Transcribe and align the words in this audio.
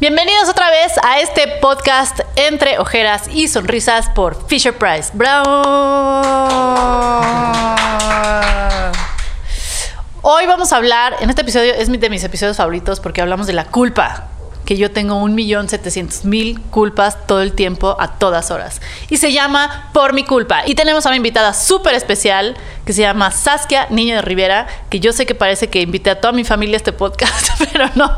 Bienvenidos 0.00 0.48
otra 0.48 0.70
vez 0.70 0.92
a 1.04 1.20
este 1.20 1.46
podcast 1.60 2.18
entre 2.34 2.80
ojeras 2.80 3.28
y 3.32 3.46
sonrisas 3.46 4.10
por 4.10 4.48
Fisher 4.48 4.76
Price. 4.76 5.12
¡Bravo! 5.14 5.62
Hoy 10.22 10.46
vamos 10.46 10.72
a 10.72 10.78
hablar, 10.78 11.14
en 11.20 11.30
este 11.30 11.42
episodio 11.42 11.74
es 11.74 11.88
de 11.88 12.10
mis 12.10 12.24
episodios 12.24 12.56
favoritos 12.56 12.98
porque 12.98 13.20
hablamos 13.20 13.46
de 13.46 13.52
la 13.52 13.66
culpa 13.66 14.33
que 14.64 14.76
yo 14.76 14.90
tengo 14.90 15.16
un 15.16 15.34
millón 15.34 15.68
setecientos 15.68 16.24
mil 16.24 16.60
culpas 16.70 17.26
todo 17.26 17.42
el 17.42 17.52
tiempo, 17.52 17.96
a 17.98 18.18
todas 18.18 18.50
horas. 18.50 18.80
Y 19.10 19.18
se 19.18 19.32
llama 19.32 19.90
Por 19.92 20.12
mi 20.12 20.24
culpa. 20.24 20.62
Y 20.66 20.74
tenemos 20.74 21.06
a 21.06 21.10
una 21.10 21.16
invitada 21.16 21.52
súper 21.54 21.94
especial 21.94 22.56
que 22.84 22.92
se 22.92 23.02
llama 23.02 23.30
Saskia 23.30 23.86
Niño 23.90 24.16
de 24.16 24.22
Rivera, 24.22 24.66
que 24.90 25.00
yo 25.00 25.12
sé 25.12 25.26
que 25.26 25.34
parece 25.34 25.68
que 25.68 25.80
invité 25.82 26.10
a 26.10 26.20
toda 26.20 26.32
mi 26.32 26.44
familia 26.44 26.76
a 26.76 26.78
este 26.78 26.92
podcast, 26.92 27.50
pero 27.72 27.90
no. 27.94 28.10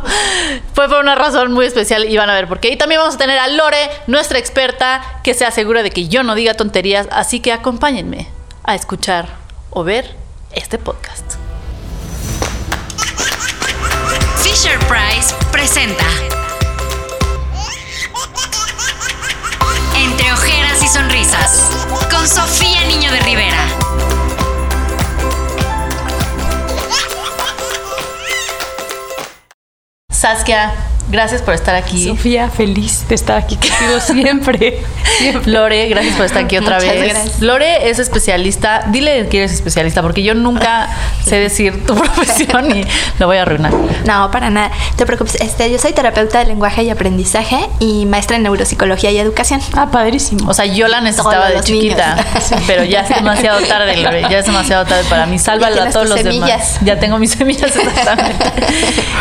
Fue 0.74 0.88
por 0.88 1.00
una 1.00 1.14
razón 1.14 1.52
muy 1.52 1.66
especial 1.66 2.04
y 2.04 2.16
van 2.16 2.30
a 2.30 2.34
ver 2.34 2.48
por 2.48 2.60
qué. 2.60 2.70
Y 2.70 2.76
también 2.76 3.00
vamos 3.00 3.16
a 3.16 3.18
tener 3.18 3.38
a 3.38 3.48
Lore, 3.48 3.90
nuestra 4.06 4.38
experta, 4.38 5.20
que 5.22 5.34
se 5.34 5.44
asegura 5.44 5.82
de 5.82 5.90
que 5.90 6.08
yo 6.08 6.22
no 6.22 6.34
diga 6.34 6.54
tonterías. 6.54 7.08
Así 7.10 7.40
que 7.40 7.52
acompáñenme 7.52 8.28
a 8.64 8.74
escuchar 8.74 9.28
o 9.70 9.84
ver 9.84 10.14
este 10.52 10.78
podcast. 10.78 11.34
Fisher 14.42 14.78
Price 14.86 15.34
presenta 15.50 16.04
y 20.86 20.88
sonrisas 20.88 21.86
con 22.10 22.28
Sofía 22.28 22.84
Niño 22.84 23.10
de 23.10 23.20
Rivera. 23.20 23.58
Saskia, 30.10 30.72
gracias 31.08 31.42
por 31.42 31.54
estar 31.54 31.74
aquí. 31.74 32.06
Sofía, 32.08 32.50
feliz 32.50 33.06
de 33.08 33.14
estar 33.14 33.38
aquí 33.38 33.56
contigo 33.56 34.00
siempre. 34.06 34.82
siempre. 35.18 35.52
Lore, 35.52 35.88
gracias 35.88 36.16
por 36.16 36.26
estar 36.26 36.44
aquí 36.44 36.56
otra 36.58 36.76
Muchas 36.76 36.92
vez. 36.94 37.12
gracias. 37.12 37.40
Lore 37.40 37.88
es 37.90 37.98
especialista. 37.98 38.84
Dile 38.88 39.28
que 39.28 39.38
eres 39.38 39.52
especialista, 39.52 40.02
porque 40.02 40.22
yo 40.22 40.34
nunca 40.34 40.88
sé 41.24 41.36
decir 41.36 41.86
tu 41.86 41.94
profesión 41.94 42.76
y 42.76 42.84
lo 43.18 43.26
voy 43.26 43.36
a 43.38 43.42
arruinar. 43.42 43.72
No, 44.06 44.30
para 44.30 44.50
nada. 44.50 44.70
Te 44.96 45.06
preocupes. 45.06 45.36
Este, 45.40 45.70
yo 45.70 45.78
soy 45.78 45.92
terapeuta 45.92 46.38
de 46.40 46.46
lenguaje 46.46 46.82
y 46.82 46.90
aprendizaje 46.90 47.58
y 47.78 48.06
maestra 48.06 48.36
en 48.36 48.42
neuropsicología 48.44 49.10
y 49.10 49.18
educación. 49.18 49.60
Ah, 49.74 49.88
padrísimo. 49.90 50.48
O 50.48 50.54
sea, 50.54 50.64
yo 50.66 50.88
la 50.88 51.00
necesitaba 51.00 51.50
de 51.50 51.60
chiquita, 51.60 52.14
niños. 52.50 52.62
pero 52.66 52.84
ya 52.84 53.00
es 53.00 53.08
demasiado 53.08 53.60
tarde, 53.62 53.96
Lore. 53.98 54.22
Ya 54.30 54.38
es 54.38 54.46
demasiado 54.46 54.84
tarde 54.84 55.04
para 55.08 55.26
mí. 55.26 55.38
Sálvalo 55.38 55.82
a 55.82 55.90
todos 55.90 56.08
los 56.08 56.18
demás. 56.22 56.34
semillas. 56.34 56.78
Ya 56.82 56.98
tengo 56.98 57.18
mis 57.18 57.32
semillas 57.32 57.74
exactamente. 57.76 58.44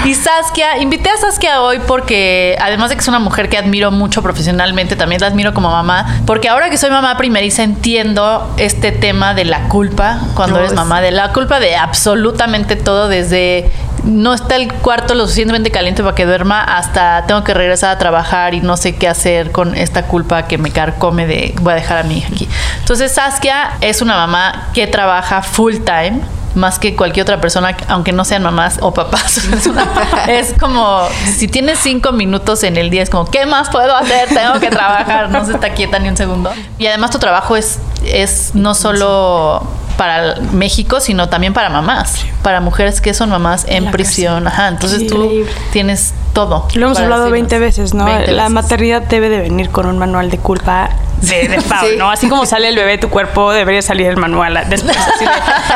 Y 0.06 0.14
Saskia, 0.14 0.78
invité 0.80 1.10
a 1.10 1.18
Saskia 1.18 1.62
hoy 1.62 1.75
porque 1.82 2.58
además 2.62 2.90
de 2.90 2.96
que 2.96 3.02
es 3.02 3.08
una 3.08 3.20
mujer 3.20 3.50
que 3.50 3.58
admiro 3.58 3.92
mucho 3.92 4.22
profesionalmente, 4.22 4.96
también 4.96 5.22
la 5.22 5.28
admiro 5.28 5.54
como 5.54 5.70
mamá, 5.70 6.22
porque 6.26 6.50
ahora 6.50 6.70
que 6.70 6.78
soy 6.78 6.90
mamá 6.90 7.18
primeriza 7.18 7.64
entiendo 7.64 8.54
este 8.58 8.92
tema 8.92 9.34
de 9.34 9.46
la 9.46 9.68
culpa 9.68 10.20
cuando 10.36 10.56
No, 10.56 10.60
eres 10.60 10.72
es- 10.72 10.76
mamá, 10.76 11.02
de 11.02 11.12
la 11.12 11.32
culpa 11.34 11.60
de 11.60 11.76
absolutamente 11.76 12.76
todo 12.76 13.08
desde 13.08 13.72
no 14.04 14.36
está 14.36 14.56
el 14.58 14.72
cuarto 14.72 15.16
lo 15.16 15.24
suficientemente 15.26 15.72
caliente 15.72 16.04
para 16.04 16.14
que 16.14 16.26
duerma 16.28 16.62
hasta 16.62 17.26
tengo 17.26 17.44
que 17.44 17.56
regresar 17.56 17.90
a 17.90 17.98
trabajar 17.98 18.54
y 18.54 18.62
no 18.62 18.78
sé 18.78 18.96
qué 18.96 19.08
hacer 19.08 19.52
con 19.52 19.76
esta 19.76 20.04
culpa 20.04 20.44
que 20.44 20.60
me 20.60 20.70
carcome 20.72 21.26
de 21.26 21.56
voy 21.62 21.74
a 21.74 21.76
dejar 21.76 21.98
a 21.98 22.04
mi 22.04 22.20
hija 22.20 22.28
aquí. 22.32 22.48
Entonces 22.80 23.12
Saskia 23.14 23.72
es 23.82 24.04
una 24.04 24.16
mamá 24.16 24.68
que 24.74 24.86
trabaja 24.86 25.42
full 25.42 25.78
time 25.78 26.20
más 26.56 26.80
que 26.80 26.96
cualquier 26.96 27.24
otra 27.24 27.42
persona, 27.42 27.76
aunque 27.88 28.12
no 28.12 28.26
sean 28.26 28.44
mamás 28.44 28.78
o 28.82 28.94
papás. 28.94 29.38
Es, 29.54 29.68
una- 29.68 29.86
es 30.28 30.54
como, 30.60 31.02
si 31.38 31.48
tienes 31.48 31.80
cinco 31.80 32.12
minutos 32.12 32.64
en 32.64 32.78
el 32.78 32.90
día, 32.90 33.04
es 33.04 33.10
como, 33.10 33.26
¿qué 33.26 33.46
más 33.46 33.70
puedo 33.70 33.96
hacer? 33.96 34.30
Tengo 34.30 34.60
que 34.60 34.70
trabajar, 34.70 35.30
no 35.30 35.46
se 35.46 35.54
está 35.54 35.70
quieta 35.74 36.00
ni 36.00 36.10
un 36.10 36.18
segundo. 36.18 36.52
Y 36.78 36.88
además 36.88 37.12
tu 37.12 37.20
trabajo 37.20 37.56
es, 37.56 37.80
es 38.06 38.52
no 38.56 38.74
solo 38.74 39.66
para 39.98 40.36
México, 40.52 41.00
sino 41.00 41.30
también 41.30 41.54
para 41.54 41.70
mamás, 41.70 42.26
para 42.44 42.60
mujeres 42.60 43.00
que 43.02 43.14
son 43.14 43.30
mamás 43.30 43.66
en 43.70 43.92
prisión. 43.92 44.48
Ajá, 44.48 44.68
entonces 44.68 45.08
tú 45.08 45.46
tienes 45.72 46.14
todo. 46.36 46.68
Lo 46.76 46.86
hemos 46.86 47.00
hablado 47.00 47.24
decirnos. 47.24 47.50
20 47.50 47.60
veces, 47.60 47.94
¿no? 47.96 48.06
20 48.06 48.32
La 48.34 48.44
veces. 48.44 48.54
maternidad 48.54 49.02
debe 49.02 49.30
de 49.30 49.40
venir 49.42 49.72
con 49.72 49.88
un 49.88 49.98
manual 49.98 50.30
de 50.30 50.38
culpa 50.38 50.90
de, 51.22 51.48
de 51.48 51.62
Pau, 51.62 51.88
Sí. 51.90 51.96
¿no? 51.98 52.12
Así 52.12 52.30
como 52.30 52.46
sale 52.46 52.68
el 52.68 52.76
bebé 52.76 52.92
de 52.92 52.98
tu 53.00 53.10
cuerpo, 53.10 53.52
debería 53.52 53.82
salir 53.82 54.06
el 54.08 54.18
manual 54.18 54.60
después. 54.70 54.96
Así 54.96 55.26
de, 55.26 55.32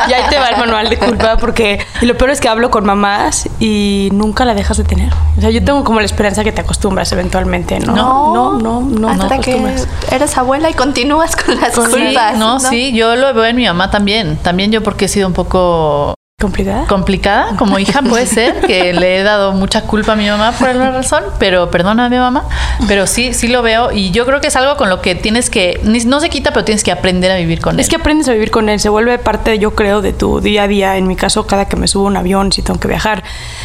y 0.08 0.12
ahí 0.12 0.22
te 0.30 0.38
va 0.38 0.48
el 0.50 0.56
manual 0.58 0.88
de 0.88 0.98
culpa 0.98 1.36
porque... 1.38 1.80
Y 2.02 2.06
lo 2.06 2.16
peor 2.16 2.30
es 2.30 2.40
que 2.40 2.48
hablo 2.48 2.70
con 2.70 2.84
mamás 2.84 3.48
y 3.58 4.10
nunca 4.12 4.44
la 4.44 4.54
dejas 4.54 4.76
de 4.76 4.84
tener. 4.84 5.12
O 5.36 5.40
sea, 5.40 5.50
yo 5.50 5.64
tengo 5.64 5.82
como 5.82 5.98
la 5.98 6.06
esperanza 6.06 6.44
que 6.44 6.52
te 6.52 6.60
acostumbras 6.60 7.10
eventualmente, 7.10 7.80
¿no? 7.80 7.96
No. 7.96 8.34
no, 8.34 8.58
no, 8.58 8.80
no. 8.82 9.08
Hasta 9.08 9.36
no 9.36 9.40
que 9.42 9.74
eres 10.12 10.36
abuela 10.38 10.68
y 10.70 10.74
continúas 10.74 11.34
con 11.36 11.58
las 11.58 11.74
Sí, 11.74 11.80
culpas. 11.80 12.36
no, 12.36 12.60
sí, 12.60 12.92
yo 12.92 13.16
lo 13.16 13.32
veo 13.34 13.46
en 13.46 13.56
mi 13.56 13.66
mamá 13.66 13.90
también. 13.90 14.36
También 14.36 14.70
yo 14.70 14.82
porque 14.82 15.06
he 15.06 15.08
sido 15.08 15.26
un 15.26 15.32
poco 15.34 16.14
¿Complicada? 16.40 16.86
complicada 16.86 17.56
como 17.56 17.78
hija 17.78 18.02
puede 18.08 18.26
ser 18.26 18.60
que 18.62 18.92
le 18.92 19.18
he 19.18 19.22
dado 19.22 19.52
mucha 19.52 19.82
culpa 19.82 20.12
a 20.12 20.16
mi 20.16 20.28
mamá 20.28 20.52
por 20.52 20.68
alguna 20.68 20.90
razón 20.90 21.22
pero 21.38 21.70
perdona 21.70 22.06
a 22.06 22.08
mi 22.08 22.16
mamá 22.16 22.44
pero 22.88 23.06
sí 23.06 23.34
sí 23.34 23.48
lo 23.48 23.62
veo 23.62 23.92
y 23.92 24.10
yo 24.10 24.26
creo 24.26 24.40
que 24.40 24.48
es 24.48 24.56
algo 24.56 24.76
con 24.76 24.88
lo 24.88 25.00
que 25.00 25.14
tienes 25.14 25.50
que 25.50 25.80
no 25.84 26.20
se 26.20 26.30
quita 26.30 26.52
pero 26.52 26.64
tienes 26.64 26.82
que 26.82 26.92
aprender 26.92 27.30
a 27.30 27.36
vivir 27.36 27.60
con 27.60 27.74
él 27.74 27.80
Es 27.80 27.88
que 27.88 27.96
aprendes 27.96 28.28
a 28.28 28.32
vivir 28.32 28.50
con 28.50 28.68
él, 28.68 28.80
se 28.80 28.88
vuelve 28.88 29.18
parte, 29.18 29.58
yo 29.58 29.74
creo, 29.74 30.02
de 30.02 30.12
tu 30.12 30.40
día 30.40 30.64
a 30.64 30.68
día. 30.68 30.96
En 30.96 31.06
mi 31.06 31.16
caso, 31.16 31.46
cada 31.46 31.66
que 31.66 31.76
me 31.76 31.88
subo 31.88 32.04
a 32.04 32.06
un 32.08 32.16
avión, 32.16 32.52
si 32.52 32.62
tengo 32.62 32.80
que 32.80 32.88
viajar, 32.88 33.22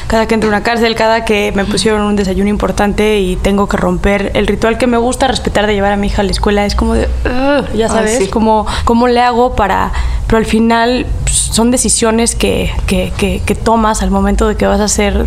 cada 0.08 0.28
que 0.28 0.36
entro 0.36 0.50
a 0.50 0.54
una 0.54 0.64
cárcel, 0.64 0.96
cada 0.96 1.26
que 1.26 1.52
me 1.56 1.66
pusieron 1.66 2.02
un 2.02 2.16
desayuno 2.16 2.50
importante 2.50 3.20
y 3.20 3.36
tengo 3.36 3.68
que 3.68 3.78
romper 3.78 4.32
el 4.36 4.48
ritual 4.48 4.78
que 4.78 4.88
me 4.88 4.98
gusta 4.98 5.28
respetar 5.28 5.68
de 5.68 5.74
llevar 5.74 5.92
a 5.92 5.98
mi 5.98 6.08
hija 6.08 6.22
a 6.22 6.26
la 6.26 6.32
escuela, 6.32 6.66
es 6.66 6.76
como 6.76 6.94
de, 6.94 7.08
ya 7.24 7.86
Ay, 7.86 7.90
sabes, 7.90 8.18
sí. 8.18 8.28
como, 8.28 8.66
¿cómo 8.84 9.08
le 9.08 9.22
hago 9.22 9.56
para...? 9.56 9.92
Pero 10.28 10.40
al 10.40 10.46
final 10.46 11.06
son 11.38 11.72
decisiones 11.72 12.36
que, 12.36 12.72
que, 12.88 13.12
que, 13.18 13.42
que 13.46 13.56
tomas 13.56 14.02
al 14.02 14.12
momento 14.12 14.48
de 14.48 14.56
que 14.56 14.66
vas 14.68 14.80
a 14.80 14.88
ser 14.88 15.26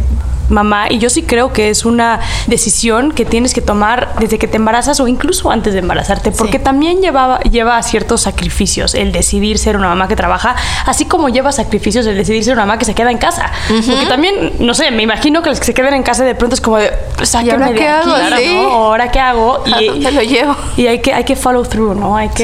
mamá 0.48 0.86
y 0.90 0.98
yo 0.98 1.10
sí 1.10 1.22
creo 1.22 1.52
que 1.52 1.70
es 1.70 1.84
una 1.84 2.20
decisión 2.46 3.12
que 3.12 3.24
tienes 3.24 3.52
que 3.54 3.60
tomar 3.60 4.14
desde 4.18 4.38
que 4.38 4.48
te 4.48 4.56
embarazas 4.56 4.98
o 5.00 5.08
incluso 5.08 5.50
antes 5.50 5.72
de 5.74 5.80
embarazarte 5.80 6.30
porque 6.32 6.58
Sí. 6.58 6.64
también 6.64 7.00
lleva, 7.00 7.40
lleva 7.40 7.76
a 7.76 7.82
ciertos 7.82 8.22
sacrificios 8.22 8.94
el 8.94 9.12
decidir 9.12 9.58
ser 9.58 9.76
una 9.76 9.88
mamá 9.88 10.08
que 10.08 10.16
trabaja 10.16 10.56
así 10.86 11.04
como 11.04 11.28
lleva 11.28 11.52
sacrificios 11.52 12.06
el 12.06 12.16
decidir 12.16 12.44
ser 12.44 12.54
una 12.54 12.62
mamá 12.62 12.78
que 12.78 12.84
se 12.84 12.94
queda 12.94 13.10
en 13.10 13.18
casa 13.18 13.50
porque 13.68 14.06
también 14.06 14.52
no 14.60 14.74
sé 14.74 14.90
me 14.90 15.02
imagino 15.02 15.42
que 15.42 15.50
los 15.50 15.58
que 15.60 15.66
se 15.66 15.74
quedan 15.74 15.94
en 15.94 16.02
casa 16.02 16.24
de 16.24 16.34
pronto 16.34 16.54
es 16.54 16.60
como 16.60 16.78
de 16.78 16.92
sáquenme 17.22 17.64
ahora 17.64 17.74
qué 17.76 17.88
aquí, 17.88 18.08
hago? 18.08 18.36
Sí. 18.38 18.54
¿no? 18.54 18.68
Ahora 18.72 19.10
qué 19.10 19.20
hago 19.20 19.62
¿A 19.74 19.80
dónde 19.82 20.12
lo 20.12 20.22
llevo? 20.22 20.56
y 20.76 20.86
hay 20.86 21.00
que 21.00 21.12
hay 21.12 21.24
que 21.24 21.36
follow 21.36 21.64
through 21.64 21.94
no 21.96 22.16
hay 22.16 22.28
que 22.30 22.38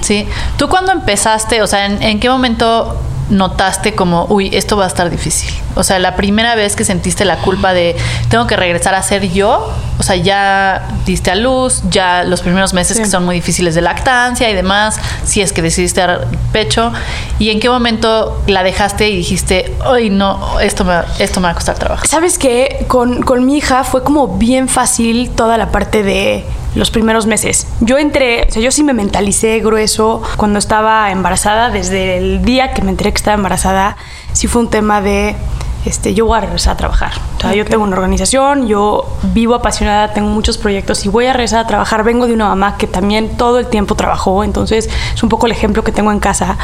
Sí, 0.00 0.24
sí. 0.24 0.28
¿Tú 0.56 0.68
cuando 0.68 0.92
empezaste, 0.92 1.62
o 1.62 1.66
sea, 1.66 1.86
en, 1.86 2.02
en 2.02 2.18
qué 2.20 2.28
momento 2.28 2.96
notaste 3.30 3.94
como, 3.94 4.26
uy, 4.28 4.50
esto 4.54 4.76
va 4.76 4.84
a 4.84 4.88
estar 4.88 5.10
difícil? 5.10 5.50
O 5.74 5.82
sea, 5.82 5.98
la 5.98 6.14
primera 6.16 6.54
vez 6.54 6.76
que 6.76 6.84
sentiste 6.84 7.24
la 7.24 7.38
culpa 7.38 7.72
de, 7.72 7.96
tengo 8.28 8.46
que 8.46 8.56
regresar 8.56 8.94
a 8.94 9.02
ser 9.02 9.30
yo, 9.32 9.70
o 9.98 10.02
sea, 10.02 10.16
ya 10.16 10.88
diste 11.06 11.30
a 11.30 11.34
luz, 11.34 11.82
ya 11.90 12.22
los 12.24 12.42
primeros 12.42 12.74
meses 12.74 12.96
Sí. 12.96 13.02
que 13.02 13.08
son 13.08 13.24
muy 13.24 13.36
difíciles 13.36 13.74
de 13.74 13.80
lactancia 13.80 14.48
y 14.50 14.54
demás, 14.54 14.98
si 15.24 15.40
es 15.40 15.52
que 15.52 15.62
decidiste 15.62 16.00
dar 16.00 16.26
pecho, 16.52 16.92
¿y 17.38 17.50
en 17.50 17.60
qué 17.60 17.68
momento 17.70 18.42
la 18.46 18.62
dejaste 18.62 19.08
y 19.08 19.16
dijiste, 19.16 19.74
uy, 19.90 20.10
no, 20.10 20.60
esto 20.60 20.84
me, 20.84 20.94
esto 21.18 21.40
me 21.40 21.46
va 21.46 21.52
a 21.52 21.54
costar 21.54 21.76
trabajo? 21.78 22.06
¿Sabes 22.06 22.38
qué? 22.38 22.84
Con, 22.88 23.22
con 23.22 23.44
mi 23.46 23.56
hija 23.56 23.84
fue 23.84 24.02
como 24.04 24.28
bien 24.36 24.68
fácil 24.68 25.30
toda 25.30 25.56
la 25.58 25.70
parte 25.70 26.02
de 26.02 26.44
los 26.74 26.90
primeros 26.90 27.26
meses. 27.26 27.66
Yo 27.80 27.98
entré, 27.98 28.46
o 28.48 28.52
sea, 28.52 28.62
yo 28.62 28.70
sí 28.70 28.82
me 28.82 28.92
mentalicé 28.92 29.60
grueso 29.60 30.22
cuando 30.36 30.58
estaba 30.58 31.10
embarazada, 31.10 31.70
desde 31.70 32.18
el 32.18 32.44
día 32.44 32.72
que 32.72 32.82
me 32.82 32.90
enteré 32.90 33.12
que 33.12 33.18
estaba 33.18 33.36
embarazada, 33.36 33.96
sí 34.32 34.46
fue 34.46 34.62
un 34.62 34.70
tema 34.70 35.00
de, 35.00 35.36
este, 35.84 36.14
yo 36.14 36.26
voy 36.26 36.38
a 36.38 36.40
regresar 36.40 36.74
a 36.74 36.76
trabajar. 36.76 37.12
Yo 37.52 37.64
tengo 37.64 37.84
una 37.84 37.94
organización, 37.96 38.66
yo 38.66 39.04
vivo 39.34 39.54
apasionada, 39.54 40.12
tengo 40.12 40.28
muchos 40.28 40.56
proyectos 40.58 41.04
y 41.04 41.08
voy 41.08 41.26
a 41.26 41.32
regresar 41.32 41.60
a 41.60 41.66
trabajar. 41.66 42.04
Vengo 42.04 42.26
de 42.26 42.32
una 42.34 42.46
mamá 42.48 42.76
que 42.78 42.86
también 42.86 43.36
todo 43.36 43.58
el 43.58 43.66
tiempo 43.66 43.94
trabajó, 43.94 44.44
entonces 44.44 44.88
es 45.14 45.22
un 45.22 45.28
poco 45.28 45.46
el 45.46 45.52
ejemplo 45.52 45.84
que 45.84 45.92
tengo 45.92 46.10
en 46.12 46.20
casa. 46.20 46.56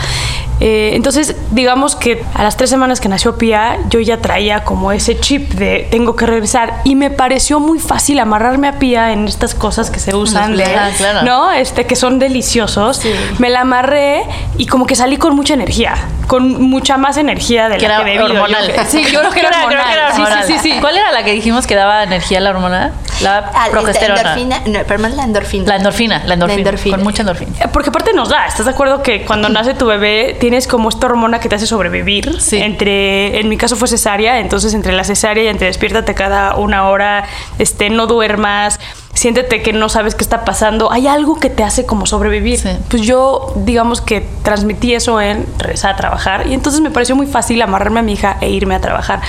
Eh, 0.61 0.91
entonces, 0.94 1.37
digamos 1.53 1.97
que 1.97 2.23
a 2.35 2.43
las 2.43 2.56
tres 2.56 2.69
semanas 2.71 3.00
que 3.00 3.09
nació 3.09 3.37
Pía, 3.38 3.79
yo 3.88 3.99
ya 4.00 4.19
traía 4.21 4.62
como 4.65 4.93
ese 4.93 5.19
chip 5.19 5.55
de 5.55 5.88
tengo 5.91 6.17
que 6.17 6.27
regresar 6.27 6.83
y 6.85 6.94
me 6.97 7.11
pareció 7.11 7.61
muy 7.61 7.79
fácil 7.79 8.19
amarrarme 8.21 8.69
a 8.69 8.79
Pía 8.79 9.12
en 9.12 9.26
estas 9.26 9.55
cosas 9.55 9.91
que 9.91 9.99
se 9.99 10.15
usan, 10.15 10.56
de, 10.56 10.65
Ah, 10.65 10.91
claro. 10.97 11.23
¿no? 11.23 11.50
Este, 11.50 11.87
que 11.87 11.97
son 11.97 12.19
deliciosos. 12.19 12.99
Sí. 12.99 13.11
Me 13.38 13.49
la 13.49 13.62
amarré 13.62 14.23
y 14.59 14.67
como 14.67 14.87
que 14.87 14.94
salí 14.97 15.17
con 15.17 15.35
mucha 15.35 15.55
energía, 15.55 15.94
con 16.26 16.61
mucha 16.62 16.99
más 16.99 17.17
energía 17.17 17.69
de 17.71 17.79
Que 17.79 17.88
la 17.88 17.97
era 17.97 18.05
que. 18.05 18.17
Yo 18.17 18.25
hormonal. 18.26 18.71
creo- 18.71 18.85
sí, 18.87 19.03
yo 19.11 19.21
creo 19.21 19.31
que 19.31 19.41
era 19.41 19.50
hormonal. 19.65 20.12
Sí, 20.15 20.21
hormonal. 20.23 20.44
sí, 20.47 20.55
sí, 20.62 20.70
sí. 20.75 20.81
¿Cuál 20.81 20.97
era 20.97 21.13
la 21.13 21.25
que 21.25 21.33
dijimos 21.33 21.67
que 21.67 21.75
daba 21.75 22.03
energía 22.03 22.39
a 22.39 22.41
la 22.41 22.51
hormona? 22.51 22.93
La 23.23 23.51
Ah, 23.55 23.65
este, 23.67 23.71
progesterona. 23.71 24.21
endorfina, 24.21 24.63
no, 24.67 24.81
pero 24.87 24.99
más 25.01 25.15
la 25.15 25.25
endorfina. 25.25 25.67
La 25.67 25.77
endorfina, 25.77 26.23
la 26.25 26.35
endorfina, 26.35 26.59
endorfina. 26.61 26.97
Con 26.97 27.05
mucha 27.05 27.23
endorfina. 27.23 27.53
Eh, 27.61 27.69
Porque 27.73 27.91
aparte 27.91 28.13
nos 28.15 28.29
da, 28.31 28.47
¿estás 28.47 28.65
de 28.67 28.73
acuerdo 28.73 29.03
que 29.03 29.25
cuando 29.27 29.49
nace 29.51 29.75
tu 29.75 29.87
bebé 29.87 30.37
tienes 30.41 30.67
como 30.67 30.89
esta 30.89 31.07
hormona 31.07 31.39
que 31.41 31.49
te 31.49 31.57
hace 31.57 31.67
sobrevivir? 31.67 32.41
Sí. 32.41 32.57
Entre, 32.59 33.39
en 33.41 33.49
mi 33.49 33.57
caso 33.59 33.77
fue 33.77 33.89
cesárea, 33.89 34.39
entonces 34.41 34.73
entre 34.75 34.93
la 34.93 35.05
cesárea 35.05 35.45
y 35.45 35.49
entre 35.49 35.67
despiértate 35.67 36.15
cada 36.15 36.55
una 36.57 36.89
hora, 36.89 37.25
este, 37.59 37.91
no 37.91 38.07
duermas, 38.07 38.81
siéntete 39.13 39.61
que 39.63 39.73
no 39.75 39.89
sabes 39.91 40.15
qué 40.15 40.23
está 40.23 40.45
pasando, 40.47 40.91
hay 40.91 41.07
algo 41.07 41.39
que 41.39 41.51
te 41.51 41.63
hace 41.63 41.85
como 41.85 42.07
sobrevivir. 42.07 42.59
Sí. 42.61 42.71
Pues 42.89 43.03
yo, 43.03 43.53
digamos 43.57 44.01
que 44.01 44.27
transmití 44.43 44.95
eso 44.95 45.21
en 45.21 45.47
regresar 45.59 45.93
a 45.93 45.97
trabajar 45.97 46.47
y 46.47 46.55
entonces 46.55 46.81
me 46.81 46.91
pareció 46.91 47.17
muy 47.17 47.27
fácil 47.27 47.61
amarrarme 47.61 48.01
a 48.01 48.03
mi 48.03 48.13
hija 48.15 48.39
e 48.41 48.49
irme 48.49 48.75
a 48.77 48.81
trabajar. 48.81 49.21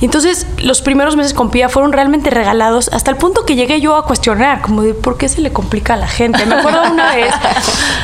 Y 0.00 0.04
entonces 0.04 0.46
los 0.58 0.82
primeros 0.82 1.16
meses 1.16 1.32
con 1.32 1.50
Pía 1.50 1.68
fueron 1.68 1.92
realmente 1.92 2.30
regalados 2.30 2.90
hasta 2.92 3.10
el 3.10 3.16
punto 3.16 3.46
que 3.46 3.54
llegué 3.54 3.80
yo 3.80 3.96
a 3.96 4.04
cuestionar, 4.04 4.60
como 4.60 4.82
de 4.82 4.94
por 4.94 5.16
qué 5.16 5.28
se 5.28 5.40
le 5.40 5.52
complica 5.52 5.94
a 5.94 5.96
la 5.96 6.08
gente. 6.08 6.44
Me 6.46 6.56
acuerdo 6.56 6.82
una 6.90 7.14
vez. 7.14 7.34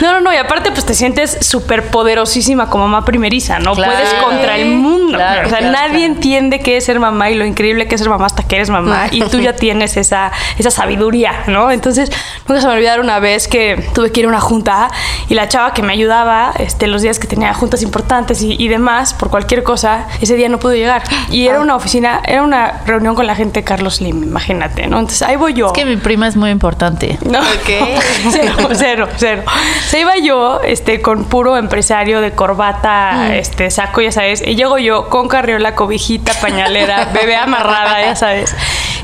No, 0.00 0.12
no, 0.12 0.20
no, 0.20 0.32
y 0.32 0.36
aparte 0.36 0.70
pues 0.72 0.84
te 0.84 0.94
sientes 0.94 1.38
súper 1.40 1.90
poderosísima 1.90 2.70
como 2.70 2.88
mamá 2.88 3.04
primeriza, 3.04 3.58
¿no? 3.58 3.74
Claro. 3.74 3.92
Puedes 3.92 4.14
contra 4.14 4.56
el 4.56 4.68
mundo. 4.76 5.18
Claro, 5.18 5.46
o 5.46 5.50
sea, 5.50 5.58
claro, 5.58 5.72
nadie 5.72 6.06
entiende 6.06 6.60
qué 6.60 6.78
es 6.78 6.84
ser 6.84 6.98
mamá 6.98 7.30
y 7.30 7.34
lo 7.34 7.44
increíble 7.44 7.86
que 7.86 7.94
es 7.94 8.00
ser 8.00 8.08
mamá 8.08 8.26
hasta 8.26 8.42
que 8.42 8.56
eres 8.56 8.70
mamá 8.70 9.08
y 9.10 9.22
tú 9.24 9.38
ya 9.40 9.54
tienes 9.54 9.96
esa, 9.96 10.32
esa 10.58 10.70
sabiduría, 10.70 11.44
¿no? 11.46 11.70
Entonces, 11.70 12.10
nunca 12.48 12.60
se 12.60 12.66
me 12.66 12.72
olvidar 12.72 13.00
una 13.00 13.18
vez 13.18 13.48
que 13.48 13.90
tuve 13.94 14.10
que 14.10 14.20
ir 14.20 14.26
a 14.26 14.28
una 14.30 14.40
junta 14.40 14.90
y 15.28 15.34
la 15.34 15.48
chava 15.48 15.74
que 15.74 15.82
me 15.82 15.92
ayudaba 15.92 16.52
este, 16.58 16.86
los 16.86 17.02
días 17.02 17.18
que 17.18 17.26
tenía 17.26 17.52
juntas 17.54 17.82
importantes 17.82 18.42
y, 18.42 18.56
y 18.58 18.68
demás, 18.68 19.14
por 19.14 19.30
cualquier 19.30 19.62
cosa, 19.62 20.06
ese 20.20 20.36
día 20.36 20.48
no 20.48 20.58
pudo 20.58 20.74
llegar. 20.74 21.02
Y 21.30 21.46
era 21.46 21.60
una 21.60 21.76
oficina, 21.82 22.22
era 22.24 22.42
una 22.42 22.80
reunión 22.86 23.14
con 23.14 23.26
la 23.26 23.34
gente 23.34 23.60
de 23.60 23.64
Carlos 23.64 23.96
Slim, 23.96 24.22
imagínate, 24.22 24.86
¿no? 24.86 24.98
Entonces, 24.98 25.22
ahí 25.22 25.36
voy 25.36 25.54
yo. 25.54 25.66
Es 25.66 25.72
que 25.72 25.84
mi 25.84 25.96
prima 25.96 26.28
es 26.28 26.36
muy 26.36 26.50
importante. 26.50 27.18
No, 27.24 27.40
cero, 28.30 28.68
cero, 28.72 29.08
cero. 29.16 29.42
Se 29.88 30.00
iba 30.00 30.16
yo 30.18 30.60
este, 30.62 31.02
con 31.02 31.24
puro 31.24 31.56
empresario 31.56 32.20
de 32.20 32.32
corbata, 32.32 33.34
este, 33.34 33.70
saco, 33.70 34.00
ya 34.00 34.12
sabes. 34.12 34.42
Y 34.46 34.54
llego 34.54 34.78
yo 34.78 35.08
con 35.08 35.28
carriola, 35.28 35.74
cobijita, 35.74 36.32
pañalera, 36.40 37.10
bebé 37.12 37.36
amarrada, 37.36 38.00
ya 38.00 38.16
sabes. 38.16 38.54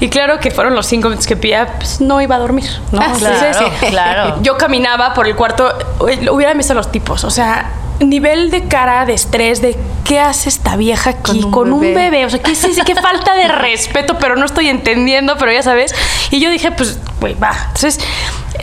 Y 0.01 0.09
claro 0.09 0.39
que 0.39 0.51
fueron 0.51 0.75
los 0.75 0.87
cinco 0.87 1.09
minutos 1.09 1.27
que 1.27 1.37
pía, 1.37 1.75
pues 1.77 2.01
no 2.01 2.21
iba 2.23 2.37
a 2.37 2.39
dormir, 2.39 2.71
¿no? 2.93 3.01
Ah, 3.03 3.15
claro, 3.19 3.71
claro. 3.89 4.39
Yo 4.43 4.57
caminaba 4.57 5.13
por 5.13 5.27
el 5.27 5.35
cuarto, 5.35 5.73
uy, 5.99 6.29
hubieran 6.29 6.57
visto 6.57 6.75
los 6.75 6.93
tipos, 6.93 7.25
o 7.25 7.31
sea, 7.31 7.73
nivel 8.01 8.51
de 8.51 8.65
cara, 8.69 9.05
de 9.07 9.15
estrés, 9.15 9.61
de 9.61 9.77
qué 10.05 10.21
hace 10.21 10.49
esta 10.49 10.77
vieja 10.77 11.11
aquí 11.11 11.41
Con 11.43 11.51
con 11.51 11.73
un 11.73 11.85
un, 11.85 11.95
bebé. 11.95 12.25
O 12.25 12.31
sea, 12.31 12.41
qué 12.41 12.53
es 12.53 12.65
ese? 12.65 12.83
qué 12.83 12.95
falta 12.95 13.35
de 13.35 13.49
respeto, 13.49 14.19
pero 14.19 14.37
no 14.37 14.45
estoy 14.45 14.69
entendiendo, 14.69 15.37
pero 15.39 15.53
ya 15.53 15.63
sabes. 15.63 15.95
Y 16.31 16.41
yo 16.41 16.51
dije, 16.51 16.71
pues, 16.73 16.99
güey, 17.21 17.35
va. 17.35 17.53
Entonces, 17.69 18.01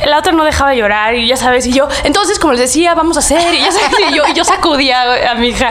la 0.05 0.19
otra 0.19 0.31
no 0.31 0.43
dejaba 0.43 0.71
de 0.71 0.77
llorar 0.77 1.15
y 1.15 1.27
ya 1.27 1.37
sabes, 1.37 1.65
y 1.65 1.73
yo, 1.73 1.87
entonces, 2.03 2.39
como 2.39 2.53
les 2.53 2.61
decía, 2.61 2.93
vamos 2.95 3.17
a 3.17 3.19
hacer, 3.19 3.53
y 3.53 3.59
ya 3.59 3.71
sabes, 3.71 3.91
y 4.11 4.13
yo, 4.15 4.23
y 4.27 4.33
yo 4.33 4.43
sacudía 4.43 5.31
a 5.31 5.35
mi 5.35 5.49
hija. 5.49 5.69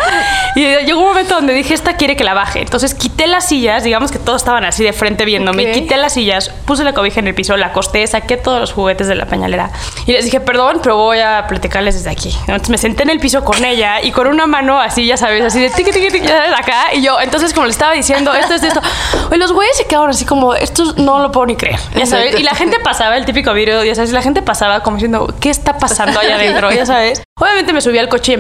Y 0.56 0.61
llegó 0.84 1.00
un 1.00 1.08
momento 1.08 1.34
donde 1.34 1.52
dije, 1.52 1.75
esta 1.75 1.96
quiere 1.96 2.16
que 2.16 2.25
la 2.25 2.34
baje. 2.34 2.61
Entonces, 2.61 2.94
quité 2.94 3.26
las 3.26 3.49
sillas, 3.49 3.84
digamos 3.84 4.11
que 4.12 4.19
todos 4.19 4.43
estaban 4.43 4.64
así 4.64 4.84
de 4.84 4.93
frente 4.93 5.25
viéndome, 5.25 5.66
Ok. 5.69 5.72
quité 5.75 5.96
las 5.96 6.14
sillas, 6.14 6.50
puse 6.64 6.84
la 6.84 6.93
cobija 6.94 7.20
en 7.20 7.28
el 7.28 7.34
piso, 7.34 7.56
la 7.56 7.66
acosté, 7.66 8.06
saqué 8.06 8.37
todos 8.37 8.61
los 8.61 8.72
juguetes 8.72 9.06
de 9.08 9.14
la 9.14 9.26
pañalera 9.26 9.70
y 10.06 10.12
les 10.12 10.25
dije, 10.25 10.40
perdón, 10.40 10.81
pero 10.82 10.96
voy 10.96 11.20
a 11.20 11.46
platicarles 11.49 11.94
desde 11.94 12.10
aquí. 12.10 12.34
Entonces 12.43 12.70
me 12.70 12.78
senté 12.78 13.02
en 13.02 13.10
el 13.10 13.19
piso 13.20 13.44
con 13.44 13.64
ella 13.64 14.00
y 14.02 14.10
con 14.12 14.26
una 14.26 14.46
mano 14.46 14.78
así, 14.81 15.06
ya 15.06 15.17
sabes, 15.17 15.43
así 15.44 15.60
de 15.60 15.70
tiqui, 15.70 15.90
tiqui, 15.90 16.08
tiqui, 16.10 16.26
ya 16.26 16.37
sabes, 16.37 16.52
acá. 16.58 16.94
Y 16.94 17.02
yo, 17.02 17.20
entonces, 17.20 17.52
como 17.52 17.67
le 17.67 17.72
estaba 17.72 17.93
diciendo, 17.93 18.32
esto 18.34 18.55
es 18.55 18.62
esto. 18.62 18.81
Oye, 19.28 19.38
los 19.38 19.52
güeyes 19.52 19.76
se 19.76 19.87
quedaron 19.87 20.10
así 20.10 20.25
como, 20.25 20.55
esto 20.55 20.94
no 20.99 21.19
lo 21.20 21.32
puedo 21.32 21.46
ni 21.46 21.56
creer, 21.56 21.78
ya 21.96 22.06
sabes. 22.06 22.38
Y 22.38 22.43
la 22.43 22.55
gente 22.55 22.78
pasaba, 22.81 23.17
el 23.17 23.25
típico 23.25 23.52
video, 23.52 23.82
ya 23.84 23.94
sabes, 23.94 24.03
la 24.12 24.22
gente 24.22 24.42
pasaba 24.42 24.80
como 24.80 24.96
diciendo, 24.96 25.34
¿qué 25.40 25.50
está 25.50 25.78
pasando 25.78 26.20
allá 26.20 26.36
adentro? 26.36 26.70
Ya 26.72 26.86
sabes. 26.86 27.22
Obviamente 27.38 27.72
me 27.72 27.80
subí 27.80 27.98
al 27.98 28.08
coche 28.08 28.32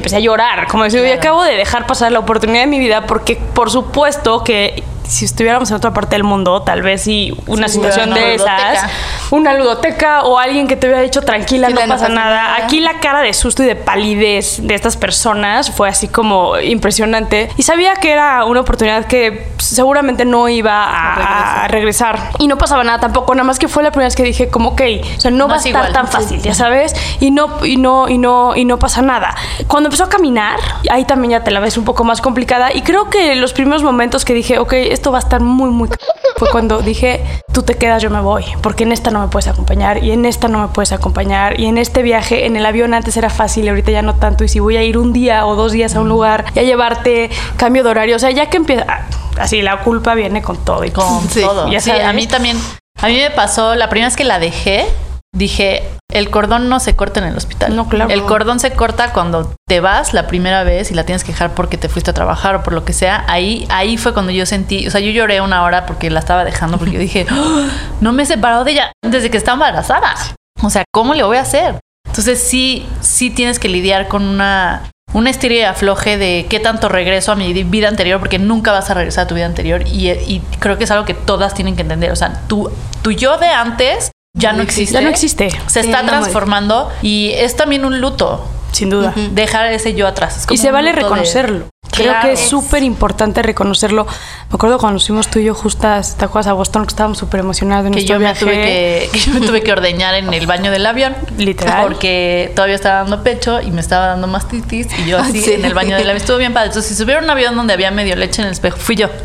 si 5.06 5.24
estuviéramos 5.24 5.70
en 5.70 5.76
otra 5.76 5.92
parte 5.92 6.14
del 6.16 6.24
mundo, 6.24 6.62
tal 6.62 6.82
vez 6.82 7.02
si 7.02 7.36
una 7.46 7.68
Sí, 7.68 7.74
situación 7.74 8.10
una 8.12 8.20
de 8.20 8.32
ludoteca. 8.38 8.72
esas, 8.72 8.90
una 9.30 9.54
ludoteca 9.54 10.22
o 10.22 10.38
alguien 10.38 10.66
que 10.66 10.76
te 10.76 10.86
hubiera 10.86 11.02
dicho 11.02 11.22
tranquila, 11.22 11.68
no, 11.70 11.80
pasa, 11.86 12.08
nada. 12.08 12.56
Aquí 12.56 12.80
la 12.80 13.00
cara 13.00 13.20
de 13.22 13.32
susto 13.34 13.62
y 13.62 13.66
de 13.66 13.76
palidez 13.76 14.58
de 14.66 14.74
estas 14.74 14.96
personas 14.96 15.70
fue 15.70 15.88
así 15.88 16.08
como 16.08 16.58
impresionante. 16.58 17.50
Y 17.56 17.62
sabía 17.62 17.94
que 17.96 18.12
era 18.12 18.44
una 18.44 18.60
oportunidad 18.60 19.06
que 19.06 19.48
seguramente 19.58 20.24
no 20.24 20.48
iba 20.48 20.84
a, 20.84 21.64
a 21.64 21.68
regresar. 21.68 22.30
Y 22.38 22.46
no 22.46 22.58
pasaba 22.58 22.84
nada 22.84 23.00
tampoco, 23.00 23.34
nada 23.34 23.44
más 23.44 23.58
que 23.58 23.68
fue 23.68 23.82
la 23.82 23.90
primera 23.90 24.06
vez 24.06 24.16
que 24.16 24.22
dije 24.22 24.48
como, 24.48 24.70
ok, 24.70 24.82
o 25.16 25.20
sea, 25.20 25.30
no, 25.30 25.36
No 25.38 25.48
va 25.48 25.54
a 25.54 25.58
es 25.58 25.66
estar 25.66 25.84
igual, 25.88 25.92
tan 25.92 26.06
sí. 26.06 26.12
fácil, 26.12 26.42
ya 26.42 26.54
sabes. 26.54 26.94
Y 27.20 27.30
no, 27.30 27.64
y 27.64 27.76
no, 27.76 28.08
y 28.08 28.18
no, 28.18 28.54
y 28.56 28.64
no 28.64 28.78
pasa 28.78 29.02
nada. 29.02 29.34
Cuando 29.66 29.88
empezó 29.88 30.04
a 30.04 30.08
caminar, 30.08 30.58
ahí 30.90 31.04
también 31.04 31.32
ya 31.32 31.44
te 31.44 31.50
la 31.50 31.60
ves 31.60 31.76
un 31.76 31.84
poco 31.84 32.04
más 32.04 32.20
complicada. 32.20 32.72
Y 32.74 32.82
creo 32.82 33.10
que 33.10 33.34
los 33.36 33.52
primeros 33.52 33.82
momentos 33.82 34.24
que 34.24 34.34
dije, 34.34 34.58
ok, 34.58 34.72
esto 34.94 35.12
va 35.12 35.18
a 35.18 35.20
estar 35.20 35.40
muy, 35.40 35.70
muy 35.70 35.88
fue 36.36 36.50
cuando 36.50 36.80
dije, 36.80 37.22
tú 37.52 37.62
te 37.62 37.76
quedas, 37.76 38.02
yo 38.02 38.10
me 38.10 38.20
voy, 38.20 38.44
porque 38.60 38.82
en 38.84 38.92
esta 38.92 39.10
no 39.10 39.20
me 39.20 39.28
puedes 39.28 39.46
acompañar 39.46 40.02
y 40.02 40.10
en 40.10 40.24
esta 40.24 40.48
no 40.48 40.58
me 40.60 40.68
puedes 40.68 40.92
acompañar 40.92 41.60
y 41.60 41.66
en 41.66 41.78
este 41.78 42.02
viaje, 42.02 42.46
en 42.46 42.56
el 42.56 42.66
avión 42.66 42.92
antes 42.92 43.16
era 43.16 43.30
fácil 43.30 43.64
y 43.64 43.68
ahorita 43.68 43.92
ya 43.92 44.02
no 44.02 44.16
tanto 44.16 44.42
y 44.42 44.48
si 44.48 44.58
voy 44.58 44.76
a 44.76 44.82
ir 44.82 44.98
un 44.98 45.12
día 45.12 45.46
o 45.46 45.54
dos 45.54 45.72
días 45.72 45.94
a 45.94 46.00
un 46.00 46.08
lugar 46.08 46.44
y 46.54 46.58
a 46.58 46.62
llevarte 46.62 47.30
cambio 47.56 47.84
de 47.84 47.90
horario, 47.90 48.16
o 48.16 48.18
sea, 48.18 48.30
ya 48.30 48.50
que 48.50 48.56
empieza, 48.56 48.84
ah, 48.88 49.06
así 49.38 49.62
la 49.62 49.80
culpa 49.80 50.14
viene 50.14 50.42
con 50.42 50.56
todo 50.64 50.84
y 50.84 50.90
Con 50.90 51.28
Sí, 51.28 51.40
todo. 51.42 51.68
ya 51.70 51.80
Sí, 51.80 51.90
a 51.90 52.12
mí 52.12 52.26
también. 52.26 52.58
A 53.00 53.08
mí 53.08 53.16
me 53.16 53.30
pasó, 53.30 53.74
la 53.74 53.88
primera 53.88 54.08
vez 54.08 54.16
que 54.16 54.24
la 54.24 54.38
dejé, 54.38 54.86
dije, 55.34 55.82
el 56.10 56.30
cordón 56.30 56.68
no 56.68 56.80
se 56.80 56.94
corta 56.94 57.20
en 57.20 57.26
el 57.26 57.36
hospital. 57.36 57.74
No, 57.76 57.88
claro. 57.88 58.10
El 58.10 58.22
cordón 58.22 58.60
se 58.60 58.72
corta 58.72 59.12
cuando 59.12 59.52
te 59.68 59.80
vas 59.80 60.14
la 60.14 60.26
primera 60.26 60.62
vez 60.64 60.90
y 60.90 60.94
la 60.94 61.04
tienes 61.04 61.24
que 61.24 61.32
dejar 61.32 61.54
porque 61.54 61.76
te 61.76 61.88
fuiste 61.88 62.12
a 62.12 62.14
trabajar 62.14 62.54
o 62.54 62.62
por 62.62 62.72
lo 62.72 62.84
que 62.84 62.92
sea. 62.92 63.24
Ahí, 63.28 63.66
ahí 63.68 63.96
fue 63.98 64.14
cuando 64.14 64.32
yo 64.32 64.46
sentí, 64.46 64.86
o 64.86 64.90
sea, 64.90 65.00
yo 65.00 65.10
lloré 65.10 65.40
una 65.40 65.64
hora 65.64 65.86
porque 65.86 66.08
la 66.10 66.20
estaba 66.20 66.44
dejando 66.44 66.78
porque 66.78 66.94
yo 66.94 67.00
dije, 67.00 67.26
"Oh, 67.32 67.66
no 68.00 68.12
me 68.12 68.22
he 68.22 68.26
separado 68.26 68.64
de 68.64 68.70
ella 68.72 68.92
desde 69.04 69.30
que 69.30 69.36
estaba 69.36 69.54
embarazada. 69.54 70.14
O 70.62 70.70
sea, 70.70 70.84
¿cómo 70.92 71.14
le 71.14 71.24
voy 71.24 71.36
a 71.36 71.42
hacer? 71.42 71.80
Entonces 72.06 72.40
sí, 72.40 72.86
sí 73.00 73.30
tienes 73.30 73.58
que 73.58 73.68
lidiar 73.68 74.06
con 74.06 74.22
una, 74.22 74.82
una 75.12 75.30
estira 75.30 75.54
y 75.54 75.62
afloje 75.62 76.16
de 76.16 76.46
qué 76.48 76.60
tanto 76.60 76.88
regreso 76.88 77.32
a 77.32 77.34
mi 77.34 77.52
vida 77.52 77.88
anterior, 77.88 78.20
porque 78.20 78.38
nunca 78.38 78.70
vas 78.70 78.88
a 78.88 78.94
regresar 78.94 79.24
a 79.24 79.26
tu 79.26 79.34
vida 79.34 79.46
anterior. 79.46 79.82
Y, 79.88 80.10
y 80.10 80.40
creo 80.60 80.78
que 80.78 80.84
es 80.84 80.90
algo 80.92 81.04
que 81.04 81.14
todas 81.14 81.54
tienen 81.54 81.74
que 81.74 81.82
entender. 81.82 82.12
O 82.12 82.16
sea, 82.16 82.40
tu, 82.46 82.70
tu 83.02 83.10
yo 83.10 83.36
de 83.38 83.48
antes 83.48 84.12
ya 84.34 84.52
no 84.52 84.62
existe. 84.62 84.94
Ya 84.94 85.00
no 85.00 85.08
existe, 85.08 85.48
Se 85.68 85.82
Sí, 85.82 85.88
está 85.90 86.04
transformando 86.04 86.90
y 87.02 87.30
es 87.34 87.56
también 87.56 87.84
un 87.84 88.00
luto. 88.00 88.44
sin 88.72 88.90
duda. 88.90 89.14
Dejar 89.30 89.72
ese 89.72 89.94
yo 89.94 90.06
atrás. 90.08 90.36
Es 90.36 90.46
Y 90.50 90.56
se 90.56 90.72
vale 90.72 90.90
de- 90.92 90.96
reconocerlo. 90.96 91.66
Creo 91.90 92.08
Claro. 92.10 92.26
que 92.26 92.32
es 92.32 92.40
súper 92.40 92.82
importante 92.82 93.40
reconocerlo. 93.42 94.04
Me 94.04 94.54
acuerdo 94.56 94.78
cuando 94.78 94.94
nos 94.94 95.06
fuimos 95.06 95.28
tú 95.28 95.38
y 95.38 95.44
yo 95.44 95.54
justas, 95.54 96.16
¿te 96.16 96.24
acuerdas 96.24 96.48
a 96.48 96.52
Boston? 96.52 96.82
Que 96.86 96.88
estábamos 96.88 97.18
súper 97.18 97.40
emocionados 97.40 97.84
de 97.84 97.90
que 97.90 97.94
nuestro 97.96 98.14
yo 98.14 98.18
me 98.18 98.24
viaje. 98.26 98.40
tuve 98.40 98.52
que, 98.54 99.08
que 99.12 99.18
yo 99.20 99.32
me 99.32 99.40
tuve 99.46 99.62
que 99.62 99.70
ordeñar 99.72 100.14
en 100.14 100.32
el 100.34 100.46
baño 100.46 100.72
del 100.72 100.84
avión. 100.86 101.14
Literal. 101.38 101.82
Porque 101.84 102.50
todavía 102.56 102.74
estaba 102.74 102.96
dando 103.02 103.22
pecho 103.22 103.60
y 103.60 103.70
me 103.70 103.80
estaba 103.80 104.06
dando 104.08 104.26
mastitis 104.26 104.88
y 104.98 105.06
yo 105.08 105.18
así 105.18 105.40
Sí. 105.40 105.52
en 105.52 105.64
el 105.64 105.74
baño 105.74 105.96
del 105.96 106.04
avión. 106.08 106.16
Estuvo 106.16 106.36
bien 106.38 106.52
padre. 106.52 106.68
Entonces, 106.68 106.90
si 106.96 107.00
subiera 107.00 107.20
un 107.20 107.30
avión 107.30 107.54
donde 107.54 107.72
había 107.74 107.90
medio 107.92 108.16
leche 108.16 108.42
en 108.42 108.46
el 108.46 108.52
espejo, 108.52 108.76
fui 108.76 108.96
yo. 108.96 109.08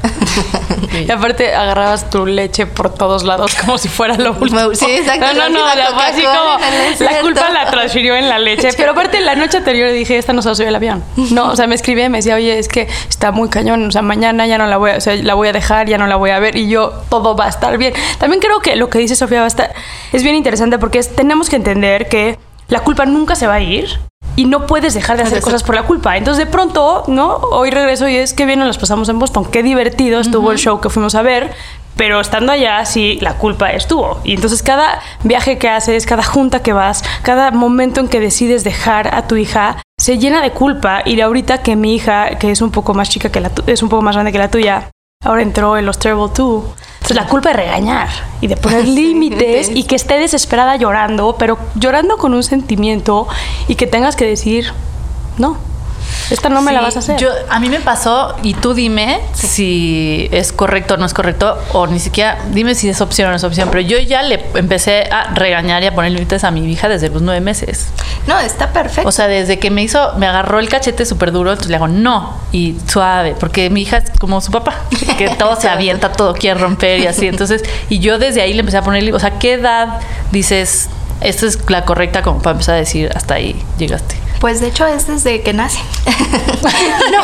Y 0.91 1.11
aparte 1.11 1.53
agarrabas 1.53 2.09
tu 2.09 2.25
leche 2.25 2.65
por 2.65 2.93
todos 2.93 3.23
lados 3.23 3.53
como 3.55 3.77
si 3.77 3.87
fuera 3.89 4.15
lo 4.15 4.31
último. 4.33 4.73
Sí, 4.73 4.85
exacto, 4.89 5.25
No, 5.35 5.49
no, 5.49 5.49
no, 5.49 5.75
la 5.75 5.85
así 6.07 6.21
como 6.23 6.57
el 6.57 7.05
la 7.05 7.19
culpa 7.21 7.49
la 7.51 7.69
transfirió 7.69 8.15
en 8.15 8.27
la 8.27 8.39
leche. 8.39 8.69
Pero 8.77 8.91
aparte 8.91 9.19
la 9.21 9.35
noche 9.35 9.57
anterior 9.57 9.91
dije, 9.91 10.17
esta 10.17 10.33
no 10.33 10.41
se 10.41 10.49
va 10.49 10.53
a 10.53 10.55
subir 10.55 10.69
al 10.69 10.75
avión. 10.75 11.03
No, 11.31 11.51
o 11.51 11.55
sea, 11.55 11.67
me 11.67 11.75
escribía 11.75 12.05
y 12.05 12.09
me 12.09 12.17
decía, 12.19 12.35
oye, 12.35 12.48
es 12.57 12.67
que 12.67 12.87
está 13.07 13.31
muy 13.31 13.49
cañón, 13.49 13.85
o 13.87 13.91
sea, 13.91 14.01
mañana 14.01 14.47
ya 14.47 14.57
no 14.57 14.65
la 14.67 14.77
voy 14.77 14.91
a, 14.91 14.97
o 14.97 15.01
sea, 15.01 15.15
la 15.15 15.33
voy 15.33 15.47
a 15.49 15.53
dejar, 15.53 15.87
ya 15.87 15.97
no 15.97 16.07
la 16.07 16.15
voy 16.15 16.31
a 16.31 16.39
ver 16.39 16.55
y 16.55 16.67
yo, 16.69 16.93
todo 17.09 17.35
va 17.35 17.45
a 17.45 17.49
estar 17.49 17.77
bien. 17.77 17.93
También 18.17 18.41
creo 18.41 18.59
que 18.59 18.75
lo 18.75 18.89
que 18.89 18.99
dice 18.99 19.15
Sofía 19.15 19.39
va 19.39 19.45
a 19.45 19.47
estar, 19.47 19.73
es 20.11 20.23
bien 20.23 20.35
interesante 20.35 20.79
porque 20.79 20.99
es- 20.99 21.15
tenemos 21.15 21.49
que 21.49 21.55
entender 21.57 22.07
que 22.09 22.37
la 22.67 22.79
culpa 22.81 23.05
nunca 23.05 23.35
se 23.35 23.47
va 23.47 23.55
a 23.55 23.61
ir. 23.61 23.87
Y 24.35 24.45
no 24.45 24.67
puedes 24.67 24.93
dejar 24.93 25.17
de 25.17 25.23
hacer 25.23 25.41
cosas 25.41 25.63
por 25.63 25.75
la 25.75 25.83
culpa. 25.83 26.15
Entonces, 26.15 26.45
de 26.45 26.49
pronto, 26.49 27.03
¿no? 27.07 27.27
Hoy 27.51 27.71
regreso 27.71 28.07
y 28.07 28.15
es 28.15 28.33
que 28.33 28.45
bien 28.45 28.59
nos 28.59 28.67
las 28.69 28.77
pasamos 28.77 29.09
en 29.09 29.19
Boston. 29.19 29.43
Qué 29.43 29.63
divertido 29.63 30.21
estuvo 30.21 30.53
el 30.53 30.57
show 30.57 30.79
que 30.79 30.89
fuimos 30.89 31.13
a 31.15 31.21
ver. 31.23 31.51
Pero 31.97 32.21
estando 32.21 32.53
allá, 32.53 32.85
sí, 32.85 33.17
la 33.21 33.33
culpa 33.33 33.71
estuvo. 33.71 34.21
Y 34.23 34.35
entonces 34.35 34.63
cada 34.63 35.01
viaje 35.23 35.57
que 35.57 35.67
haces, 35.67 36.05
cada 36.05 36.23
junta 36.23 36.61
que 36.61 36.71
vas, 36.71 37.03
cada 37.23 37.51
momento 37.51 37.99
en 37.99 38.07
que 38.07 38.21
decides 38.21 38.63
dejar 38.63 39.13
a 39.13 39.27
tu 39.27 39.35
hija, 39.35 39.81
se 39.99 40.17
llena 40.17 40.41
de 40.41 40.51
culpa. 40.51 41.01
Y 41.05 41.19
ahorita 41.21 41.61
que 41.61 41.75
mi 41.75 41.93
hija, 41.95 42.37
que 42.39 42.49
es 42.51 42.61
un 42.61 42.71
poco 42.71 42.93
más 42.93 43.09
chica 43.09 43.29
que 43.31 43.39
la 43.41 43.49
tu- 43.49 43.63
es 43.67 43.83
un 43.83 43.89
poco 43.89 44.01
más 44.01 44.15
grande 44.15 44.31
que 44.31 44.39
la 44.39 44.49
tuya, 44.49 44.89
ahora 45.23 45.41
entró 45.41 45.77
en 45.77 45.85
los 45.85 45.99
Terrible 45.99 46.31
2. 46.33 46.63
Entonces 46.95 47.15
la 47.15 47.27
culpa 47.27 47.51
es 47.51 47.55
regañar 47.57 48.07
y 48.41 48.47
de 48.47 48.55
poner 48.57 48.87
límites 48.99 49.69
y 49.73 49.83
que 49.83 49.95
esté 49.95 50.15
desesperada 50.19 50.75
llorando, 50.77 51.35
pero 51.37 51.57
llorando 51.75 52.17
con 52.17 52.33
un 52.33 52.43
sentimiento 52.43 53.27
y 53.67 53.75
que 53.75 53.87
tengas 53.87 54.15
que 54.15 54.25
decir, 54.25 54.71
no. 55.37 55.57
Esta 56.29 56.49
no 56.49 56.61
me 56.61 56.71
la 56.71 56.81
vas 56.81 56.95
a 56.95 56.99
hacer. 56.99 57.17
Yo, 57.17 57.29
a 57.49 57.59
mí 57.59 57.69
me 57.69 57.79
pasó, 57.79 58.35
y 58.43 58.53
tú 58.53 58.73
dime 58.73 59.19
si 59.33 60.29
es 60.31 60.51
correcto 60.51 60.93
o 60.93 60.97
no 60.97 61.05
es 61.05 61.13
correcto, 61.13 61.57
o 61.73 61.87
ni 61.87 61.99
siquiera 61.99 62.37
dime 62.51 62.75
si 62.75 62.89
es 62.89 63.01
opción 63.01 63.27
o 63.27 63.31
no 63.31 63.37
es 63.37 63.43
opción. 63.43 63.69
Pero 63.71 63.81
yo 63.81 63.97
ya 63.99 64.21
le 64.21 64.45
empecé 64.55 65.09
a 65.11 65.33
regañar 65.33 65.83
y 65.83 65.87
a 65.87 65.95
poner 65.95 66.11
límites 66.11 66.43
a 66.43 66.51
mi 66.51 66.69
hija 66.69 66.89
desde 66.89 67.09
los 67.09 67.21
nueve 67.21 67.41
meses. 67.41 67.87
No, 68.27 68.39
está 68.39 68.71
perfecto. 68.71 69.07
O 69.07 69.11
sea, 69.11 69.27
desde 69.27 69.59
que 69.59 69.71
me 69.71 69.81
hizo, 69.81 70.13
me 70.17 70.27
agarró 70.27 70.59
el 70.59 70.69
cachete 70.69 71.05
súper 71.05 71.31
duro, 71.31 71.51
entonces 71.51 71.69
le 71.69 71.77
hago 71.77 71.87
no 71.87 72.37
y 72.51 72.75
suave, 72.87 73.35
porque 73.39 73.69
mi 73.69 73.81
hija 73.81 73.97
es 73.97 74.11
como 74.19 74.41
su 74.41 74.51
papá, 74.51 74.75
que 75.17 75.29
todo 75.29 75.59
se 75.59 75.69
avienta, 75.69 76.11
todo 76.11 76.33
quiere 76.33 76.59
romper 76.59 76.99
y 76.99 77.07
así. 77.07 77.27
Entonces, 77.27 77.63
y 77.89 77.99
yo 77.99 78.19
desde 78.19 78.41
ahí 78.41 78.53
le 78.53 78.59
empecé 78.59 78.77
a 78.77 78.83
poner, 78.83 79.13
o 79.13 79.19
sea, 79.19 79.39
¿qué 79.39 79.53
edad 79.53 79.99
dices, 80.31 80.89
esta 81.21 81.45
es 81.45 81.69
la 81.69 81.85
correcta 81.85 82.21
como 82.21 82.41
para 82.41 82.53
empezar 82.53 82.75
a 82.75 82.79
decir, 82.79 83.11
hasta 83.15 83.35
ahí 83.35 83.61
llegaste? 83.77 84.28
Pues 84.39 84.61
de 84.61 84.67
hecho 84.67 84.85
es 84.85 85.07
desde 85.07 85.41
que 85.41 85.53
nacen. 85.53 85.83
no. 87.11 87.23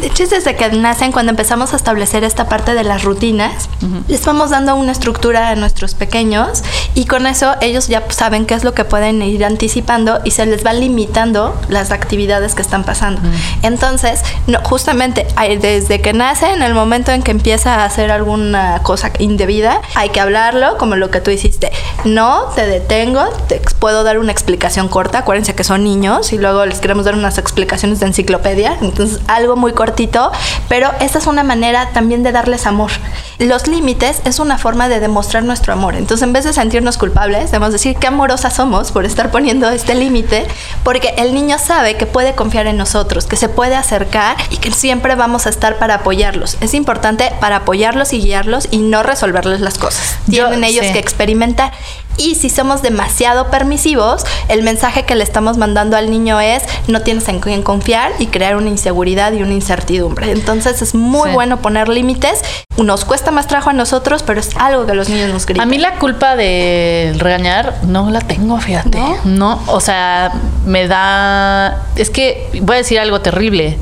De 0.00 0.06
hecho 0.06 0.24
es 0.24 0.30
desde 0.30 0.56
que 0.56 0.68
nacen 0.70 1.12
cuando 1.12 1.30
empezamos 1.30 1.72
a 1.72 1.76
establecer 1.76 2.24
esta 2.24 2.48
parte 2.48 2.74
de 2.74 2.84
las 2.84 3.04
rutinas. 3.04 3.68
Les 4.08 4.24
vamos 4.24 4.50
dando 4.50 4.76
una 4.76 4.92
estructura 4.92 5.48
a 5.48 5.54
nuestros 5.56 5.94
pequeños 5.94 6.62
y 6.94 7.06
con 7.06 7.26
eso 7.26 7.54
ellos 7.60 7.88
ya 7.88 8.02
saben 8.10 8.46
qué 8.46 8.54
es 8.54 8.64
lo 8.64 8.74
que 8.74 8.84
pueden 8.84 9.22
ir 9.22 9.44
anticipando 9.44 10.20
y 10.24 10.32
se 10.32 10.46
les 10.46 10.64
va 10.64 10.72
limitando 10.72 11.58
las 11.68 11.90
actividades 11.90 12.54
que 12.54 12.62
están 12.62 12.84
pasando. 12.84 13.20
Entonces, 13.62 14.22
no, 14.46 14.60
justamente 14.62 15.26
desde 15.60 16.00
que 16.00 16.12
nace, 16.12 16.52
en 16.52 16.62
el 16.62 16.74
momento 16.74 17.12
en 17.12 17.22
que 17.22 17.30
empieza 17.30 17.76
a 17.76 17.84
hacer 17.84 18.10
alguna 18.10 18.80
cosa 18.82 19.10
indebida, 19.18 19.80
hay 19.94 20.10
que 20.10 20.20
hablarlo, 20.20 20.76
como 20.78 20.96
lo 20.96 21.10
que 21.10 21.20
tú 21.20 21.30
hiciste. 21.30 21.72
No, 22.04 22.44
te 22.54 22.66
detengo, 22.66 23.24
te 23.48 23.60
puedo 23.78 24.04
dar 24.04 24.18
una 24.18 24.32
explicación 24.32 24.88
corta. 24.88 25.18
Acuérdense 25.18 25.54
que 25.54 25.61
son 25.64 25.84
niños 25.84 26.32
y 26.32 26.38
luego 26.38 26.64
les 26.66 26.80
queremos 26.80 27.04
dar 27.04 27.14
unas 27.14 27.38
explicaciones 27.38 28.00
de 28.00 28.06
enciclopedia. 28.06 28.76
Entonces, 28.80 29.20
algo 29.28 29.56
muy 29.56 29.72
cortito, 29.72 30.30
pero 30.68 30.90
esta 31.00 31.18
es 31.18 31.26
una 31.26 31.42
manera 31.42 31.90
también 31.92 32.22
de 32.22 32.32
darles 32.32 32.66
amor. 32.66 32.90
Los 33.38 33.66
límites 33.66 34.20
es 34.24 34.38
una 34.38 34.58
forma 34.58 34.88
de 34.88 35.00
demostrar 35.00 35.42
nuestro 35.42 35.72
amor. 35.72 35.94
Entonces, 35.96 36.22
en 36.26 36.32
vez 36.32 36.44
de 36.44 36.52
sentirnos 36.52 36.96
culpables, 36.98 37.50
debemos 37.50 37.72
decir 37.72 37.96
qué 37.96 38.06
amorosas 38.06 38.54
somos 38.54 38.92
por 38.92 39.04
estar 39.04 39.30
poniendo 39.30 39.68
este 39.70 39.94
límite, 39.94 40.46
porque 40.84 41.14
el 41.18 41.34
niño 41.34 41.58
sabe 41.58 41.96
que 41.96 42.06
puede 42.06 42.34
confiar 42.34 42.66
en 42.66 42.76
nosotros, 42.76 43.26
que 43.26 43.36
se 43.36 43.48
puede 43.48 43.74
acercar 43.74 44.36
y 44.50 44.56
que 44.58 44.70
siempre 44.70 45.14
vamos 45.14 45.46
a 45.46 45.50
estar 45.50 45.78
para 45.78 45.94
apoyarlos. 45.96 46.56
Es 46.60 46.74
importante 46.74 47.32
para 47.40 47.56
apoyarlos 47.56 48.12
y 48.12 48.20
guiarlos 48.20 48.68
y 48.70 48.78
no 48.78 49.02
resolverles 49.02 49.60
las 49.60 49.78
cosas. 49.78 50.16
Yo- 50.26 50.46
Tienen 50.48 50.64
ellos 50.64 50.86
sí. 50.86 50.92
que 50.92 50.98
experimentar. 50.98 51.72
Y 52.18 52.34
si 52.34 52.50
somos 52.50 52.82
demasiado 52.82 53.50
permisivos, 53.50 54.24
el 54.48 54.62
mensaje 54.62 55.04
que 55.04 55.14
le 55.14 55.24
estamos 55.24 55.56
mandando 55.56 55.96
al 55.96 56.10
niño 56.10 56.40
es 56.40 56.62
no 56.86 57.00
tienes 57.02 57.26
en 57.28 57.40
quién 57.40 57.62
confiar 57.62 58.12
y 58.18 58.26
crear 58.26 58.56
una 58.56 58.68
inseguridad 58.68 59.32
y 59.32 59.42
una 59.42 59.52
incertidumbre. 59.54 60.30
Entonces 60.30 60.82
es 60.82 60.94
muy 60.94 61.30
Sí. 61.30 61.34
bueno 61.34 61.58
poner 61.58 61.88
límites. 61.88 62.42
Nos 62.76 63.04
cuesta 63.04 63.30
más 63.30 63.46
trabajo 63.46 63.70
a 63.70 63.72
nosotros, 63.72 64.22
pero 64.22 64.40
es 64.40 64.50
algo 64.56 64.86
que 64.86 64.94
los 64.94 65.08
niños 65.08 65.30
nos 65.32 65.46
gritan. 65.46 65.66
A 65.66 65.70
mí 65.70 65.78
la 65.78 65.98
culpa 65.98 66.36
de 66.36 67.14
regañar 67.18 67.76
no 67.84 68.10
la 68.10 68.20
tengo, 68.20 68.58
fíjate. 68.58 69.00
¿No? 69.24 69.62
o 69.66 69.80
sea, 69.80 70.32
me 70.66 70.86
da... 70.88 71.82
Es 71.96 72.10
que 72.10 72.48
voy 72.62 72.74
a 72.74 72.78
decir 72.78 72.98
algo 73.00 73.20
terrible, 73.20 73.78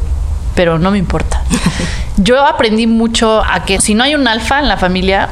pero 0.55 0.79
no 0.79 0.91
me 0.91 0.99
importa. 0.99 1.43
Yo 2.17 2.45
aprendí 2.45 2.87
mucho 2.87 3.43
a 3.43 3.65
que 3.65 3.81
si 3.81 3.95
no 3.95 4.05
hay 4.05 4.15
un 4.15 4.29
alfa 4.29 4.59
en 4.61 4.69
la 4.69 4.77
familia, 4.77 5.29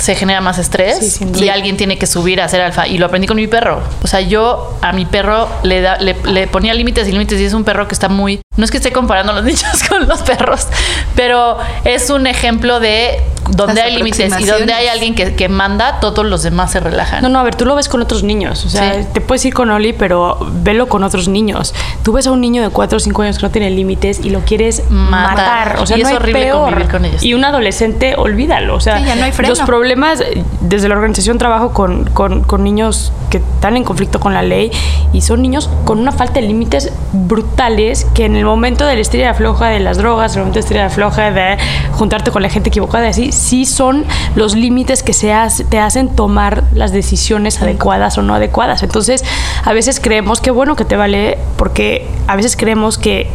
se 0.00 0.14
genera 0.14 0.40
más 0.40 0.58
estrés 0.58 1.14
Sí, 1.14 1.26
y 1.38 1.48
alguien 1.48 1.76
tiene 1.76 1.98
que 1.98 2.06
subir 2.06 2.40
a 2.40 2.48
ser 2.48 2.60
alfa. 2.60 2.86
Y 2.88 2.98
lo 2.98 3.06
aprendí 3.06 3.26
con 3.26 3.36
mi 3.36 3.46
perro. 3.46 3.80
O 4.02 4.06
sea, 4.06 4.20
yo 4.20 4.76
a 4.82 4.92
mi 4.92 5.06
perro 5.06 5.48
le, 5.62 5.80
da, 5.80 5.98
le, 5.98 6.16
le 6.24 6.46
ponía 6.48 6.74
límites 6.74 7.06
y 7.08 7.12
límites 7.12 7.40
y 7.40 7.44
es 7.44 7.52
un 7.52 7.64
perro 7.64 7.86
que 7.86 7.94
está 7.94 8.08
muy... 8.08 8.40
No 8.56 8.64
es 8.64 8.70
que 8.70 8.78
esté 8.78 8.92
comparando 8.92 9.32
a 9.32 9.34
los 9.36 9.44
niños 9.50 9.82
con 9.88 10.08
los 10.08 10.22
perros, 10.22 10.66
pero 11.14 11.58
es 11.84 12.10
un 12.10 12.26
ejemplo 12.26 12.80
de 12.80 13.20
donde 13.50 13.80
hay 13.82 13.96
límites 13.96 14.32
y 14.40 14.44
donde 14.44 14.72
hay 14.72 14.86
alguien 14.88 15.14
que, 15.14 15.34
que 15.34 15.48
manda, 15.48 16.00
todos 16.00 16.24
los 16.24 16.42
demás 16.42 16.72
se 16.72 16.80
relajan. 16.80 17.22
No, 17.22 17.28
no, 17.28 17.38
a 17.38 17.42
ver, 17.42 17.54
tú 17.54 17.64
lo 17.66 17.74
ves 17.74 17.88
con 17.88 18.00
otros 18.02 18.22
niños. 18.22 18.64
O 18.64 18.68
sea, 18.68 18.94
Sí. 18.94 19.06
te 19.12 19.20
puedes 19.20 19.44
ir 19.44 19.54
con 19.54 19.70
Oli, 19.70 19.92
pero 19.92 20.38
velo 20.62 20.88
con 20.88 21.02
otros 21.04 21.28
niños. 21.28 21.74
Tú 22.02 22.12
ves 22.12 22.26
a 22.26 22.32
un 22.32 22.40
niño 22.40 22.62
de 22.62 22.70
4 22.70 22.96
o 22.96 23.00
5 23.00 23.22
años 23.22 23.38
que 23.38 23.42
no 23.42 23.50
tiene 23.50 23.70
límites 23.70 24.20
y 24.24 24.30
lo 24.30 24.40
quieres 24.40 24.82
Matar. 24.90 25.36
matar. 25.36 25.76
O 25.80 25.86
sea, 25.86 25.96
Y 25.98 26.02
no 26.02 26.08
es 26.08 26.12
hay 26.12 26.16
horrible 26.16 26.42
peor. 26.42 26.64
convivir 26.70 26.90
con 26.90 27.04
ellos. 27.04 27.22
Y 27.24 27.34
un 27.34 27.44
adolescente, 27.44 28.14
olvídalo. 28.16 28.74
O 28.76 28.80
sea, 28.80 28.98
Sí, 28.98 29.04
ya 29.04 29.16
no 29.16 29.24
hay 29.24 29.32
freno. 29.32 29.50
los 29.50 29.60
problemas, 29.60 30.22
desde 30.60 30.88
la 30.88 30.94
organización 30.94 31.38
trabajo 31.38 31.72
con, 31.72 32.04
con- 32.10 32.42
con 32.42 32.64
niños 32.64 33.12
que 33.30 33.38
están 33.38 33.76
en 33.76 33.84
conflicto 33.84 34.18
con 34.20 34.34
la 34.34 34.42
ley 34.42 34.70
y 35.12 35.20
son 35.20 35.40
niños 35.42 35.70
con 35.84 35.98
una 35.98 36.12
falta 36.12 36.34
de 36.40 36.42
límites 36.42 36.92
brutales 37.12 38.06
que 38.14 38.24
en 38.24 38.36
el 38.36 38.44
momento 38.44 38.84
de 38.86 38.94
la 38.96 39.00
estrella 39.00 39.34
floja 39.34 39.68
de 39.68 39.80
las 39.80 39.98
drogas, 39.98 40.32
en 40.32 40.38
el 40.40 40.44
momento 40.46 40.54
de 40.58 40.60
la 40.60 40.66
estrella 40.66 40.90
floja 40.90 41.30
de 41.30 41.56
juntarte 41.92 42.30
con 42.30 42.42
la 42.42 42.48
gente 42.48 42.68
equivocada, 42.70 43.08
así, 43.08 43.30
sí 43.40 43.64
son 43.64 44.04
los 44.34 44.54
límites 44.54 45.02
que 45.02 45.12
se 45.12 45.32
hace- 45.32 45.64
te 45.64 45.78
hacen 45.80 46.14
tomar 46.14 46.64
las 46.74 46.92
decisiones 46.92 47.60
adecuadas 47.62 48.18
o 48.18 48.22
no 48.22 48.34
adecuadas. 48.34 48.82
Entonces, 48.82 49.24
a 49.64 49.72
veces 49.72 49.98
creemos 49.98 50.40
que 50.40 50.50
bueno 50.50 50.76
que 50.76 50.84
te 50.84 50.96
vale, 50.96 51.38
porque 51.56 52.06
a 52.28 52.36
veces 52.36 52.56
creemos 52.56 52.98
que 52.98 53.28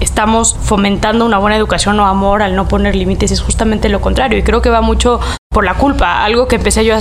estamos 0.00 0.56
fomentando 0.62 1.26
una 1.26 1.36
buena 1.38 1.56
educación 1.56 1.98
o 2.00 2.06
amor 2.06 2.42
al 2.42 2.56
no 2.56 2.68
poner 2.68 2.94
límites, 2.94 3.32
es 3.32 3.40
justamente 3.40 3.88
lo 3.88 4.00
contrario. 4.00 4.38
Y 4.38 4.42
creo 4.42 4.62
que 4.62 4.70
va 4.70 4.80
mucho 4.80 5.20
por 5.50 5.64
la 5.64 5.74
culpa, 5.74 6.24
algo 6.24 6.48
que 6.48 6.56
empecé 6.56 6.84
yo 6.84 6.94
a... 6.96 6.98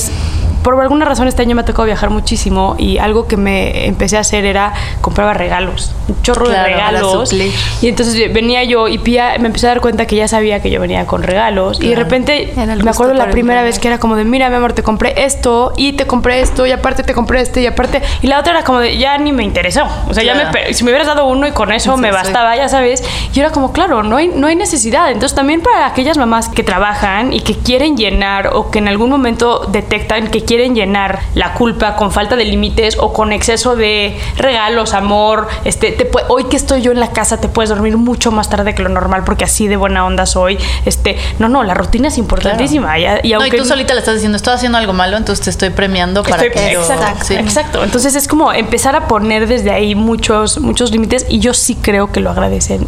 Por 0.63 0.79
alguna 0.81 1.05
razón 1.05 1.27
este 1.27 1.41
año 1.41 1.55
me 1.55 1.61
ha 1.61 1.65
tocado 1.65 1.85
viajar 1.85 2.09
muchísimo 2.09 2.75
y 2.77 2.97
algo 2.97 3.27
que 3.27 3.37
me 3.37 3.85
empecé 3.87 4.17
a 4.17 4.21
hacer 4.21 4.45
era 4.45 4.73
compraba 5.01 5.33
regalos, 5.33 5.91
un 6.07 6.21
chorro 6.21 6.45
Claro, 6.45 6.63
de 6.63 6.69
regalos. 6.75 7.33
Y 7.81 7.87
entonces 7.87 8.33
venía 8.33 8.63
yo 8.63 8.87
y 8.87 8.97
Pía 8.97 9.35
me 9.39 9.47
empecé 9.47 9.67
a 9.67 9.69
dar 9.69 9.81
cuenta 9.81 10.05
que 10.05 10.15
ya 10.15 10.27
sabía 10.27 10.61
que 10.61 10.69
yo 10.69 10.79
venía 10.81 11.05
con 11.05 11.23
regalos. 11.23 11.79
Y 11.79 11.83
de 11.87 11.93
Claro. 11.95 12.03
repente 12.03 12.53
me 12.83 12.89
acuerdo 12.91 13.13
la 13.13 13.29
primera 13.29 13.63
vez 13.63 13.79
que 13.79 13.87
era 13.87 13.99
como 13.99 14.15
de, 14.15 14.23
mira, 14.25 14.49
mi 14.49 14.55
amor, 14.55 14.73
te 14.73 14.83
compré 14.83 15.23
esto 15.25 15.73
y 15.77 15.93
te 15.93 16.05
compré 16.05 16.41
esto 16.41 16.65
y 16.65 16.71
aparte 16.71 17.03
te 17.03 17.13
compré 17.13 17.41
este 17.41 17.61
y 17.61 17.67
aparte. 17.67 18.01
Y 18.21 18.27
la 18.27 18.39
otra 18.39 18.51
era 18.53 18.63
como 18.63 18.79
de, 18.79 18.97
ya 18.97 19.17
ni 19.17 19.31
me 19.31 19.43
interesó. 19.43 19.83
O 20.09 20.13
sea, 20.13 20.23
ya 20.23 20.33
Claro. 20.33 20.49
me, 20.51 20.53
pe- 20.53 20.73
si 20.73 20.83
me 20.83 20.91
hubieras 20.91 21.07
dado 21.07 21.25
uno 21.25 21.47
y 21.47 21.51
con 21.51 21.71
eso 21.71 21.95
Sí, 21.95 22.01
me 22.01 22.09
sí. 22.09 22.13
bastaba, 22.13 22.55
ya 22.55 22.67
sabes. 22.69 23.03
Y 23.33 23.39
era 23.39 23.51
como, 23.51 23.71
claro, 23.71 24.03
no 24.03 24.17
hay, 24.17 24.27
no 24.27 24.47
hay 24.47 24.55
necesidad. 24.55 25.11
Entonces 25.11 25.35
también 25.35 25.61
para 25.61 25.85
aquellas 25.87 26.17
mamás 26.17 26.49
que 26.49 26.63
trabajan 26.63 27.31
y 27.33 27.39
que 27.41 27.55
quieren 27.55 27.95
llenar 27.97 28.49
o 28.53 28.71
que 28.71 28.79
en 28.79 28.87
algún 28.87 29.09
momento 29.09 29.65
detectan 29.71 30.27
que 30.27 30.41
quieren 30.49 30.73
llenar 30.73 31.19
la 31.35 31.53
culpa 31.53 31.95
con 31.95 32.11
falta 32.11 32.35
de 32.35 32.43
límites 32.43 32.97
o 32.99 33.13
con 33.13 33.31
exceso 33.31 33.75
de 33.75 34.17
regalos, 34.35 34.95
amor, 34.95 35.47
este, 35.63 35.91
te 35.91 36.09
hoy 36.27 36.45
que 36.45 36.55
estoy 36.55 36.81
yo 36.81 36.91
en 36.91 36.99
la 36.99 37.11
casa 37.11 37.39
te 37.39 37.49
puedes 37.49 37.69
dormir 37.69 37.97
mucho 37.97 38.31
más 38.31 38.49
tarde 38.49 38.73
que 38.73 38.81
lo 38.81 38.89
normal 38.89 39.23
porque 39.25 39.43
así 39.43 39.67
de 39.67 39.75
buena 39.75 40.03
onda 40.07 40.25
soy. 40.25 40.57
Este, 40.85 41.17
no, 41.37 41.49
no, 41.49 41.63
la 41.63 41.75
rutina 41.75 42.07
es 42.07 42.17
importantísima. 42.17 42.97
Y, 42.97 43.05
y 43.21 43.33
no, 43.33 43.45
y 43.45 43.51
tú 43.51 43.63
solita 43.63 43.93
le 43.93 43.99
estás 43.99 44.15
diciendo, 44.15 44.37
estoy 44.37 44.55
haciendo 44.55 44.79
algo 44.79 44.91
malo, 44.91 45.17
entonces 45.17 45.45
te 45.45 45.51
estoy 45.51 45.69
premiando 45.69 46.23
para 46.23 46.41
Estoy- 46.43 46.51
que 46.51 46.73
yo... 46.73 46.81
exacto, 46.81 47.25
sí. 47.25 47.35
exacto. 47.35 47.83
Entonces 47.83 48.15
es 48.15 48.27
como 48.27 48.51
empezar 48.51 48.95
a 48.95 49.07
poner 49.07 49.47
desde 49.47 49.69
ahí 49.69 49.93
muchos, 49.93 50.57
muchos 50.59 50.89
límites 50.89 51.27
y 51.29 51.37
yo 51.41 51.53
sí 51.53 51.75
creo 51.75 52.11
que 52.11 52.21
lo 52.21 52.31
agradecen. 52.31 52.87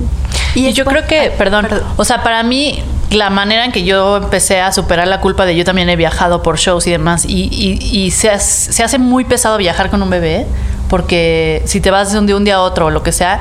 Y, 0.56 0.74
yo 0.74 0.84
creo 0.86 1.06
que, 1.08 1.20
Ay, 1.20 1.32
perdón, 1.38 1.68
o 1.96 2.04
sea, 2.04 2.24
para 2.24 2.44
mí 2.44 2.84
la 3.10 3.30
manera 3.30 3.66
en 3.66 3.72
que 3.72 3.84
yo 3.84 4.18
empecé 4.18 4.62
a 4.62 4.72
superar 4.72 5.08
la 5.08 5.20
culpa 5.20 5.46
de 5.46 5.56
yo 5.56 5.64
también 5.66 5.90
he 5.90 5.96
viajado 5.96 6.42
por 6.42 6.58
shows 6.58 6.88
y 6.88 6.92
demás, 6.92 7.26
y, 7.26 7.50
y- 7.52 8.12
se, 8.12 8.30
hace- 8.30 8.72
se 8.74 8.84
hace 8.84 8.98
muy 8.98 9.26
pesado 9.26 9.58
viajar 9.58 9.90
con 9.90 10.02
un 10.02 10.10
bebé, 10.10 10.46
porque 10.90 11.62
si 11.66 11.80
te 11.82 11.92
vas 11.92 12.12
de 12.12 12.20
un 12.20 12.26
día, 12.28 12.36
un 12.36 12.44
día 12.46 12.56
a 12.56 12.62
otro 12.62 12.88
o 12.88 12.90
lo 12.90 13.04
que 13.04 13.12
sea, 13.12 13.40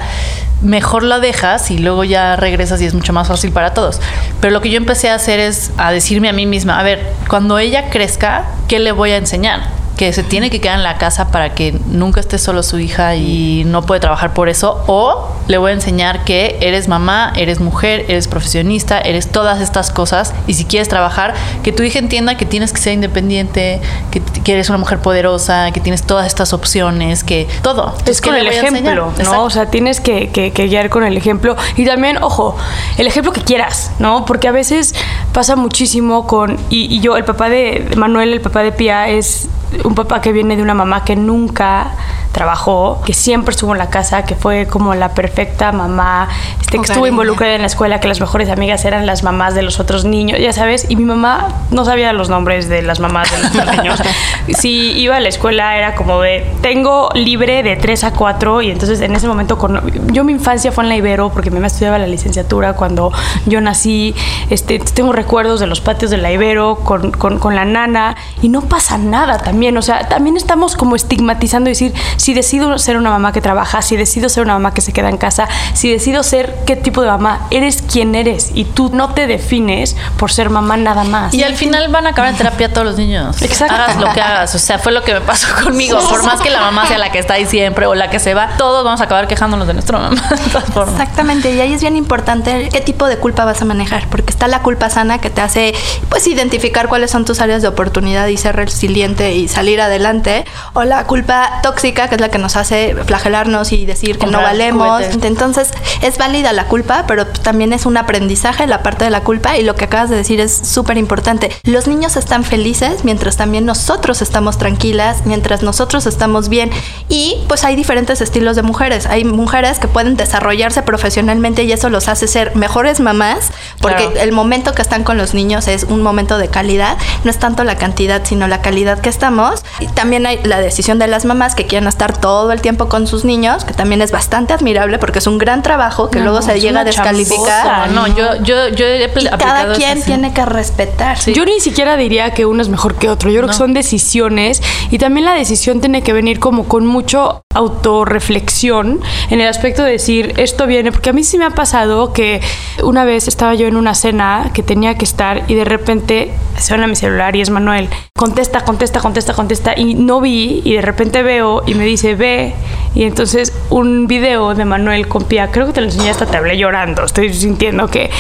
mejor 0.62 1.02
la 1.02 1.19
dejas 1.21 1.71
y 1.71 1.79
luego 1.79 2.05
ya 2.05 2.37
regresas 2.37 2.81
y 2.83 2.85
es 2.87 2.95
mucho 2.95 3.12
más 3.12 3.29
fácil 3.29 3.50
para 3.52 3.73
todos. 3.75 4.00
Pero 4.40 4.52
lo 4.52 4.61
que 4.61 4.71
yo 4.71 4.76
empecé 4.76 5.09
a 5.11 5.14
hacer 5.14 5.40
es 5.40 5.71
a 5.79 5.90
decirme 5.90 6.29
a 6.29 6.33
mí 6.33 6.47
misma, 6.47 6.79
a 6.79 6.83
ver, 6.83 7.12
cuando 7.29 7.59
ella 7.59 7.88
crezca, 7.90 8.45
¿qué 8.69 8.79
le 8.79 8.93
voy 8.93 9.11
a 9.12 9.17
enseñar? 9.17 9.80
Que 10.00 10.14
se 10.14 10.23
tiene 10.23 10.49
que 10.49 10.62
quedar 10.62 10.76
en 10.78 10.83
la 10.83 10.97
casa 10.97 11.30
para 11.30 11.54
que 11.54 11.78
nunca 11.88 12.21
esté 12.21 12.38
solo 12.38 12.62
su 12.62 12.78
hija 12.78 13.16
y 13.16 13.64
no 13.66 13.83
puede 13.83 14.00
trabajar 14.00 14.33
por 14.33 14.49
eso, 14.49 14.83
o 14.87 15.28
le 15.47 15.59
voy 15.59 15.73
a 15.73 15.75
enseñar 15.75 16.25
que 16.25 16.57
eres 16.62 16.88
mamá, 16.88 17.35
eres 17.37 17.61
mujer, 17.61 18.07
eres 18.09 18.26
profesionista, 18.26 18.99
eres 18.99 19.30
todas 19.30 19.61
estas 19.61 19.90
cosas 19.90 20.33
y 20.47 20.54
si 20.54 20.64
quieres 20.64 20.88
trabajar, 20.88 21.35
que 21.62 21.73
tu 21.73 21.83
hija 21.83 21.99
entienda 21.99 22.38
que 22.38 22.47
tienes 22.47 22.73
que 22.73 22.80
ser 22.80 22.95
independiente, 22.95 23.83
que, 24.11 24.23
que 24.23 24.54
eres 24.54 24.71
una 24.71 24.78
mujer 24.78 25.00
poderosa, 25.00 25.71
que 25.71 25.80
tienes 25.80 26.02
todas 26.04 26.26
estas 26.26 26.54
opciones, 26.54 27.23
que 27.23 27.47
todo. 27.61 27.88
Entonces, 27.90 28.16
es 28.16 28.21
¿qué 28.23 28.30
con 28.30 28.38
el 28.38 28.47
ejemplo, 28.47 29.12
¿no? 29.25 29.45
O 29.45 29.50
sea, 29.50 29.66
tienes 29.66 30.00
que, 30.00 30.30
que- 30.30 30.50
que 30.52 30.66
guiar 30.66 30.88
con 30.88 31.04
el 31.04 31.14
ejemplo. 31.19 31.57
Y 31.76 31.85
también, 31.85 32.23
ojo, 32.23 32.57
el 32.97 33.07
ejemplo 33.07 33.33
que 33.33 33.42
quieras, 33.42 33.90
¿no? 33.99 34.25
Porque 34.25 34.49
a 34.49 34.52
veces 34.52 34.95
pasa 35.35 35.57
muchísimo 35.57 36.26
con. 36.26 36.57
Y, 36.71 36.87
y 36.97 37.00
yo, 37.00 37.19
el 37.19 37.25
papá 37.25 37.50
de 37.50 37.85
de 37.90 37.97
Manuel, 37.97 38.33
el 38.33 38.40
papá 38.40 38.62
de 38.62 38.73
Pía, 38.73 39.09
es 39.11 39.49
un 39.85 39.95
papá 39.95 40.21
que 40.21 40.33
viene 40.33 40.57
de 40.57 40.62
una 40.62 40.75
mamá 40.75 41.05
que 41.05 41.17
nunca 41.17 41.93
trabajó, 42.33 43.01
que 43.05 43.15
siempre 43.15 43.53
estuvo 43.53 43.73
en 43.73 43.79
la 43.79 43.91
casa, 43.91 44.25
que 44.25 44.35
fue 44.35 44.67
como 44.67 44.95
la 44.95 45.15
perfecta 45.15 45.73
mamá, 45.73 46.29
este, 46.61 46.79
que 46.79 46.85
estuvo 46.85 47.07
involucrada 47.07 47.55
en 47.55 47.63
la 47.63 47.67
escuela, 47.67 48.01
que 48.01 48.09
las 48.09 48.21
mejores 48.21 48.49
amigas 48.49 48.85
eran 48.85 49.07
las 49.07 49.23
mamás 49.23 49.55
de 49.55 49.63
los 49.63 49.81
otros 49.81 50.05
niños, 50.05 50.39
ya 50.41 50.53
sabes, 50.53 50.87
y 50.89 50.97
mi 50.97 51.05
mamá 51.05 51.49
no 51.71 51.85
sabía 51.85 52.13
los 52.13 52.29
nombres 52.29 52.69
de 52.69 52.83
las 52.83 53.01
mamás 53.01 53.31
de 53.31 53.39
los 53.39 53.51
otros 53.51 53.77
niños. 53.77 54.03
Si 54.59 54.93
iba 54.99 55.17
a 55.17 55.21
la 55.21 55.29
escuela 55.29 55.77
era 55.77 55.95
como 55.95 56.21
de, 56.21 56.45
tengo 56.61 57.09
libre 57.15 57.63
de 57.63 57.77
3 57.77 58.05
a 58.05 58.13
4 58.13 58.63
y 58.63 58.71
entonces 58.71 59.01
en 59.01 59.15
ese 59.15 59.29
momento, 59.29 59.59
con, 59.59 59.81
yo 60.13 60.25
mi 60.25 60.33
infancia 60.33 60.73
fue 60.73 60.85
en 60.85 60.89
la 60.89 60.97
Ibero 60.97 61.31
porque 61.31 61.51
mi 61.51 61.57
mamá 61.57 61.69
estudiaba 61.69 61.99
la 61.99 62.07
licenciatura 62.07 62.73
cuando 62.73 63.13
yo 63.47 63.61
nací, 63.61 64.15
este, 64.49 64.79
tengo 64.79 65.13
recuerdos 65.13 65.61
de 65.61 65.67
los 65.67 65.81
patios 65.81 66.11
de 66.11 66.17
la 66.17 66.33
Ibero 66.33 66.77
con, 66.77 67.13
con, 67.13 67.39
con 67.39 67.55
la 67.55 67.65
nana 67.65 68.17
y 68.43 68.49
no 68.49 68.63
pasa 68.63 68.99
nada 68.99 69.39
también, 69.39 69.77
o 69.77 69.83
sea, 69.83 70.09
también 70.09 70.37
estamos 70.37 70.77
como 70.77 70.97
estigmatizando 70.97 71.71
y 71.71 71.73
decir, 71.73 71.93
si 72.21 72.35
decido 72.35 72.79
ser 72.79 72.99
una 72.99 73.09
mamá 73.09 73.33
que 73.33 73.41
trabaja, 73.41 73.81
si 73.81 73.97
decido 73.97 74.29
ser 74.29 74.45
una 74.45 74.53
mamá 74.53 74.75
que 74.75 74.83
se 74.83 74.93
queda 74.93 75.09
en 75.09 75.17
casa, 75.17 75.49
si 75.73 75.91
decido 75.91 76.23
ser 76.23 76.55
qué 76.67 76.77
tipo 76.77 77.00
de 77.00 77.09
mamá, 77.09 77.47
eres 77.50 77.81
quien 77.81 78.15
eres 78.15 78.50
y 78.53 78.65
tú 78.65 78.91
no 78.93 79.15
te 79.15 79.27
defines 79.27 79.97
por 80.19 80.31
ser 80.31 80.50
mamá 80.50 80.77
nada 80.77 81.05
más. 81.05 81.33
Y 81.33 81.43
al 81.43 81.57
final 81.57 81.89
van 81.89 82.07
a 82.07 82.11
acabar 82.11 82.31
en 82.31 82.37
terapia 82.37 82.71
todos 82.71 82.87
los 82.87 82.99
niños. 82.99 83.41
Exacto. 83.41 83.75
Hagas 83.75 83.97
lo 83.97 84.12
que 84.12 84.21
hagas. 84.21 84.55
O 84.55 84.59
sea, 84.59 84.79
fue 84.79 84.93
lo 84.93 85.03
que 85.03 85.15
me 85.15 85.23
pasó 85.23 85.49
conmigo. 85.65 85.99
Por 85.99 86.23
más 86.25 86.43
que 86.43 86.50
la 86.50 86.61
mamá 86.61 86.87
sea 86.87 86.99
la 86.99 87.11
que 87.11 87.19
está 87.19 87.35
ahí 87.35 87.47
siempre 87.47 87.87
o 87.87 87.95
la 87.95 88.11
que 88.11 88.19
se 88.19 88.35
va, 88.35 88.50
todos 88.59 88.85
vamos 88.85 89.00
a 89.00 89.05
acabar 89.05 89.27
quejándonos 89.27 89.67
de 89.67 89.73
nuestra 89.73 89.99
mamá. 89.99 90.21
De 90.31 90.50
todas 90.50 90.67
formas. 90.67 91.00
Exactamente, 91.00 91.55
y 91.55 91.61
ahí 91.61 91.73
es 91.73 91.81
bien 91.81 91.97
importante 91.97 92.69
qué 92.71 92.81
tipo 92.83 93.07
de 93.07 93.17
culpa 93.17 93.47
vas 93.47 93.62
a 93.62 93.65
manejar, 93.65 94.09
porque 94.11 94.31
está 94.31 94.47
la 94.47 94.61
culpa 94.61 94.91
sana 94.91 95.19
que 95.19 95.31
te 95.31 95.41
hace 95.41 95.73
pues 96.11 96.27
identificar 96.27 96.89
cuáles 96.89 97.11
son 97.11 97.25
tus 97.25 97.41
áreas 97.41 97.62
de 97.62 97.69
oportunidad 97.69 98.27
y 98.27 98.37
ser 98.37 98.57
resiliente 98.57 99.35
y 99.35 99.49
salir 99.49 99.81
adelante, 99.81 100.45
o 100.75 100.85
la 100.85 101.05
culpa 101.05 101.61
tóxica 101.62 102.10
que 102.11 102.17
es 102.17 102.21
la 102.21 102.29
que 102.29 102.37
nos 102.37 102.57
hace 102.57 102.95
flagelarnos 103.07 103.73
y 103.73 103.87
decir 103.87 104.19
que 104.19 104.26
no 104.26 104.33
Comprar 104.33 104.52
valemos. 104.52 105.02
juguetes. 105.05 105.25
Entonces, 105.25 105.71
es 106.02 106.19
válida 106.19 106.52
la 106.52 106.67
culpa, 106.67 107.05
pero 107.09 107.26
también 107.26 107.73
es 107.73 107.87
un 107.87 107.97
aprendizaje 107.97 108.67
la 108.67 108.83
parte 108.83 109.05
de 109.05 109.11
la 109.11 109.23
culpa 109.23 109.57
y 109.57 109.62
lo 109.62 109.75
que 109.76 109.87
acabas 109.87 110.11
de 110.11 110.17
decir 110.17 110.40
es 110.40 110.55
súper 110.55 110.99
importante. 110.99 111.50
Los 111.64 111.87
niños 111.88 112.17
están 112.17 112.45
felices 112.45 113.05
mientras 113.05 113.38
también 113.38 113.64
nosotros 113.64 114.21
estamos 114.21 114.59
tranquilas, 114.59 115.23
mientras 115.25 115.62
nosotros 115.62 116.07
estamos 116.07 116.49
bien 116.50 116.71
y 117.09 117.43
pues 117.49 117.64
hay 117.64 117.76
diferentes 117.76 118.21
estilos 118.21 118.57
de 118.57 118.62
mujeres. 118.62 119.07
Hay 119.07 119.25
mujeres 119.25 119.79
que 119.79 119.88
pueden 119.88 120.17
desarrollarse 120.17 120.83
profesionalmente 120.83 121.62
y 121.64 121.73
eso 121.73 121.88
los 121.90 122.09
hace 122.09 122.26
ser 122.26 122.55
mejores 122.57 123.00
mamás 123.00 123.50
porque 123.81 124.00
Claro. 124.07 124.21
el 124.21 124.33
momento 124.33 124.73
que 124.73 124.83
están 124.83 125.05
con 125.05 125.19
los 125.19 125.35
niños 125.35 125.69
es 125.69 125.85
un 125.85 126.02
momento 126.02 126.38
de 126.38 126.49
calidad, 126.49 126.97
no 127.25 127.31
es 127.31 127.38
tanto 127.38 127.64
la 127.64 127.76
cantidad, 127.76 128.23
sino 128.25 128.49
la 128.49 128.62
calidad 128.62 128.99
que 129.00 129.11
estamos. 129.11 129.62
Y 129.79 129.87
también 129.88 130.25
hay 130.26 130.40
la 130.45 130.61
decisión 130.61 130.99
de 130.99 131.07
las 131.07 131.26
mamás 131.26 131.55
que 131.55 131.67
quieren 131.67 131.87
estar 131.87 132.00
todo 132.09 132.50
el 132.52 132.61
tiempo 132.61 132.88
con 132.88 133.07
sus 133.07 133.25
niños, 133.25 133.64
que 133.64 133.75
también 133.75 134.00
es 134.02 134.11
bastante 134.11 134.52
admirable 134.54 134.99
porque 134.99 135.19
es 135.19 135.26
un 135.26 135.38
gran 135.38 135.62
trabajo 135.62 136.11
que 136.11 136.19
No, 136.19 136.25
luego 136.26 136.42
se 136.42 136.59
llega 136.61 136.80
a 136.80 136.85
descalificar. 136.85 137.66
Ah, 137.69 137.87
no, 137.92 138.07
yo, 138.07 138.37
yo, 138.42 138.69
yo 138.69 138.87
he 138.87 139.11
Y 139.21 139.26
cada 139.38 139.75
quien 139.75 139.90
eso, 139.99 140.00
sí. 140.00 140.07
tiene 140.07 140.33
que 140.33 140.45
respetar. 140.47 141.19
Yo 141.33 141.45
ni 141.45 141.61
siquiera 141.61 141.97
diría 141.97 142.33
que 142.33 142.47
uno 142.47 142.62
es 142.62 142.69
mejor 142.69 142.95
que 142.95 143.09
otro. 143.09 143.30
Yo 143.30 143.40
creo 143.40 143.49
que 143.49 143.52
No. 143.52 143.59
son 143.59 143.75
decisiones 143.75 144.62
y 144.90 144.99
también 144.99 145.26
la 145.26 145.35
decisión 145.35 145.80
tiene 145.80 146.02
que 146.02 146.12
venir 146.12 146.40
como 146.40 146.66
con 146.66 146.87
mucho 146.87 147.42
autorreflexión 147.54 149.00
en 149.30 149.40
el 149.40 149.49
aspecto 149.49 149.83
de 149.83 149.92
decir 149.92 150.35
esto 150.38 150.66
viene, 150.66 150.92
porque 150.92 151.11
a 151.11 151.12
mí 151.12 151.25
sí 151.25 151.38
me 151.38 151.45
ha 151.45 151.50
pasado 151.50 152.12
que 152.12 152.40
una 152.83 153.04
vez 153.04 153.28
estaba 153.28 153.54
yo 153.54 153.66
en 153.66 153.76
una 153.76 153.95
cena 153.95 154.50
que 154.54 154.62
tenía 154.62 154.95
que 154.97 155.04
estar 155.04 155.42
y 155.49 155.54
de 155.54 155.64
repente 155.64 156.33
suena 156.59 156.87
mi 156.87 156.97
celular 156.97 157.37
y 157.37 157.40
es 157.40 157.50
Manuel. 157.50 157.88
Contesta, 158.16 158.62
contesta, 158.64 159.00
contesta, 159.00 159.33
contesta 159.35 159.75
y 159.78 159.95
no 159.95 160.21
vi 160.21 160.61
y 160.64 160.75
de 160.75 160.83
repente 160.83 161.23
veo 161.23 161.62
y 161.66 161.75
me 161.75 161.85
dice 161.91 162.15
ve 162.15 162.55
y 162.95 163.05
entonces 163.05 163.53
un 163.71 164.07
video 164.07 164.55
de 164.55 164.65
Manuel 164.65 165.07
con 165.09 165.25
Pia, 165.25 165.51
creo 165.51 165.67
que 165.67 165.73
te 165.73 165.81
lo 165.81 165.87
enseñé 165.87 166.11
hasta 166.11 166.27
te 166.27 166.37
hablé 166.37 166.57
llorando, 166.59 167.05
estoy 167.05 167.33
sintiendo 167.33 167.87
que, 167.89 168.11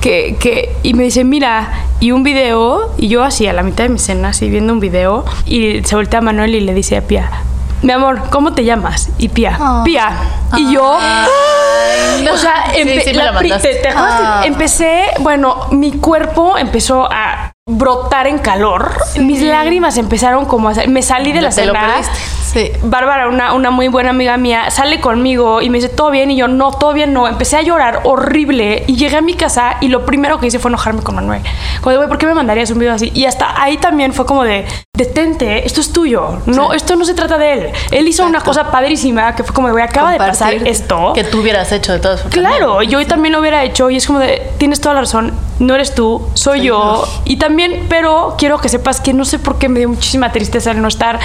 que, 0.00 0.36
que 0.38 0.76
y 0.82 0.94
me 0.94 1.02
dice 1.04 1.24
mira 1.24 1.68
y 1.98 2.12
un 2.12 2.22
video 2.22 2.92
y 2.96 3.08
yo 3.08 3.24
así 3.24 3.46
a 3.46 3.52
la 3.52 3.62
mitad 3.62 3.84
de 3.84 3.90
mi 3.90 3.98
cena 3.98 4.28
así 4.28 4.48
viendo 4.48 4.72
un 4.72 4.80
video 4.80 5.24
y 5.46 5.82
se 5.84 5.96
voltea 5.96 6.18
a 6.20 6.22
Manuel 6.22 6.54
y 6.54 6.60
le 6.60 6.74
dice 6.74 6.96
a 6.96 7.02
Pia 7.02 7.30
mi 7.82 7.92
amor, 7.94 8.20
¿cómo 8.28 8.52
te 8.52 8.62
llamas? 8.62 9.08
Y 9.16 9.30
Pia, 9.30 9.56
Oh. 9.58 9.82
Pia. 9.84 10.10
Y 10.58 10.70
yo, 10.74 10.84
o 10.84 12.36
sea, 12.36 12.66
empe- 12.74 13.04
sí 13.04 13.12
la 13.14 13.38
te- 13.38 13.74
te 13.76 13.88
Ah. 13.96 14.42
empecé, 14.44 15.04
bueno, 15.20 15.66
mi 15.70 15.92
cuerpo 15.92 16.58
empezó 16.58 17.08
a 17.10 17.52
brotar 17.66 18.26
en 18.26 18.38
calor. 18.38 18.92
Mis 19.16 19.40
lágrimas 19.42 19.96
empezaron 19.96 20.44
como 20.44 20.68
a... 20.68 20.74
Me 20.88 21.02
salí 21.02 21.32
de 21.32 21.40
la 21.40 21.48
lo 21.48 21.54
cena. 21.54 21.72
Sí. 22.52 22.72
Bárbara, 22.82 23.28
una, 23.28 23.54
una 23.54 23.70
muy 23.70 23.88
buena 23.88 24.10
amiga 24.10 24.36
mía, 24.36 24.70
sale 24.70 25.00
conmigo 25.00 25.62
y 25.62 25.70
me 25.70 25.78
dice, 25.78 25.88
¿todo 25.88 26.10
bien? 26.10 26.30
Y 26.30 26.36
yo, 26.36 26.48
no, 26.48 26.72
todo 26.72 26.92
bien, 26.92 27.12
no. 27.12 27.28
Empecé 27.28 27.56
a 27.56 27.62
llorar 27.62 28.00
horrible 28.04 28.84
y 28.86 28.96
llegué 28.96 29.16
a 29.16 29.20
mi 29.20 29.34
casa 29.34 29.76
y 29.80 29.88
lo 29.88 30.04
primero 30.04 30.40
que 30.40 30.48
hice 30.48 30.58
fue 30.58 30.70
enojarme 30.70 31.02
con 31.02 31.14
Manuel. 31.14 31.42
Como 31.80 31.90
de, 31.92 31.96
güey, 31.98 32.08
¿por 32.08 32.18
qué 32.18 32.26
me 32.26 32.34
mandarías 32.34 32.70
un 32.70 32.78
video 32.78 32.94
así? 32.94 33.10
Y 33.14 33.24
hasta 33.24 33.60
ahí 33.62 33.76
también 33.76 34.12
fue 34.12 34.26
como 34.26 34.44
de, 34.44 34.66
detente, 35.00 35.66
esto 35.66 35.80
es 35.80 35.92
tuyo. 35.92 36.40
No, 36.46 36.72
esto 36.72 36.96
no 36.96 37.04
se 37.04 37.14
trata 37.14 37.38
de 37.38 37.52
él. 37.52 37.72
Él 37.90 38.08
hizo 38.08 38.26
una 38.26 38.40
cosa 38.40 38.70
padrísima 38.70 39.34
que 39.34 39.44
fue 39.44 39.54
como, 39.54 39.70
güey, 39.70 39.84
acaba 39.84 40.12
de 40.12 40.18
pasar 40.18 40.52
esto. 40.52 41.12
Que 41.14 41.24
tú 41.24 41.40
hubieras 41.40 41.72
hecho 41.72 41.92
de 41.92 42.00
todas 42.00 42.20
formas. 42.20 42.38
Claro, 42.38 42.82
yo 42.82 43.04
también 43.06 43.32
lo 43.32 43.40
hubiera 43.40 43.64
hecho 43.64 43.88
y 43.90 43.96
es 43.96 44.06
como 44.06 44.18
de, 44.18 44.42
tienes 44.58 44.80
toda 44.80 44.94
la 44.94 45.00
razón, 45.02 45.32
no 45.58 45.74
eres 45.74 45.94
tú, 45.94 46.26
soy 46.34 46.62
yo. 46.62 47.06
Y 47.24 47.36
también, 47.36 47.86
pero 47.88 48.34
quiero 48.36 48.58
que 48.58 48.68
sepas 48.68 49.00
que 49.00 49.12
no 49.12 49.24
sé 49.24 49.38
por 49.38 49.58
qué 49.58 49.68
me 49.68 49.78
dio 49.78 49.88
muchísima 49.88 50.32
tristeza 50.32 50.72
el 50.72 50.82
no 50.82 50.88
estar 50.88 51.18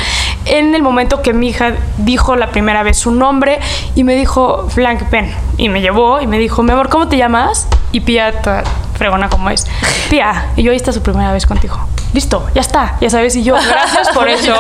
en 0.46 0.74
el 0.76 0.82
momento 0.82 1.15
que 1.22 1.34
mi 1.34 1.50
hija 1.50 1.74
dijo 1.98 2.36
la 2.36 2.52
primera 2.52 2.84
vez 2.84 2.98
su 2.98 3.12
nombre 3.12 3.60
y 3.96 4.04
me 4.04 4.16
dijo, 4.16 4.68
Frank, 4.70 5.10
ven. 5.10 5.34
Y 5.58 5.70
me 5.70 5.82
llevó 5.82 6.22
y 6.22 6.28
me 6.28 6.38
dijo, 6.38 6.64
mi 6.64 6.72
amor, 6.72 6.90
¿cómo 6.90 7.08
te 7.08 7.18
llamas? 7.18 7.68
Y 7.92 8.02
Pia, 8.02 8.42
toda 8.42 8.64
fregona 8.98 9.30
como 9.30 9.50
es, 9.50 9.68
Pia, 10.10 10.48
y 10.56 10.64
yo 10.64 10.72
ahí 10.72 10.78
está 10.78 10.92
su 10.92 11.02
primera 11.02 11.32
vez 11.34 11.46
contigo. 11.46 11.78
Listo, 12.16 12.48
ya 12.56 12.62
está, 12.62 12.96
ya 13.02 13.10
sabes, 13.10 13.36
y 13.36 13.44
yo, 13.44 13.56
gracias 13.56 14.08
por 14.14 14.30
eso. 14.30 14.54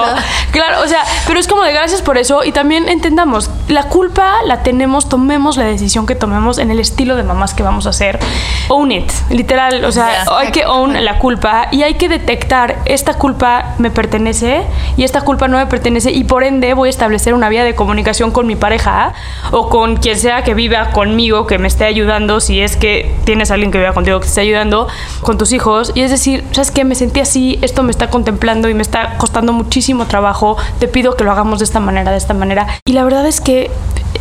Claro, 0.51 0.81
o 0.83 0.87
sea, 0.89 1.05
pero 1.25 1.39
es 1.39 1.47
como 1.47 1.63
de 1.63 1.71
gracias 1.71 2.01
por 2.01 2.17
eso 2.17 2.43
y 2.43 2.51
también 2.51 2.89
entendamos, 2.89 3.49
la 3.69 3.83
culpa 3.83 4.43
la 4.45 4.61
tenemos, 4.61 5.07
tomemos 5.07 5.55
la 5.55 5.63
decisión 5.63 6.05
que 6.05 6.15
tomemos 6.15 6.57
en 6.57 6.69
el 6.69 6.81
estilo 6.81 7.15
de 7.15 7.23
mamás 7.23 7.53
que 7.53 7.63
vamos 7.63 7.87
a 7.87 7.91
hacer. 7.91 8.19
Own 8.67 8.91
it, 8.91 9.09
literal, 9.29 9.85
o 9.85 9.91
sea, 9.93 10.25
hay 10.37 10.51
que 10.51 10.65
own 10.65 11.05
la 11.05 11.17
culpa 11.17 11.69
y 11.71 11.83
hay 11.83 11.93
que 11.93 12.09
detectar, 12.09 12.79
esta 12.83 13.13
culpa 13.13 13.75
me 13.77 13.89
pertenece 13.89 14.63
y 14.97 15.05
esta 15.05 15.21
culpa 15.21 15.47
no 15.47 15.55
me 15.55 15.67
pertenece 15.67 16.11
y 16.11 16.25
por 16.25 16.43
ende 16.43 16.73
voy 16.73 16.87
a 16.87 16.89
establecer 16.89 17.33
una 17.33 17.47
vía 17.47 17.63
de 17.63 17.73
comunicación 17.73 18.31
con 18.31 18.47
mi 18.47 18.57
pareja 18.57 19.13
o 19.51 19.69
con 19.69 19.95
quien 19.95 20.19
sea 20.19 20.43
que 20.43 20.55
viva 20.55 20.89
conmigo, 20.91 21.47
que 21.47 21.57
me 21.57 21.69
esté 21.69 21.85
ayudando, 21.85 22.41
si 22.41 22.59
es 22.59 22.75
que 22.75 23.15
tienes 23.23 23.49
a 23.49 23.53
alguien 23.53 23.71
que 23.71 23.77
viva 23.77 23.93
contigo 23.93 24.19
que 24.19 24.25
te 24.25 24.29
esté 24.29 24.41
ayudando, 24.41 24.89
con 25.21 25.37
tus 25.37 25.51
hijos. 25.51 25.91
Y 25.95 26.01
es 26.01 26.11
decir, 26.11 26.43
¿sabes 26.51 26.71
qué? 26.71 26.83
Me 26.83 26.95
sentí 26.95 27.19
así, 27.19 27.44
esto 27.61 27.83
me 27.83 27.91
está 27.91 28.09
contemplando 28.09 28.69
y 28.69 28.73
me 28.73 28.81
está 28.81 29.17
costando 29.17 29.53
muchísimo 29.53 30.05
trabajo, 30.05 30.57
te 30.79 30.87
pido 30.87 31.15
que 31.15 31.23
lo 31.23 31.31
hagamos 31.31 31.59
de 31.59 31.65
esta 31.65 31.79
manera, 31.79 32.11
de 32.11 32.17
esta 32.17 32.33
manera. 32.33 32.67
Y 32.85 32.93
la 32.93 33.03
verdad 33.03 33.25
es 33.25 33.41
que 33.41 33.71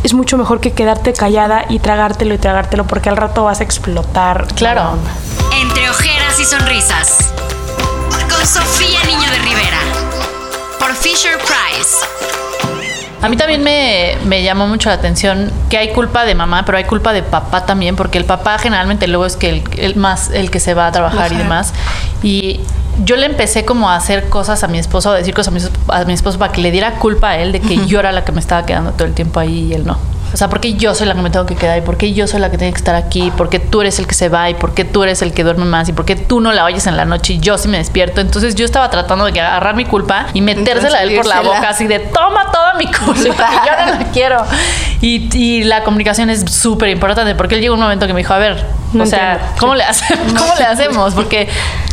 es 0.03 0.13
mucho 0.13 0.37
mejor 0.37 0.59
que 0.59 0.73
quedarte 0.73 1.13
callada 1.13 1.65
y 1.69 1.79
tragártelo 1.79 2.33
y 2.33 2.37
tragártelo 2.37 2.85
porque 2.85 3.09
al 3.09 3.17
rato 3.17 3.43
vas 3.45 3.59
a 3.59 3.63
explotar. 3.63 4.47
Claro. 4.55 4.97
Entre 5.61 5.89
ojeras 5.89 6.39
y 6.39 6.45
sonrisas. 6.45 7.17
Con 8.29 8.45
Sofía 8.45 8.99
Niño 9.05 9.29
de 9.31 9.37
Rivera. 9.39 9.79
Por 10.79 10.93
Fisher 10.93 11.37
Price. 11.39 12.05
A 13.21 13.29
mí 13.29 13.37
también 13.37 13.63
me, 13.63 14.17
me 14.25 14.43
llamó 14.43 14.67
mucho 14.67 14.89
la 14.89 14.95
atención 14.95 15.51
que 15.69 15.77
hay 15.79 15.93
culpa 15.93 16.25
de 16.25 16.35
mamá, 16.35 16.63
pero 16.63 16.77
hay 16.77 16.83
culpa 16.83 17.11
de 17.11 17.23
papá 17.23 17.65
también, 17.65 17.95
porque 17.95 18.19
el 18.19 18.25
papá 18.25 18.59
generalmente 18.59 19.07
luego 19.07 19.25
es 19.25 19.35
que 19.35 19.49
el, 19.49 19.63
el 19.77 19.95
más 19.95 20.29
el 20.29 20.51
que 20.51 20.59
se 20.59 20.75
va 20.75 20.85
a 20.85 20.91
trabajar 20.91 21.31
y 21.31 21.35
Ajá. 21.35 21.43
demás. 21.43 21.73
Y 22.21 22.59
yo 23.03 23.15
le 23.15 23.25
empecé 23.25 23.65
como 23.65 23.89
a 23.89 23.95
hacer 23.95 24.29
cosas 24.29 24.63
a 24.63 24.67
mi 24.67 24.77
esposo, 24.77 25.11
a 25.11 25.15
decir 25.15 25.33
cosas 25.33 25.53
a 25.53 25.57
mi, 25.57 25.75
a 25.89 26.05
mi 26.05 26.13
esposo 26.13 26.39
para 26.39 26.51
que 26.51 26.61
le 26.61 26.71
diera 26.71 26.95
culpa 26.99 27.31
a 27.31 27.37
él 27.37 27.51
de 27.51 27.59
que 27.59 27.85
yo 27.87 27.99
era 27.99 28.11
la 28.11 28.23
que 28.23 28.31
me 28.31 28.39
estaba 28.39 28.65
quedando 28.65 28.91
todo 28.91 29.07
el 29.07 29.13
tiempo 29.13 29.39
ahí 29.39 29.67
y 29.69 29.73
él 29.73 29.85
no. 29.85 29.97
O 30.33 30.37
sea, 30.37 30.49
porque 30.49 30.73
yo 30.73 30.93
soy 30.95 31.07
la 31.07 31.15
que 31.15 31.21
me 31.21 31.29
tengo 31.29 31.45
que 31.45 31.55
quedar 31.55 31.77
y 31.77 31.81
porque 31.81 32.13
yo 32.13 32.27
soy 32.27 32.39
la 32.41 32.51
que 32.51 32.57
tiene 32.57 32.73
que 32.73 32.77
estar 32.77 32.95
aquí, 32.95 33.31
porque 33.37 33.59
tú 33.59 33.81
eres 33.81 33.99
el 33.99 34.07
que 34.07 34.13
se 34.13 34.27
va 34.27 34.49
y 34.49 34.53
porque 34.55 34.83
tú 34.83 35.03
eres 35.03 35.21
el 35.21 35.33
que 35.33 35.43
duerme 35.43 35.65
más 35.65 35.87
y 35.87 35.93
porque 35.93 36.15
tú 36.15 36.41
no 36.41 36.51
la 36.51 36.65
oyes 36.65 36.87
en 36.87 36.97
la 36.97 37.05
noche 37.05 37.33
y 37.33 37.39
yo 37.39 37.57
sí 37.57 37.67
me 37.67 37.77
despierto. 37.77 38.19
Entonces 38.21 38.55
yo 38.55 38.65
estaba 38.65 38.89
tratando 38.89 39.25
de 39.25 39.39
agarrar 39.39 39.75
mi 39.75 39.85
culpa 39.85 40.27
y 40.33 40.41
metérsela 40.41 40.97
a 40.97 41.03
él 41.03 41.15
por 41.15 41.25
la 41.25 41.41
boca 41.41 41.69
así 41.69 41.87
de 41.87 41.99
toma 41.99 42.51
toda 42.51 42.73
mi 42.73 42.85
culpa, 42.87 43.13
que 43.13 43.29
yo 43.31 43.85
no 43.85 43.99
la 43.99 44.11
quiero. 44.11 44.43
Y, 45.01 45.29
y 45.37 45.63
la 45.63 45.83
comunicación 45.83 46.29
es 46.29 46.41
súper 46.51 46.89
importante 46.89 47.35
porque 47.35 47.55
él 47.55 47.61
llegó 47.61 47.75
un 47.75 47.81
momento 47.81 48.07
que 48.07 48.13
me 48.13 48.19
dijo, 48.19 48.33
a 48.33 48.39
ver, 48.39 48.65
No 48.93 49.03
o 49.03 49.05
sea, 49.05 49.33
entiendo. 49.33 49.55
¿cómo 49.59 49.75
le, 49.75 49.83
hacemos? 49.83 50.41
¿cómo 50.41 50.53
le 50.57 50.65
hacemos? 50.65 51.13
Porque 51.13 51.47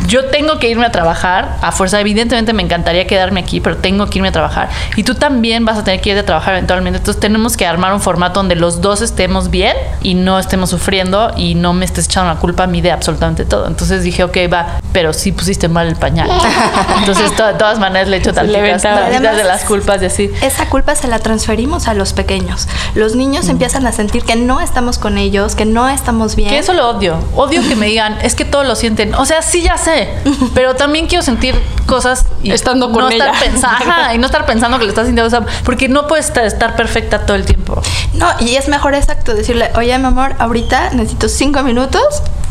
yo 0.07 0.25
tengo 0.25 0.59
que 0.59 0.69
irme 0.69 0.85
a 0.85 0.91
trabajar 0.91 1.57
a 1.61 1.71
fuerza. 1.71 1.99
Evidentemente 1.99 2.53
me 2.53 2.63
encantaría 2.63 3.05
quedarme 3.07 3.39
aquí, 3.39 3.61
pero 3.61 3.77
tengo 3.77 4.07
que 4.07 4.17
irme 4.17 4.29
a 4.29 4.31
trabajar. 4.31 4.69
Y 4.95 5.03
tú 5.03 5.15
también 5.15 5.65
vas 5.65 5.77
a 5.77 5.83
tener 5.83 6.01
que 6.01 6.09
ir 6.11 6.17
a 6.17 6.23
trabajar 6.23 6.55
eventualmente. 6.55 6.97
Entonces 6.97 7.19
tenemos 7.19 7.55
que 7.55 7.65
armar 7.65 7.93
un 7.93 8.01
formato 8.01 8.22
donde 8.29 8.55
los 8.55 8.81
dos 8.81 9.01
estemos 9.01 9.49
bien 9.49 9.75
y 10.01 10.13
no 10.15 10.39
estemos 10.39 10.69
sufriendo 10.69 11.31
y 11.35 11.55
no 11.55 11.73
me 11.73 11.85
estés 11.85 12.05
echando 12.05 12.33
la 12.33 12.39
culpa 12.39 12.63
a 12.63 12.67
mí 12.67 12.81
de 12.81 12.91
absolutamente 12.91 13.45
todo. 13.45 13.67
Entonces 13.67 14.03
dije, 14.03 14.23
ok, 14.23 14.37
va, 14.51 14.79
pero 14.91 15.13
sí 15.13 15.31
pusiste 15.31 15.67
mal 15.67 15.87
el 15.87 15.95
pañal. 15.95 16.29
Entonces, 16.99 17.35
to- 17.35 17.45
de 17.47 17.53
todas 17.53 17.79
maneras 17.79 18.07
le 18.07 18.17
echo 18.17 18.29
le 18.31 18.35
tantitas, 18.35 18.81
tantitas 18.81 19.37
de 19.37 19.43
las 19.43 19.63
culpas 19.63 20.01
y 20.01 20.05
así. 20.05 20.31
Esa 20.41 20.67
culpa 20.69 20.95
se 20.95 21.07
la 21.07 21.19
transferimos 21.19 21.87
a 21.87 21.93
los 21.93 22.13
pequeños. 22.13 22.67
Los 22.95 23.15
niños 23.15 23.49
empiezan 23.49 23.85
a 23.87 23.91
sentir 23.91 24.23
que 24.23 24.35
no 24.35 24.61
estamos 24.61 24.97
con 24.99 25.17
ellos, 25.17 25.55
que 25.55 25.65
no 25.65 25.89
estamos 25.89 26.35
bien. 26.35 26.49
Que 26.49 26.59
eso 26.59 26.73
lo 26.73 26.89
odio. 26.89 27.17
Odio 27.35 27.61
que 27.67 27.75
me 27.75 27.87
digan, 27.87 28.17
es 28.21 28.35
que 28.35 28.45
todos 28.45 28.65
lo 28.65 28.75
sienten. 28.75 29.13
O 29.15 29.25
sea, 29.25 29.41
sí 29.41 29.61
ya 29.61 29.77
sé, 29.77 30.09
pero 30.55 30.75
también 30.75 31.07
quiero 31.07 31.23
sentir 31.23 31.59
cosas 31.85 32.25
y 32.41 32.51
Estando 32.51 32.91
con 32.91 33.01
no 33.05 33.09
estar 33.09 33.29
ella. 33.29 33.39
pensa- 33.39 33.71
ajá, 33.71 34.13
y 34.13 34.17
no 34.17 34.25
estar 34.27 34.45
pensando 34.45 34.77
que 34.77 34.83
lo 34.85 34.89
estás 34.89 35.07
sintiendo, 35.07 35.27
o 35.27 35.41
sea, 35.41 35.45
porque 35.63 35.89
no 35.89 36.07
puedes 36.07 36.25
estar, 36.27 36.45
estar 36.45 36.75
perfecta 36.75 37.25
todo 37.25 37.35
el 37.35 37.45
tiempo. 37.45 37.81
No, 38.13 38.27
y 38.39 38.55
es 38.55 38.67
mejor 38.67 38.93
exacto 38.95 39.33
decirle, 39.33 39.69
oye, 39.75 39.97
mi 39.97 40.05
amor, 40.05 40.35
ahorita 40.39 40.91
necesito 40.91 41.27
cinco 41.29 41.63
minutos, 41.63 42.03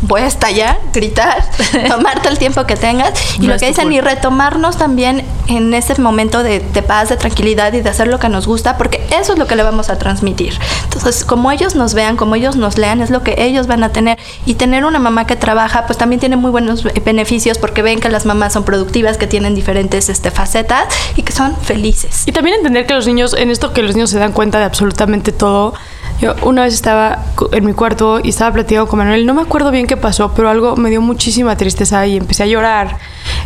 voy 0.02 0.22
a 0.22 0.26
estallar, 0.26 0.78
gritar, 0.92 1.44
tomarte 1.88 2.28
el 2.28 2.38
tiempo 2.38 2.64
que 2.66 2.74
tengas. 2.76 3.12
Y 3.38 3.46
No 3.46 3.54
lo 3.54 3.58
que 3.60 3.66
dicen, 3.68 3.92
y 3.92 4.00
retomarnos 4.00 4.76
también 4.76 5.24
en 5.46 5.72
ese 5.74 6.00
momento 6.00 6.42
de, 6.42 6.58
de 6.60 6.82
paz, 6.82 7.08
de 7.10 7.16
tranquilidad 7.16 7.72
y 7.74 7.80
de 7.80 7.88
hacer 7.90 8.08
lo 8.08 8.18
que 8.18 8.28
nos 8.28 8.46
gusta, 8.48 8.76
porque 8.76 9.00
eso 9.10 9.32
es 9.34 9.38
lo 9.38 9.46
que 9.46 9.54
le 9.54 9.62
vamos 9.62 9.88
a 9.88 9.98
transmitir. 9.98 10.58
Entonces, 10.84 11.24
como 11.24 11.52
ellos 11.52 11.76
nos 11.76 11.94
vean, 11.94 12.16
como 12.16 12.34
ellos 12.34 12.56
nos 12.56 12.76
lean, 12.76 13.00
es 13.00 13.10
lo 13.10 13.22
que 13.22 13.36
ellos 13.38 13.68
van 13.68 13.84
a 13.84 13.90
tener. 13.90 14.18
Y 14.46 14.54
tener 14.54 14.84
una 14.84 14.98
mamá 14.98 15.26
que 15.26 15.36
trabaja, 15.36 15.86
pues 15.86 15.96
también 15.96 16.18
tiene 16.18 16.36
muy 16.36 16.50
buenos 16.50 16.82
be- 16.82 16.92
beneficios 17.04 17.58
porque 17.58 17.82
ven 17.82 18.00
que 18.00 18.08
las 18.08 18.26
mamás 18.26 18.52
son 18.54 18.64
productivas, 18.64 19.16
que 19.16 19.28
tienen 19.28 19.54
diferentes 19.54 20.08
este, 20.08 20.32
facetas 20.32 20.86
y 21.14 21.22
que 21.22 21.32
son 21.32 21.56
felices. 21.56 22.24
Y 22.26 22.32
también 22.32 22.56
entender 22.56 22.86
que 22.86 22.94
los 22.94 23.06
niños, 23.06 23.32
en 23.34 23.50
esto 23.52 23.72
que 23.72 23.82
los 23.82 23.94
niños 23.94 24.10
se 24.10 24.18
dan 24.18 24.32
cuenta 24.32 24.58
de 24.58 24.64
absolutamente 24.64 25.30
todo. 25.30 25.51
todo. 25.52 25.74
Yo 26.20 26.34
una 26.42 26.62
vez 26.62 26.74
estaba 26.74 27.18
en 27.52 27.64
mi 27.64 27.72
cuarto 27.72 28.20
y 28.22 28.28
estaba 28.28 28.52
platicando 28.52 28.88
con 28.88 28.98
Manuel, 29.00 29.26
no 29.26 29.34
me 29.34 29.42
acuerdo 29.42 29.70
bien 29.70 29.86
qué 29.86 29.96
pasó, 29.96 30.32
pero 30.34 30.48
algo 30.48 30.76
me 30.76 30.88
dio 30.90 31.00
muchísima 31.00 31.56
tristeza 31.56 32.06
y 32.06 32.16
empecé 32.16 32.44
a 32.44 32.46
llorar. 32.46 32.96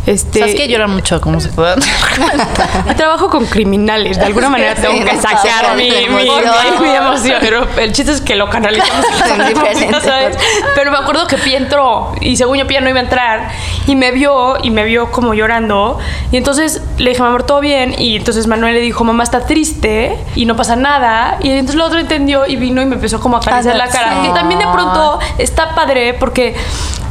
Este, 0.05 0.39
¿Sabes 0.39 0.55
que 0.55 0.67
lloran 0.67 0.91
mucho? 0.91 1.19
¿Cómo 1.19 1.39
se 1.41 1.49
puede? 1.49 1.75
trabajo 2.97 3.29
con 3.29 3.45
criminales, 3.45 4.17
de 4.17 4.25
alguna 4.25 4.49
manera 4.49 4.75
Sí, 4.75 4.81
tengo 4.81 4.93
que 5.05 5.13
no, 5.13 5.21
sí, 5.21 5.47
mi, 5.75 5.89
mi, 5.89 6.23
mi- 6.23 6.87
mi 6.89 6.95
emoción. 6.95 7.37
Pero 7.41 7.67
el 7.79 7.91
chiste 7.91 8.11
es 8.13 8.21
que 8.21 8.35
lo 8.35 8.49
canalizamos. 8.49 9.05
Diferentes. 9.47 10.03
¿sabes? 10.03 10.37
Pero 10.75 10.91
me 10.91 10.97
acuerdo 10.97 11.27
que 11.27 11.37
Pi 11.37 11.55
entró 11.55 12.13
y 12.21 12.37
según 12.37 12.57
yo 12.57 12.67
Pi 12.67 12.77
no 12.81 12.89
iba 12.89 12.99
a 12.99 13.03
entrar 13.03 13.51
y 13.85 13.95
me 13.95 14.11
vio 14.11 14.63
y 14.63 14.71
me 14.71 14.83
vio 14.85 15.11
como 15.11 15.33
llorando. 15.33 15.97
Y 16.31 16.37
entonces 16.37 16.81
le 16.97 17.09
dije, 17.11 17.21
amor, 17.21 17.43
todo 17.43 17.59
bien. 17.59 17.95
Y 17.99 18.15
entonces 18.15 18.47
Manuel 18.47 18.75
le 18.75 18.81
dijo, 18.81 19.03
mamá 19.03 19.23
está 19.23 19.45
triste 19.45 20.17
y 20.35 20.45
no 20.45 20.55
pasa 20.55 20.75
nada. 20.75 21.37
Y 21.41 21.49
entonces 21.49 21.75
el 21.75 21.81
otro 21.81 21.99
entendió 21.99 22.45
y 22.47 22.55
vino 22.67 22.81
y 22.81 22.85
me 22.85 22.95
empezó 22.95 23.19
como 23.19 23.37
a 23.37 23.39
acariciar 23.39 23.75
la 23.75 23.87
cara. 23.87 24.21
Sí. 24.21 24.27
Que 24.27 24.33
también 24.33 24.59
de 24.59 24.67
pronto 24.67 25.19
está 25.37 25.73
padre 25.75 26.13
porque 26.13 26.55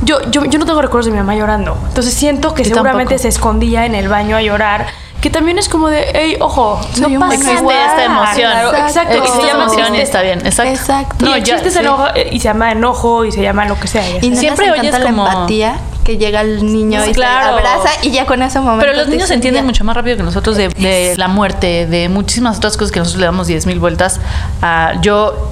yo, 0.02 0.20
yo, 0.30 0.44
yo 0.44 0.58
no 0.58 0.66
tengo 0.66 0.82
recuerdos 0.82 1.06
de 1.06 1.12
mi 1.12 1.18
mamá 1.18 1.34
llorando. 1.34 1.76
Entonces 1.88 2.14
siento 2.14 2.54
que 2.54 2.62
Yo 2.64 2.68
seguramente 2.70 3.14
tampoco. 3.14 3.22
se 3.22 3.28
escondía 3.28 3.86
en 3.86 3.94
el 3.94 4.08
baño 4.08 4.36
a 4.36 4.42
llorar. 4.42 4.86
Que 5.20 5.30
también 5.30 5.58
es 5.58 5.68
como 5.68 5.88
de, 5.88 6.06
hey, 6.14 6.36
ojo, 6.40 6.78
Soy 6.92 7.14
no 7.14 7.20
pasa 7.20 7.34
Existe 7.34 7.62
nada. 7.62 7.86
esta 7.86 8.04
emoción. 8.04 8.52
Claro, 8.52 8.74
exacto. 8.76 9.14
Existe 9.14 9.38
y 9.38 9.40
se 9.40 9.46
esta 9.46 9.52
llama 9.52 9.64
emoción 9.64 9.94
y 9.94 9.98
está 10.00 10.22
bien. 10.22 10.46
Exacto. 10.46 10.72
Exacto. 10.72 11.16
No, 11.24 11.30
No, 11.30 11.36
el 11.36 11.42
ya- 11.42 11.54
chiste 11.54 11.70
sí. 11.70 11.78
enojo 11.78 12.04
eh, 12.14 12.28
y 12.32 12.38
se 12.38 12.44
llama 12.44 12.70
enojo 12.72 13.24
y 13.24 13.32
se 13.32 13.42
llama 13.42 13.64
lo 13.64 13.80
que 13.80 13.88
sea. 13.88 14.02
Y 14.20 14.30
no 14.30 14.36
Siempre 14.36 14.70
oyes 14.70 14.94
como- 14.94 15.24
la 15.24 15.30
empatía 15.32 15.78
que 16.06 16.16
llega 16.16 16.40
el 16.40 16.64
niño 16.64 17.02
Sí, 17.04 17.10
y 17.10 17.14
claro. 17.14 17.46
se 17.46 17.52
abraza 17.52 17.90
y 18.02 18.10
ya 18.12 18.24
con 18.26 18.42
ese 18.42 18.60
momento. 18.60 18.86
Pero 18.86 18.96
los 18.96 19.08
niños 19.08 19.30
entienden 19.30 19.66
mucho 19.66 19.82
más 19.84 19.96
rápido 19.96 20.16
que 20.16 20.22
nosotros 20.22 20.56
de, 20.56 20.68
de 20.68 21.14
la 21.16 21.28
muerte, 21.28 21.86
de 21.86 22.08
muchísimas 22.08 22.58
otras 22.58 22.76
cosas 22.76 22.92
que 22.92 23.00
nosotros 23.00 23.20
le 23.20 23.26
damos 23.26 23.48
10.000 23.48 23.78
vueltas. 23.80 24.20
Ah, 24.62 24.92
yo 25.02 25.50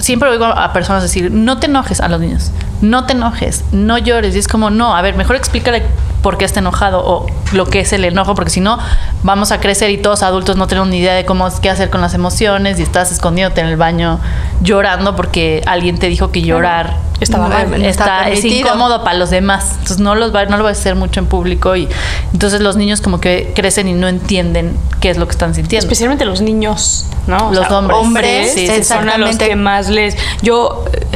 siempre 0.00 0.28
oigo 0.28 0.44
a 0.46 0.72
personas 0.72 1.02
decir, 1.02 1.30
no 1.30 1.58
te 1.58 1.66
enojes 1.66 2.00
a 2.00 2.08
los 2.08 2.20
niños, 2.20 2.50
no 2.80 3.06
te 3.06 3.12
enojes, 3.12 3.64
no 3.72 3.96
llores. 3.98 4.34
Y 4.34 4.38
es 4.38 4.48
como, 4.48 4.70
no, 4.70 4.96
a 4.96 5.02
ver, 5.02 5.14
mejor 5.16 5.36
explícale 5.36 5.82
por 6.22 6.38
qué 6.38 6.44
está 6.44 6.60
enojado 6.60 7.02
o 7.04 7.26
lo 7.52 7.66
que 7.66 7.80
es 7.80 7.92
el 7.92 8.04
enojo, 8.04 8.34
porque 8.34 8.50
si 8.50 8.60
no, 8.60 8.78
vamos 9.22 9.52
a 9.52 9.60
crecer 9.60 9.90
y 9.90 9.98
todos 9.98 10.22
adultos 10.22 10.56
no 10.56 10.66
tenemos 10.66 10.88
ni 10.88 10.98
idea 10.98 11.14
de 11.14 11.24
cómo 11.26 11.48
qué 11.60 11.70
hacer 11.70 11.90
con 11.90 12.00
las 12.00 12.14
emociones 12.14 12.80
y 12.80 12.82
estás 12.82 13.12
escondiéndote 13.12 13.60
en 13.60 13.66
el 13.68 13.76
baño 13.76 14.20
llorando 14.62 15.16
porque 15.16 15.62
alguien 15.66 15.98
te 15.98 16.08
dijo 16.08 16.30
que 16.32 16.40
llorar 16.42 16.96
Estaba 17.20 17.48
mal, 17.48 17.70
no 17.70 17.76
está 17.76 18.28
está, 18.28 18.30
es 18.30 18.44
incómodo 18.44 19.04
para 19.04 19.16
los 19.16 19.30
demás. 19.30 19.70
Entonces 19.72 19.98
no 20.00 20.14
los 20.14 20.34
va, 20.34 20.46
no 20.46 20.56
lo 20.56 20.64
va 20.64 20.70
a 20.70 20.72
hacer 20.72 20.96
mucho 20.96 21.20
en 21.20 21.26
público 21.26 21.76
y 21.76 21.88
entonces 22.32 22.60
los 22.60 22.76
niños 22.76 23.00
como 23.00 23.20
que 23.20 23.52
crecen 23.54 23.88
y 23.88 23.92
no 23.92 24.08
entienden 24.08 24.76
qué 25.00 25.10
es 25.10 25.16
lo 25.16 25.26
que 25.26 25.32
están 25.32 25.54
sintiendo. 25.54 25.84
Especialmente 25.84 26.24
los 26.24 26.40
niños, 26.40 27.06
¿no? 27.26 27.52
Los 27.52 27.70
hombres. 27.70 27.98
Hombres 27.98 28.52
Sí, 28.52 28.66
sí, 28.66 28.84
son 28.84 29.08
a 29.08 29.18
los 29.18 29.36
que 29.36 29.56
más 29.56 29.88
les... 29.88 30.16
Yo... 30.42 30.84
eh, 30.92 31.06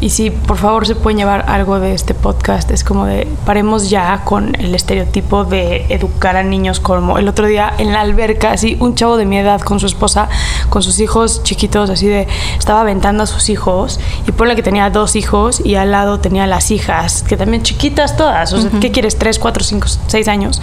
Y 0.00 0.10
si 0.10 0.30
por 0.30 0.58
favor 0.58 0.86
se 0.86 0.96
pueden 0.96 1.18
llevar 1.18 1.46
algo 1.48 1.78
de 1.80 1.94
este 1.94 2.14
podcast, 2.14 2.70
es 2.70 2.84
como 2.84 3.06
de 3.06 3.26
paremos 3.46 3.88
ya 3.88 4.22
con 4.24 4.54
el 4.60 4.74
estereotipo 4.74 5.44
de 5.44 5.86
educar 5.88 6.36
a 6.36 6.42
niños 6.42 6.78
como 6.80 7.16
el 7.16 7.26
otro 7.28 7.46
día 7.46 7.72
en 7.78 7.92
la 7.92 8.00
alberca, 8.00 8.50
así 8.50 8.76
un 8.80 8.96
chavo 8.96 9.16
de 9.16 9.24
mi 9.24 9.38
edad 9.38 9.60
con 9.62 9.78
su 9.80 9.86
esposa, 9.86 10.28
con 10.68 10.82
sus 10.82 11.00
hijos 11.00 11.42
chiquitos, 11.42 11.90
así 11.90 12.06
de 12.06 12.26
estaba 12.58 12.80
aventando 12.80 13.22
a 13.22 13.26
sus 13.26 13.48
hijos 13.48 14.00
y 14.26 14.32
ponle 14.32 14.56
que 14.56 14.62
tenía 14.62 14.90
dos 14.90 15.16
hijos 15.16 15.60
y 15.64 15.74
al 15.76 15.90
lado 15.90 16.20
tenía 16.20 16.46
las 16.46 16.70
hijas, 16.70 17.22
que 17.22 17.36
también 17.36 17.62
chiquitas 17.62 18.16
todas, 18.16 18.52
o 18.52 18.60
sea, 18.60 18.70
¿qué 18.80 18.90
quieres? 18.90 19.18
Tres, 19.18 19.38
cuatro, 19.38 19.64
cinco, 19.64 19.88
seis 20.06 20.28
años. 20.28 20.60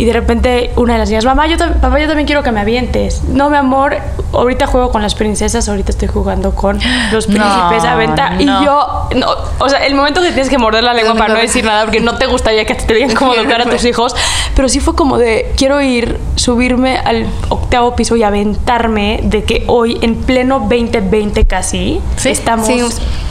Y 0.00 0.06
de 0.06 0.14
repente 0.14 0.70
una 0.76 0.94
de 0.94 0.98
las 1.00 1.10
niñas, 1.10 1.26
mamá, 1.26 1.46
yo, 1.46 1.58
papá, 1.58 1.98
yo 2.00 2.06
también 2.06 2.26
quiero 2.26 2.42
que 2.42 2.50
me 2.52 2.60
avientes. 2.60 3.22
No, 3.24 3.50
mi 3.50 3.58
amor, 3.58 3.98
ahorita 4.32 4.66
juego 4.66 4.90
con 4.90 5.02
las 5.02 5.14
princesas, 5.14 5.68
ahorita 5.68 5.90
estoy 5.90 6.08
jugando 6.08 6.54
con 6.54 6.78
los 7.12 7.28
No, 7.28 7.34
príncipes, 7.34 7.84
aventa. 7.84 8.32
Y 8.38 8.46
no. 8.46 8.64
yo, 8.64 9.08
no, 9.16 9.26
o 9.58 9.68
sea, 9.68 9.84
el 9.84 9.94
momento 9.94 10.22
que 10.22 10.28
tienes 10.28 10.48
que 10.48 10.56
morder 10.56 10.84
la 10.84 10.94
lengua 10.94 11.14
para 11.16 11.34
no 11.34 11.40
decir 11.40 11.66
nada, 11.66 11.84
porque 11.84 12.00
no 12.00 12.16
te 12.16 12.24
gustaría 12.24 12.64
que 12.64 12.74
te 12.76 12.94
digan 12.94 13.14
cómo 13.14 13.34
educar 13.34 13.60
a 13.60 13.66
tus 13.66 13.84
hijos, 13.90 14.16
pero 14.56 14.70
sí 14.70 14.80
fue 14.80 14.94
como 14.94 15.18
de, 15.18 15.52
quiero 15.58 15.82
ir, 15.82 16.18
subirme 16.34 16.96
al 16.96 17.26
octavo 17.50 17.94
piso 17.94 18.16
y 18.16 18.22
aventarme 18.22 19.20
de 19.22 19.44
que 19.44 19.64
hoy, 19.66 19.98
en 20.00 20.14
pleno 20.16 20.60
2020 20.60 21.44
casi, 21.44 22.00
Sí, 22.16 22.30
estamos 22.30 22.66
sí, 22.66 22.80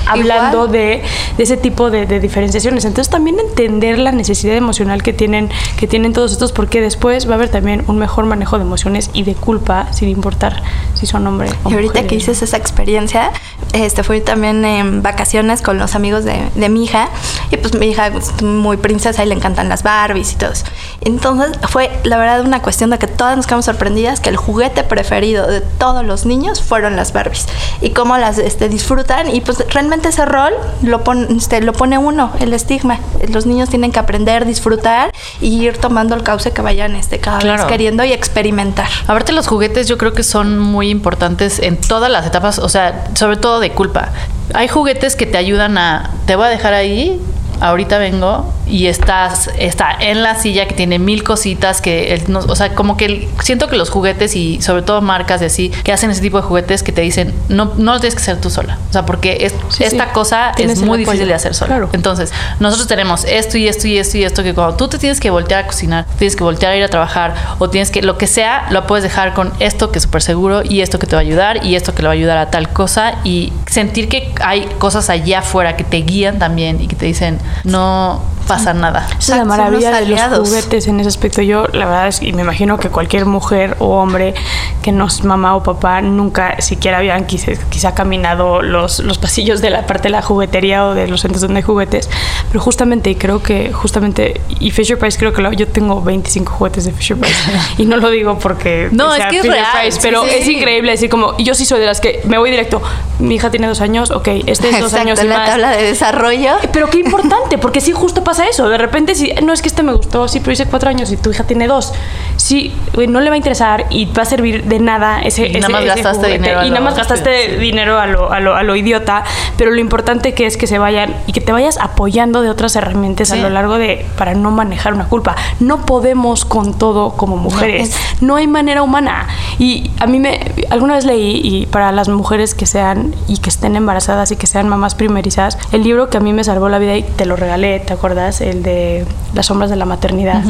hablando 0.10 0.68
de, 0.68 1.04
de 1.38 1.44
ese 1.44 1.58
tipo 1.58 1.90
de, 1.90 2.06
de 2.06 2.20
diferenciaciones. 2.20 2.86
Entonces 2.86 3.10
también 3.10 3.40
entender 3.40 4.00
la 4.00 4.12
necesidad 4.12 4.56
emocional 4.56 5.04
que 5.04 5.14
tienen, 5.14 5.50
que 5.78 5.88
tienen 5.88 6.14
todos 6.14 6.32
estos, 6.32 6.52
porque 6.52 6.82
después 6.82 7.28
va 7.28 7.34
a 7.34 7.36
haber 7.36 7.50
también 7.50 7.84
un 7.88 7.98
mejor 7.98 8.26
manejo 8.26 8.58
de 8.58 8.64
emociones 8.64 9.10
y 9.14 9.24
de 9.24 9.36
culpa, 9.36 9.92
sin 9.92 10.10
importar 10.10 10.62
si 10.94 11.06
son 11.06 11.26
hombre 11.28 11.50
o 11.64 11.70
Y 11.70 11.74
ahorita 11.74 12.04
que 12.04 12.16
dices 12.16 12.42
esa 12.42 12.58
experiencia, 12.58 13.32
este 13.74 14.04
fui 14.04 14.22
también 14.22 14.64
en 14.66 15.02
vacaciones 15.02 15.62
con 15.62 15.78
los 15.78 15.96
amigos 15.96 16.24
de, 16.26 16.42
de 16.56 16.70
mi 16.70 16.84
hija 16.84 17.10
y 17.52 17.58
pues 17.58 17.76
mi 17.76 17.88
hija 17.88 18.08
es 18.08 18.42
muy 18.42 18.78
princesa 18.78 19.24
y 19.24 19.28
le 19.28 19.36
encantan 19.36 19.70
las 19.70 19.84
Barbies 19.84 20.34
y 20.34 20.36
todo 20.36 20.52
eso. 20.52 20.66
Entonces 21.02 21.58
fue 21.70 21.92
la 22.04 22.18
verdad 22.18 22.42
una 22.42 22.62
cuestión 22.62 22.90
de 22.90 22.98
que 22.98 23.08
todas 23.08 23.36
nos 23.36 23.46
quedamos 23.46 23.66
sorprendidas 23.66 24.20
que 24.20 24.30
el 24.30 24.38
juguete 24.38 24.84
preferido 24.84 25.48
de 25.48 25.62
todos 25.62 26.06
los 26.06 26.26
niños 26.26 26.62
fueron 26.62 26.96
las 26.96 27.14
Barbies 27.14 27.48
y 27.82 27.92
cómo 27.92 28.18
las 28.18 28.38
este, 28.38 28.70
disfrutan 28.70 29.34
y 29.34 29.42
pues 29.42 29.64
realmente 29.70 29.99
ese 30.08 30.26
rol 30.26 30.54
lo, 30.82 31.04
pon- 31.04 31.28
este, 31.36 31.62
lo 31.62 31.74
pone 31.74 31.98
uno, 31.98 32.32
el 32.40 32.54
estigma. 32.54 33.00
Los 33.30 33.46
niños 33.46 33.68
tienen 33.70 33.92
que 33.92 34.00
aprender, 34.00 34.46
disfrutar 34.46 35.12
y 35.42 35.62
ir 35.62 35.78
tomando 35.78 36.16
el 36.16 36.24
cauce 36.24 36.52
que 36.52 36.62
vayan 36.62 36.96
este, 36.96 37.20
cada 37.20 37.40
Claro. 37.40 37.64
vez 37.64 37.72
queriendo 37.72 38.06
y 38.06 38.14
experimentar. 38.14 38.88
Aparte 39.04 39.34
los 39.34 39.48
juguetes 39.48 39.88
yo 39.88 39.98
creo 39.98 40.14
que 40.14 40.24
son 40.24 40.58
muy 40.60 40.90
importantes 40.90 41.60
en 41.60 41.76
todas 41.76 42.10
las 42.10 42.26
etapas, 42.26 42.60
o 42.60 42.70
sea, 42.70 43.06
sobre 43.16 43.36
todo 43.36 43.60
de 43.60 43.72
culpa. 43.72 44.10
Hay 44.54 44.68
juguetes 44.70 45.16
que 45.18 45.26
te 45.26 45.38
ayudan 45.38 45.78
a, 45.78 46.12
te 46.26 46.36
voy 46.36 46.46
a 46.46 46.50
dejar 46.50 46.74
ahí, 46.74 47.22
ahorita 47.60 47.98
vengo 47.98 48.54
y 48.70 48.88
estás 48.88 49.50
está 49.58 49.92
en 50.00 50.22
la 50.24 50.36
silla 50.36 50.68
que 50.68 50.76
tiene 50.76 51.00
mil 51.00 51.24
cositas 51.24 51.82
que 51.82 52.14
el- 52.14 52.32
no- 52.32 52.40
o 52.40 52.56
sea 52.56 52.76
como 52.76 52.98
que 52.98 53.06
el- 53.06 53.28
siento 53.44 53.68
que 53.68 53.76
los 53.78 53.90
juguetes 53.90 54.36
y 54.36 54.62
sobre 54.62 54.82
todo 54.84 55.02
marcas 55.02 55.40
de 55.40 55.48
así 55.48 55.70
que 55.84 55.92
hacen 55.92 56.12
ese 56.12 56.22
tipo 56.22 56.38
de 56.38 56.44
juguetes 56.44 56.84
que 56.84 56.92
te 56.92 57.02
dicen 57.02 57.34
no 57.50 57.74
no 57.78 57.94
lo 57.94 58.00
tienes 58.00 58.16
que 58.16 58.22
hacer 58.22 58.40
tú 58.40 58.50
sola 58.50 58.78
o 58.90 58.94
sea 58.94 59.06
porque 59.06 59.38
es- 59.42 59.54
Sí, 59.70 59.84
esta 59.84 60.06
sí. 60.06 60.10
cosa 60.14 60.52
Tienes 60.56 60.80
es 60.80 60.86
muy 60.86 60.98
difícil 61.00 61.28
de 61.28 61.34
hacer 61.34 61.54
sola 61.56 61.68
Claro. 61.70 61.90
entonces 61.94 62.32
nosotros 62.60 62.88
tenemos 62.88 63.26
esto 63.26 63.58
y 63.58 63.68
esto 63.68 63.88
y 63.88 63.98
esto 63.98 64.18
y 64.18 64.24
esto 64.24 64.44
que 64.44 64.54
cuando 64.54 64.76
tú 64.78 64.88
te 64.88 64.98
tienes 64.98 65.20
que 65.20 65.30
voltear 65.30 65.64
a 65.64 65.68
cocinar 65.68 66.06
tienes 66.18 66.36
que 66.36 66.44
voltear 66.44 66.74
a 66.74 66.76
ir 66.78 66.84
a 66.84 66.88
trabajar 66.90 67.34
o 67.60 67.70
tienes 67.70 67.90
que 67.92 68.02
lo 68.02 68.18
que 68.18 68.28
sea 68.28 68.68
lo 68.72 68.86
puedes 68.88 69.04
dejar 69.04 69.34
con 69.34 69.52
esto 69.60 69.92
que 69.92 69.98
es 70.00 70.04
súper 70.04 70.22
seguro 70.22 70.62
y 70.64 70.82
esto 70.82 71.00
que 71.00 71.08
te 71.08 71.16
va 71.16 71.22
a 71.22 71.26
ayudar 71.26 71.66
y 71.66 71.76
esto 71.76 71.96
que 71.96 72.02
le 72.04 72.08
va 72.08 72.14
a 72.14 72.16
ayudar 72.16 72.38
a 72.38 72.52
tal 72.52 72.70
cosa 72.70 73.16
y 73.24 73.52
sentir 73.68 74.10
que 74.10 74.34
hay 74.42 74.68
cosas 74.78 75.10
allá 75.10 75.40
afuera 75.40 75.76
que 75.78 75.84
te 75.84 75.98
guían 75.98 76.40
también 76.40 76.82
y 76.82 76.88
que 76.88 76.96
te 76.96 77.06
dicen 77.06 77.40
no 77.64 78.22
pasa 78.50 78.74
nada. 78.74 79.08
Es 79.18 79.30
la 79.30 79.46
maravilla 79.46 79.92
de 80.02 80.06
los 80.08 80.50
juguetes 80.50 80.88
en 80.88 81.00
ese 81.00 81.08
aspecto. 81.08 81.42
Yo, 81.42 81.68
la 81.72 81.86
verdad 81.86 82.08
es, 82.08 82.22
y 82.22 82.34
me 82.34 82.42
imagino 82.42 82.78
que 82.80 82.90
cualquier 82.90 83.26
mujer 83.26 83.76
o 83.80 84.00
hombre 84.02 84.34
que 84.82 84.92
no 84.92 85.06
es 85.08 85.24
mamá 85.24 85.56
o 85.56 85.64
papá 85.64 86.02
nunca 86.02 86.60
siquiera 86.60 86.98
habían 86.98 87.26
quizá, 87.26 87.52
quizá 87.70 87.94
caminado 87.94 88.62
los, 88.62 89.00
los 89.00 89.18
pasillos 89.20 89.62
de 89.62 89.70
la 89.70 89.86
parte 89.86 90.04
de 90.04 90.10
la 90.10 90.22
juguetería 90.22 90.86
o 90.88 90.94
de 90.96 91.08
los 91.08 91.22
centros 91.22 91.42
donde 91.42 91.58
hay 91.60 91.64
juguetes. 91.64 92.10
Pero 92.48 92.60
justamente, 92.60 93.10
y 93.12 93.16
creo 93.16 93.42
que 93.44 93.72
justamente, 93.72 94.42
y 94.60 94.72
Fisher 94.72 94.98
Price 94.98 95.18
creo 95.18 95.32
que 95.32 95.42
lo- 95.42 95.54
yo 95.54 95.68
tengo 95.68 96.02
25 96.02 96.52
juguetes 96.52 96.86
de 96.86 96.92
Fisher 96.92 97.18
Price. 97.18 97.36
y 97.78 97.86
no 97.86 97.98
lo 97.98 98.10
digo 98.10 98.40
porque 98.40 98.90
No, 98.92 99.14
sea 99.16 99.28
es 99.28 99.32
que 99.32 99.40
es 99.40 99.46
real, 99.46 99.68
Price, 99.82 100.00
pero 100.02 100.24
sí. 100.24 100.30
es 100.40 100.48
increíble 100.48 100.92
decir 100.92 101.10
como, 101.10 101.38
yo 101.38 101.54
sí 101.54 101.66
soy 101.66 101.80
de 101.80 101.86
las 101.86 102.02
que 102.02 102.22
me 102.26 102.38
voy 102.40 102.50
directo. 102.50 102.82
Mi 103.20 103.36
hija 103.36 103.52
tiene 103.52 103.68
dos 103.68 103.82
años, 103.82 104.12
ok, 104.12 104.28
este 104.48 104.70
es 104.70 104.80
dos 104.80 104.94
Exacto, 104.94 104.98
años 104.98 105.24
y 105.24 105.28
la 105.28 105.38
más. 105.38 105.50
tabla 105.50 105.72
de 105.72 105.84
desarrollo. 105.84 106.54
Pero 106.72 106.90
qué 106.90 107.00
importante, 107.00 107.58
porque 107.58 107.82
sí 107.82 107.92
justo 107.92 108.24
pasa 108.24 108.39
eso. 108.48 108.70
De 108.70 108.78
repente, 108.78 109.16
si 109.16 109.32
no 109.44 109.54
es 109.54 109.62
que 109.62 109.68
este 109.68 109.84
me 109.84 109.94
gustó, 109.94 110.28
sí, 110.28 110.40
pero 110.40 110.52
hice 110.54 110.66
cuatro 110.66 110.90
años 110.90 111.12
y 111.12 111.18
tu 111.18 111.32
hija 111.32 111.44
tiene 111.46 111.68
dos. 111.68 111.94
Sí, 112.38 112.74
güey, 112.94 113.08
no 113.08 113.20
le 113.22 113.30
va 113.30 113.34
a 113.34 113.38
interesar 113.38 113.86
y 113.90 114.06
va 114.06 114.24
a 114.24 114.26
servir 114.26 114.64
de 114.66 114.80
nada 114.80 115.22
ese. 115.22 115.48
Y 115.48 115.54
nada 115.56 115.70
más 115.70 115.82
ese 115.82 115.88
gastaste 115.90 116.18
juguete. 116.20 116.38
dinero 116.40 116.60
a 116.60 116.66
Y 116.66 116.70
nada 116.70 116.82
más 116.82 116.96
gastaste 116.96 117.50
sí. 117.50 117.56
dinero 117.58 118.00
a 118.00 118.08
lo, 118.08 118.32
a, 118.32 118.40
lo, 118.40 118.56
a 118.56 118.64
lo 118.64 118.76
idiota. 118.76 119.24
Pero 119.58 119.72
lo 119.72 119.80
importante 119.80 120.34
que 120.34 120.46
es 120.46 120.58
que 120.58 120.68
se 120.68 120.78
vayan 120.80 121.14
y 121.28 121.34
que 121.34 121.42
te 121.42 121.52
vayas 121.52 121.78
apoyando 121.80 122.42
de 122.42 122.50
otras 122.50 122.76
herramientas 122.76 123.32
a 123.32 123.36
Sí. 123.36 123.42
lo 123.42 123.50
largo 123.50 123.78
de. 123.78 124.06
para 124.18 124.34
no 124.34 124.52
manejar 124.52 124.94
una 124.94 125.08
culpa. 125.08 125.36
No 125.60 125.86
podemos 125.86 126.46
con 126.46 126.78
todo 126.78 127.12
como 127.12 127.38
mujeres. 127.38 127.96
No, 128.22 128.36
hay 128.36 128.48
manera 128.48 128.84
humana. 128.84 129.28
Y 129.60 129.92
a 130.00 130.08
mí 130.08 130.20
me. 130.20 130.40
alguna 130.70 130.96
vez 130.96 131.06
leí, 131.06 131.42
y 131.44 131.66
para 131.66 131.92
las 131.92 132.08
mujeres 132.10 132.56
que 132.56 132.66
sean 132.66 133.14
y 133.28 133.38
que 133.38 133.50
estén 133.50 133.76
embarazadas 133.76 134.32
y 134.32 134.36
que 134.36 134.48
sean 134.48 134.68
mamás 134.70 134.96
primerizas, 134.96 135.58
el 135.72 135.84
libro 135.84 136.10
que 136.10 136.18
a 136.18 136.20
mí 136.20 136.34
me 136.34 136.44
salvó 136.44 136.70
la 136.70 136.80
vida 136.80 136.96
y 136.98 137.04
te 137.04 137.26
lo 137.26 137.36
regalé, 137.36 137.80
¿te 137.80 137.94
acuerdas? 137.94 138.29
El 138.42 138.64
de 138.64 139.06
Las 139.34 139.48
sombras 139.48 139.70
de 139.70 139.76
la 139.76 139.86
maternidad. 139.86 140.44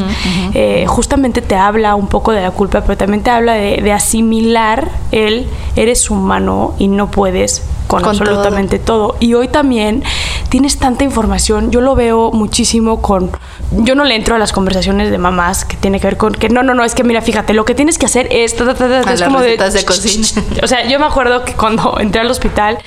Eh, 0.54 0.86
justamente 0.88 1.42
te 1.42 1.56
habla 1.56 1.96
un 1.96 2.08
poco 2.08 2.32
de 2.32 2.42
la 2.42 2.52
culpa, 2.52 2.82
pero 2.82 2.98
también 2.98 3.24
te 3.24 3.30
habla 3.30 3.54
de, 3.54 3.82
de 3.82 3.92
asimilar 3.92 4.90
el 5.12 5.48
eres 5.76 6.10
humano 6.10 6.74
y 6.78 6.88
no 6.88 7.10
puedes 7.10 7.64
con, 7.90 8.04
Con 8.04 8.12
absolutamente 8.12 8.78
todo. 8.78 9.16
Y 9.20 9.34
hoy 9.34 9.48
también 9.48 10.04
tienes 10.50 10.78
tanta 10.78 11.04
información, 11.04 11.72
yo 11.72 11.82
lo 11.82 11.96
veo 11.96 12.32
muchísimo 12.32 13.02
con... 13.02 13.32
Yo 13.72 13.96
no 13.96 14.04
le 14.04 14.16
entro 14.16 14.36
a 14.36 14.38
las 14.38 14.52
conversaciones 14.52 15.10
de 15.10 15.18
mamás 15.18 15.66
que 15.66 15.76
tiene 15.76 16.00
que 16.00 16.08
ver 16.08 16.18
con 16.18 16.34
que 16.34 16.50
no, 16.50 16.62
no, 16.62 16.76
no, 16.76 16.84
es 16.84 16.94
que 16.94 17.04
mira, 17.04 17.22
fíjate, 17.22 17.54
lo 17.54 17.66
que 17.66 17.74
tienes 17.74 17.98
que 17.98 18.06
hacer 18.06 18.28
es... 18.32 18.56
ta, 18.56 18.66
ta, 18.66 18.76
ta, 18.76 19.00
es 19.00 19.06
las 19.06 19.24
como 19.24 19.42
de 19.42 19.58
cocina. 19.86 20.28
O 20.64 20.68
sea, 20.68 20.88
yo 20.88 21.00
me 21.00 21.06
acuerdo 21.06 21.44
que 21.44 21.54
cuando 21.54 21.98
entré 22.00 22.22
al 22.22 22.30
hospital, 22.30 22.78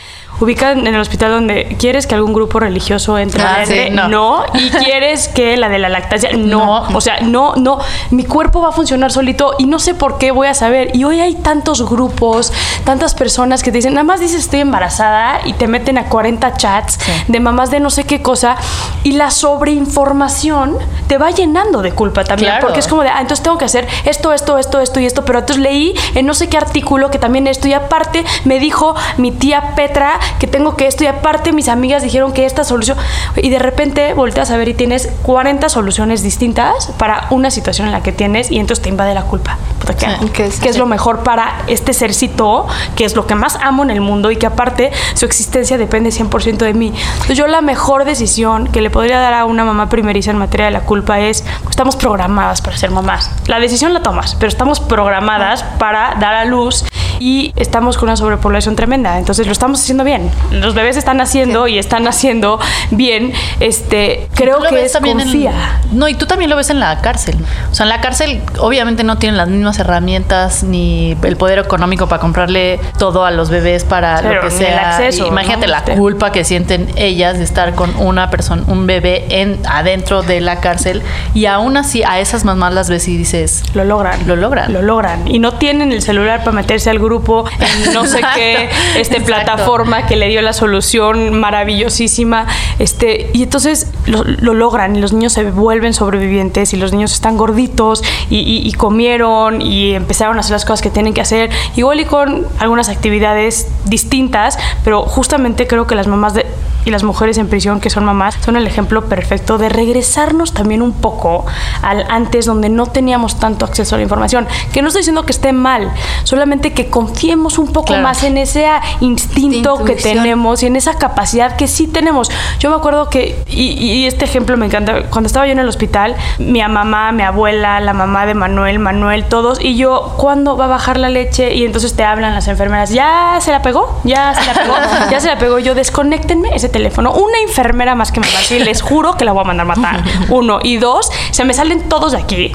ubican 0.42 0.86
en 0.86 0.94
el 0.94 1.00
hospital 1.00 1.30
donde 1.30 1.76
quieres 1.78 2.06
que 2.06 2.14
algún 2.14 2.32
grupo 2.32 2.60
religioso 2.60 3.18
entre, 3.18 3.42
Ah, 3.42 3.64
sí, 3.64 3.90
no. 3.90 4.44
y 4.54 4.70
quieres 4.84 5.28
que 5.28 5.56
la 5.56 5.68
de 5.68 5.78
la 5.78 5.88
lactancia, 5.88 6.30
no. 6.32 6.88
No. 6.88 6.96
O 6.96 7.00
sea, 7.00 7.20
no, 7.20 7.54
no, 7.56 7.78
mi 8.10 8.24
cuerpo 8.24 8.60
va 8.60 8.68
a 8.68 8.72
funcionar 8.72 9.10
solito 9.12 9.54
y 9.58 9.66
no 9.66 9.78
sé 9.78 9.94
por 9.94 10.18
qué 10.18 10.30
voy 10.32 10.48
a 10.48 10.54
saber. 10.54 10.90
Y 10.94 11.04
hoy 11.04 11.20
hay 11.20 11.34
tantos 11.36 11.88
grupos, 11.88 12.52
tantas 12.84 13.14
personas 13.14 13.62
que 13.62 13.70
te 13.70 13.78
dicen, 13.78 13.94
nada 13.94 14.04
más 14.04 14.20
dices 14.20 14.40
estoy 14.40 14.60
embarazada 14.60 15.40
y 15.44 15.52
te 15.54 15.66
meten 15.68 15.98
a 15.98 16.04
40 16.06 16.56
chats 16.56 16.98
de 17.28 17.40
mamás 17.40 17.70
de 17.70 17.80
no 17.80 17.90
sé 17.90 18.04
qué 18.04 18.20
cosa 18.22 18.56
y 19.04 19.12
la 19.12 19.30
sobreinformación 19.30 20.78
te 21.06 21.18
va 21.18 21.30
llenando 21.30 21.82
de 21.82 21.92
culpa 21.92 22.24
también, 22.24 22.50
Claro. 22.52 22.66
porque 22.66 22.80
es 22.80 22.88
como 22.88 23.02
de, 23.02 23.08
ah, 23.10 23.20
entonces 23.20 23.42
tengo 23.42 23.58
que 23.58 23.64
hacer 23.64 23.86
esto, 24.04 24.32
esto, 24.32 24.58
esto, 24.58 24.80
esto 24.80 25.00
y 25.00 25.06
esto, 25.06 25.24
pero 25.24 25.40
entonces 25.40 25.62
leí 25.62 25.94
en 26.14 26.26
no 26.26 26.34
sé 26.34 26.48
qué 26.48 26.56
artículo 26.56 27.10
que 27.10 27.18
también 27.18 27.46
esto 27.46 27.68
y 27.68 27.72
aparte 27.74 28.24
me 28.44 28.58
dijo 28.58 28.94
mi 29.18 29.30
tía 29.32 29.74
Petra 29.76 30.18
que 30.38 30.46
tengo 30.46 30.76
que 30.76 30.86
esto 30.86 31.04
y 31.04 31.06
aparte 31.06 31.52
mis 31.52 31.68
amigas 31.68 32.02
dijeron 32.02 32.32
que 32.32 32.46
esta 32.46 32.64
solución 32.64 32.96
y 33.36 33.50
de 33.50 33.58
repente 33.58 34.14
volteas 34.14 34.50
a 34.50 34.56
ver 34.56 34.68
y 34.68 34.74
tienes 34.74 35.08
40 35.22 35.68
soluciones 35.68 36.22
distintas 36.22 36.86
para 36.98 37.26
una 37.30 37.50
situación 37.50 37.86
en 37.86 37.92
la 37.92 38.02
que 38.02 38.12
tienes 38.12 38.50
y 38.50 38.58
entonces 38.58 38.82
te 38.82 38.88
invade 38.88 39.14
la 39.14 39.22
culpa. 39.22 39.58
Puta, 39.78 39.94
¿qué 39.94 40.06
Sí. 40.06 40.12
hago? 40.12 40.32
¿Qué 40.32 40.46
es? 40.46 40.60
¿Qué 40.60 40.68
es 40.68 40.78
lo 40.78 40.86
mejor 40.86 41.22
para 41.22 41.62
este 41.66 41.92
sercito 41.92 42.66
que 42.96 43.04
es 43.04 43.14
lo 43.16 43.26
que 43.26 43.34
más 43.34 43.56
amo 43.62 43.82
en 43.82 43.90
el 43.90 44.00
mundo 44.00 44.30
y 44.30 44.36
que 44.36 44.46
aparte 44.46 44.90
su 45.14 45.24
existencia 45.26 45.78
depende 45.78 46.10
100% 46.10 46.64
de 46.64 46.74
mí? 46.74 46.92
Entonces 47.12 47.36
yo 47.36 47.46
la 47.46 47.60
mejor 47.60 48.04
decisión 48.04 48.68
que 48.68 48.80
le 48.80 48.90
podría 48.90 49.18
dar 49.20 49.34
a 49.34 49.44
una 49.44 49.64
mamá 49.64 49.88
primeriza 49.88 50.30
en 50.30 50.38
materia 50.38 50.66
de 50.66 50.72
la 50.72 50.80
culpa 50.80 51.20
es 51.20 51.44
estamos 51.68 51.96
programadas 51.96 52.60
para 52.62 52.76
ser 52.76 52.90
mamás. 52.90 53.30
La 53.46 53.58
decisión 53.58 53.92
la 53.94 54.02
tomas, 54.02 54.34
pero 54.36 54.48
estamos 54.48 54.80
programadas 54.80 55.62
para 55.78 56.14
dar 56.20 56.34
a 56.34 56.44
luz 56.44 56.84
y 57.22 57.52
estamos 57.56 57.96
con 57.98 58.08
una 58.08 58.16
sobrepoblación 58.16 58.74
tremenda. 58.74 59.16
Entonces 59.18 59.46
lo 59.46 59.52
estamos 59.52 59.80
haciendo 59.80 60.02
bien. 60.02 60.28
Los 60.50 60.74
bebés 60.74 60.96
están 60.96 61.18
naciendo 61.18 61.68
y 61.68 61.78
están 61.78 62.02
naciendo 62.02 62.58
bien. 62.90 63.32
Este, 63.60 64.28
creo 64.34 64.58
que 64.60 64.84
es 64.84 64.92
también 64.92 65.20
en- 65.20 65.26
confía. 65.28 65.52
no, 65.92 66.08
y 66.08 66.14
tú 66.14 66.26
también 66.26 66.50
lo 66.50 66.56
ves 66.56 66.70
en 66.70 66.80
la 66.80 67.00
cárcel. 67.00 67.36
O 67.70 67.74
sea, 67.74 67.84
en 67.84 67.90
la 67.90 68.00
cárcel 68.00 68.42
obviamente 68.58 69.04
no 69.04 69.18
tienen 69.18 69.36
las 69.36 69.48
mismas 69.48 69.78
herramientas 69.78 70.64
ni 70.64 71.16
el 71.22 71.36
poder 71.36 71.60
económico 71.60 72.08
para 72.08 72.20
comprarle 72.20 72.80
todo 72.98 73.24
a 73.24 73.30
los 73.30 73.50
bebés 73.50 73.84
para 73.84 74.20
Pero 74.20 74.34
lo 74.42 74.48
que 74.48 74.50
sea. 74.50 74.72
el 74.72 74.78
acceso, 74.78 75.24
Y 75.26 75.28
Imagínate 75.28 75.66
¿no? 75.66 75.72
la 75.72 75.78
Este. 75.78 75.94
culpa 75.94 76.32
que 76.32 76.42
sienten 76.44 76.88
ellas 76.96 77.38
de 77.38 77.44
estar 77.44 77.74
con 77.76 77.94
una 77.98 78.30
persona, 78.30 78.64
un 78.66 78.86
bebé 78.86 79.26
en 79.28 79.60
adentro 79.68 80.22
de 80.22 80.40
la 80.40 80.58
cárcel 80.60 81.02
y 81.34 81.46
aún 81.46 81.76
así 81.76 82.02
a 82.02 82.18
esas 82.18 82.44
mamás 82.44 82.74
las 82.74 82.90
ves 82.90 83.06
y 83.06 83.16
dices, 83.16 83.62
Lo 83.74 83.84
logran. 83.84 84.26
Lo 84.26 84.34
logran. 84.34 84.72
Lo 84.72 84.82
logran. 84.82 85.28
Y 85.28 85.38
no 85.38 85.52
tienen 85.52 85.92
el 85.92 86.02
celular 86.02 86.40
para 86.40 86.52
meterse 86.52 86.90
al 86.90 86.98
grupo 86.98 87.11
en 87.60 87.92
no 87.94 88.06
sé 88.06 88.20
qué 88.34 88.68
este, 88.96 89.16
Exacto. 89.18 89.24
plataforma 89.26 90.06
que 90.06 90.16
le 90.16 90.28
dio 90.28 90.40
la 90.42 90.52
solución 90.52 91.38
maravillosísima. 91.38 92.46
Este, 92.78 93.30
y 93.32 93.42
entonces 93.42 93.88
lo, 94.06 94.24
lo 94.24 94.54
logran 94.54 94.96
y 94.96 95.00
los 95.00 95.12
niños 95.12 95.32
se 95.32 95.44
vuelven 95.50 95.94
sobrevivientes 95.94 96.72
y 96.72 96.76
los 96.76 96.92
niños 96.92 97.12
están 97.12 97.36
gorditos 97.36 98.02
y, 98.30 98.38
y- 98.38 98.66
y 98.66 98.72
comieron 98.72 99.60
y 99.62 99.94
empezaron 99.94 100.36
a 100.36 100.40
hacer 100.40 100.52
las 100.52 100.64
cosas 100.64 100.82
que 100.82 100.90
tienen 100.90 101.14
que 101.14 101.20
hacer. 101.20 101.50
Igual 101.76 102.00
y 102.00 102.04
con 102.04 102.46
algunas 102.58 102.88
actividades 102.88 103.66
distintas, 103.84 104.58
pero 104.84 105.02
justamente 105.02 105.66
creo 105.66 105.86
que 105.86 105.94
las 105.94 106.06
mamás 106.06 106.34
de, 106.34 106.46
y 106.84 106.90
las 106.90 107.02
mujeres 107.02 107.38
en 107.38 107.48
prisión 107.48 107.80
que 107.80 107.90
son 107.90 108.04
mamás 108.04 108.36
son 108.44 108.56
el 108.56 108.66
ejemplo 108.66 109.04
perfecto 109.06 109.58
de 109.58 109.68
regresarnos 109.68 110.52
también 110.52 110.82
un 110.82 110.92
poco 110.92 111.44
al 111.82 112.04
antes 112.10 112.46
donde 112.46 112.68
no 112.68 112.86
teníamos 112.86 113.38
tanto 113.38 113.64
acceso 113.64 113.94
a 113.94 113.98
la 113.98 114.02
información. 114.02 114.46
Que 114.72 114.82
no 114.82 114.88
estoy 114.88 115.00
diciendo 115.00 115.24
que 115.24 115.32
esté 115.32 115.52
mal, 115.52 115.92
solamente 116.24 116.72
que 116.72 116.88
confiemos 116.90 117.58
un 117.58 117.68
poco 117.68 117.82
Claro. 117.88 118.02
más 118.04 118.22
en 118.22 118.38
ese 118.38 118.66
instinto 119.00 119.84
que 119.84 119.96
tenemos 119.96 120.62
y 120.62 120.66
en 120.66 120.76
esa 120.76 120.94
capacidad 120.94 121.56
que 121.56 121.66
sí 121.68 121.86
tenemos. 121.86 122.30
Yo 122.58 122.70
me 122.70 122.76
acuerdo 122.76 123.10
que, 123.10 123.42
y, 123.48 123.72
y 123.72 124.06
este 124.06 124.24
ejemplo 124.24 124.56
me 124.56 124.66
encanta, 124.66 125.04
cuando 125.10 125.26
estaba 125.26 125.46
yo 125.46 125.52
en 125.52 125.58
el 125.58 125.68
hospital, 125.68 126.14
mi 126.38 126.62
mamá, 126.62 127.12
mi 127.12 127.22
abuela, 127.22 127.80
la 127.80 127.92
mamá 127.92 128.24
de 128.26 128.34
Manuel, 128.34 128.78
Manuel, 128.78 129.24
todos, 129.24 129.60
y 129.60 129.76
yo, 129.76 130.14
¿cuándo 130.16 130.56
va 130.56 130.66
a 130.66 130.68
bajar 130.68 130.98
la 130.98 131.08
leche? 131.08 131.54
Y 131.54 131.64
entonces 131.64 131.94
te 131.94 132.04
hablan 132.04 132.34
las 132.34 132.48
enfermeras, 132.48 132.90
¿ya 132.90 133.38
se 133.40 133.50
la 133.50 133.62
pegó? 133.62 134.00
¿Ya 134.04 134.34
se 134.34 134.46
la 134.46 134.54
pegó? 134.54 134.74
¿Ya 135.10 135.20
se 135.20 135.28
la 135.28 135.38
pegó? 135.38 135.58
Yo, 135.58 135.74
desconéctenme 135.74 136.50
ese 136.54 136.68
teléfono. 136.72 137.12
Una 137.12 137.38
enfermera 137.40 137.94
más 137.94 138.10
que 138.10 138.20
me 138.20 138.26
va 138.26 138.38
a 138.38 138.40
decir, 138.40 138.62
les 138.62 138.82
juro 138.82 139.16
que 139.16 139.24
la 139.24 139.32
voy 139.32 139.42
a 139.42 139.44
mandar 139.44 139.66
matar. 139.66 140.02
Uno. 140.30 140.58
Y 140.62 140.78
dos, 140.78 141.10
se 141.30 141.44
me 141.44 141.54
salen 141.54 141.88
todos 141.88 142.12
de 142.12 142.18
aquí. 142.18 142.52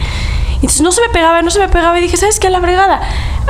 Entonces 0.57 0.81
no 0.81 0.91
se 0.91 1.01
me 1.01 1.09
pegaba, 1.09 1.41
no 1.41 1.49
se 1.51 1.59
me 1.59 1.69
pegaba 1.69 1.97
y 1.97 2.01
dije, 2.01 2.17
¿sabes 2.17 2.39
qué? 2.39 2.47
A 2.47 2.49
la 2.49 2.61
fregada. 2.61 2.99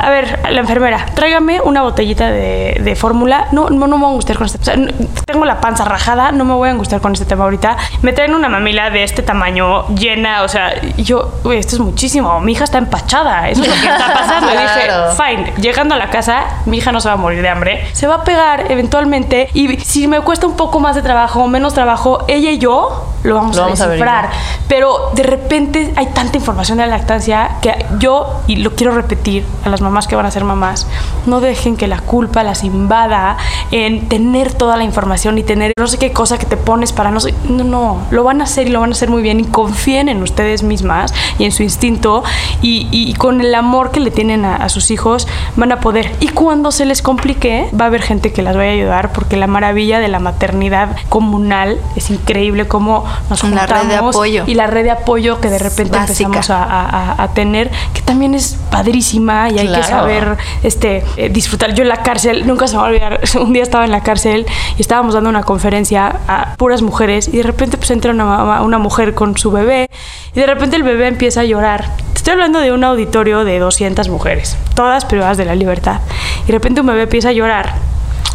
A 0.00 0.10
ver, 0.10 0.38
la 0.50 0.60
enfermera, 0.60 1.06
tráigame 1.14 1.60
una 1.60 1.82
botellita 1.82 2.30
de, 2.30 2.80
de 2.84 2.94
fórmula. 2.94 3.48
No, 3.50 3.68
no, 3.68 3.88
no 3.88 3.96
me 3.96 4.02
voy 4.02 4.04
a 4.04 4.10
angustiar 4.10 4.38
con 4.38 4.46
este. 4.46 4.58
O 4.60 4.64
sea, 4.64 4.76
no- 4.76 4.92
tengo 5.26 5.44
la 5.44 5.60
panza 5.60 5.84
rajada, 5.84 6.30
no 6.30 6.44
me 6.44 6.54
voy 6.54 6.68
a 6.68 6.72
angustiar 6.72 7.00
con 7.00 7.12
este 7.14 7.24
tema 7.24 7.44
ahorita. 7.44 7.76
Me 8.02 8.12
traen 8.12 8.34
una 8.34 8.48
mamila 8.48 8.90
de 8.90 9.02
este 9.02 9.22
tamaño, 9.22 9.88
llena, 9.88 10.42
o 10.42 10.48
sea, 10.48 10.72
yo, 10.96 11.32
uy, 11.44 11.56
esto 11.56 11.74
es 11.76 11.80
muchísimo. 11.80 12.38
Mi 12.40 12.52
hija 12.52 12.62
está 12.64 12.78
empachada, 12.78 13.48
eso 13.48 13.62
es 13.62 13.68
lo 13.68 13.74
que 13.74 13.88
está 13.88 14.12
pasando. 14.14 14.48
Y 14.54 14.56
dije, 14.56 14.84
Claro. 14.86 15.12
fine, 15.14 15.52
llegando 15.60 15.94
a 15.96 15.98
la 15.98 16.10
casa, 16.10 16.44
mi 16.66 16.76
hija 16.78 16.92
no 16.92 17.00
se 17.00 17.08
va 17.08 17.14
a 17.14 17.16
morir 17.18 17.42
de 17.42 17.48
hambre. 17.48 17.88
Se 17.92 18.06
va 18.06 18.16
a 18.16 18.24
pegar 18.24 18.70
eventualmente 18.70 19.48
y 19.52 19.78
si 19.80 20.06
me 20.06 20.20
cuesta 20.20 20.46
un 20.46 20.56
poco 20.56 20.78
más 20.78 20.94
de 20.94 21.02
trabajo 21.02 21.40
o 21.42 21.48
menos 21.48 21.74
trabajo, 21.74 22.24
ella 22.28 22.50
y 22.52 22.58
yo 22.58 23.04
lo 23.24 23.34
vamos 23.34 23.56
Lo 23.56 23.62
a 23.62 23.64
vamos 23.66 23.80
a 23.80 23.88
descifrar. 23.88 24.30
Pero 24.68 25.10
de 25.14 25.22
repente 25.24 25.92
hay 25.96 26.06
tanta 26.06 26.36
información 26.36 26.78
de 26.78 26.86
la 26.86 26.97
lactancia 26.98 27.50
que 27.62 27.86
yo, 27.98 28.40
y 28.46 28.56
lo 28.56 28.74
quiero 28.74 28.92
repetir 28.92 29.44
a 29.64 29.68
las 29.68 29.80
mamás 29.80 30.06
que 30.06 30.16
van 30.16 30.26
a 30.26 30.30
ser 30.30 30.44
mamás, 30.44 30.86
no 31.26 31.40
dejen 31.40 31.76
que 31.76 31.86
la 31.86 32.00
culpa 32.00 32.42
las 32.42 32.64
invada 32.64 33.36
en 33.70 34.08
tener 34.08 34.52
toda 34.54 34.76
la 34.76 34.84
información 34.84 35.38
y 35.38 35.42
tener 35.42 35.72
no 35.78 35.86
sé 35.86 35.98
qué 35.98 36.12
cosa 36.12 36.38
que 36.38 36.46
te 36.46 36.56
pones 36.56 36.92
para 36.92 37.10
no 37.10 37.20
sé. 37.20 37.34
No, 37.48 37.64
no, 37.64 37.98
lo 38.10 38.24
van 38.24 38.40
a 38.40 38.44
hacer 38.44 38.66
y 38.66 38.70
lo 38.70 38.80
van 38.80 38.90
a 38.90 38.92
hacer 38.92 39.10
muy 39.10 39.22
bien 39.22 39.40
y 39.40 39.44
confíen 39.44 40.08
en 40.08 40.22
ustedes 40.22 40.62
mismas 40.62 41.12
y 41.38 41.44
en 41.44 41.52
su 41.52 41.62
instinto 41.62 42.22
y, 42.62 42.88
y 42.90 43.14
con 43.14 43.40
el 43.40 43.54
amor 43.54 43.90
que 43.90 44.00
le 44.00 44.10
tienen 44.10 44.44
a, 44.44 44.56
a 44.56 44.68
sus 44.68 44.90
hijos 44.90 45.28
van 45.56 45.72
a 45.72 45.80
poder. 45.80 46.14
Y 46.20 46.28
cuando 46.28 46.72
se 46.72 46.84
les 46.86 47.02
complique, 47.02 47.68
va 47.78 47.84
a 47.84 47.88
haber 47.88 48.02
gente 48.02 48.32
que 48.32 48.42
las 48.42 48.56
vaya 48.56 48.70
a 48.70 48.74
ayudar 48.74 49.12
porque 49.12 49.36
la 49.36 49.46
maravilla 49.46 50.00
de 50.00 50.08
la 50.08 50.18
maternidad 50.18 50.96
comunal 51.08 51.78
es 51.96 52.10
increíble 52.10 52.66
cómo 52.66 53.04
nos 53.30 53.42
La 53.44 53.48
juntamos 53.60 53.82
red 53.82 53.88
de 53.88 53.96
apoyo. 53.96 54.44
y 54.46 54.54
la 54.54 54.66
red 54.66 54.84
de 54.84 54.90
apoyo 54.90 55.40
que 55.40 55.48
de 55.50 55.58
repente 55.58 55.96
Básica. 55.98 56.26
empezamos 56.26 56.50
a, 56.50 56.62
a- 56.64 56.87
a- 56.88 57.22
a 57.22 57.28
tener, 57.28 57.70
que 57.94 58.02
también 58.02 58.34
es 58.34 58.56
padrísima 58.70 59.50
y 59.50 59.58
hay 59.58 59.66
que 59.68 59.82
saber 59.82 60.36
este, 60.62 61.04
eh, 61.16 61.28
disfrutar. 61.28 61.74
Yo 61.74 61.82
en 61.82 61.88
la 61.88 62.02
cárcel, 62.02 62.46
nunca 62.46 62.66
se 62.66 62.74
me 62.76 62.80
va 62.82 62.86
a 62.86 62.90
olvidar, 62.90 63.20
un 63.40 63.52
día 63.52 63.62
estaba 63.62 63.84
en 63.84 63.90
la 63.90 64.02
cárcel 64.02 64.46
y 64.76 64.80
estábamos 64.80 65.14
dando 65.14 65.30
una 65.30 65.42
conferencia 65.42 66.16
a 66.26 66.54
puras 66.56 66.82
mujeres 66.82 67.28
y 67.28 67.36
de 67.38 67.42
repente 67.42 67.76
pues 67.76 67.90
entra 67.90 68.12
una, 68.12 68.24
mamá- 68.24 68.62
una 68.62 68.78
mujer 68.78 69.14
con 69.14 69.36
su 69.36 69.50
bebé 69.50 69.88
y 70.34 70.40
de 70.40 70.46
repente 70.46 70.76
el 70.76 70.82
bebé 70.82 71.06
empieza 71.08 71.40
a 71.40 71.44
llorar. 71.44 71.84
Te 72.12 72.18
Estoy 72.18 72.32
hablando 72.32 72.58
de 72.60 72.72
un 72.72 72.84
auditorio 72.84 73.44
de 73.44 73.58
200 73.58 74.08
mujeres, 74.08 74.56
todas 74.74 75.04
privadas 75.04 75.36
de 75.38 75.44
la 75.44 75.54
libertad. 75.54 76.00
Y 76.44 76.46
de 76.48 76.52
repente 76.52 76.80
un 76.80 76.86
bebé 76.88 77.02
empieza 77.04 77.28
a 77.30 77.32
llorar. 77.32 77.74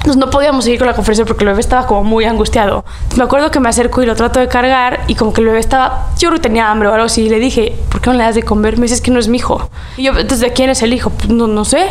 Entonces 0.03 0.19
no 0.19 0.29
podíamos 0.29 0.65
seguir 0.65 0.79
con 0.79 0.87
la 0.87 0.95
conferencia 0.95 1.23
porque 1.23 1.45
el 1.45 1.51
bebé 1.51 1.61
estaba 1.61 1.87
como 1.87 2.03
muy 2.03 2.25
angustiado. 2.25 2.83
Me 3.15 3.23
acuerdo 3.23 3.51
que 3.51 3.61
me 3.61 3.69
acerco 3.69 4.03
y 4.03 4.05
lo 4.05 4.17
trato 4.17 4.41
de 4.41 4.49
cargar 4.49 4.99
y 5.07 5.15
como 5.15 5.31
que 5.31 5.39
el 5.39 5.47
bebé 5.47 5.59
estaba, 5.59 6.09
yo 6.19 6.27
creo 6.27 6.41
que 6.41 6.43
tenía 6.43 6.69
hambre 6.69 6.89
o 6.89 6.93
algo 6.93 7.05
así. 7.05 7.21
Y 7.21 7.29
le 7.29 7.39
dije, 7.39 7.73
¿por 7.89 8.01
qué 8.01 8.09
no 8.09 8.17
le 8.17 8.23
das 8.25 8.35
de 8.35 8.43
comer? 8.43 8.77
Me 8.77 8.85
dice, 8.85 9.01
que 9.01 9.11
no 9.11 9.19
es 9.19 9.29
mi 9.29 9.37
hijo. 9.37 9.69
Y 9.95 10.03
yo, 10.03 10.11
entonces, 10.11 10.41
¿de 10.41 10.51
quién 10.51 10.69
es 10.69 10.81
el 10.81 10.91
hijo? 10.93 11.09
Pues 11.09 11.29
no, 11.29 11.47
no 11.47 11.63
sé. 11.63 11.87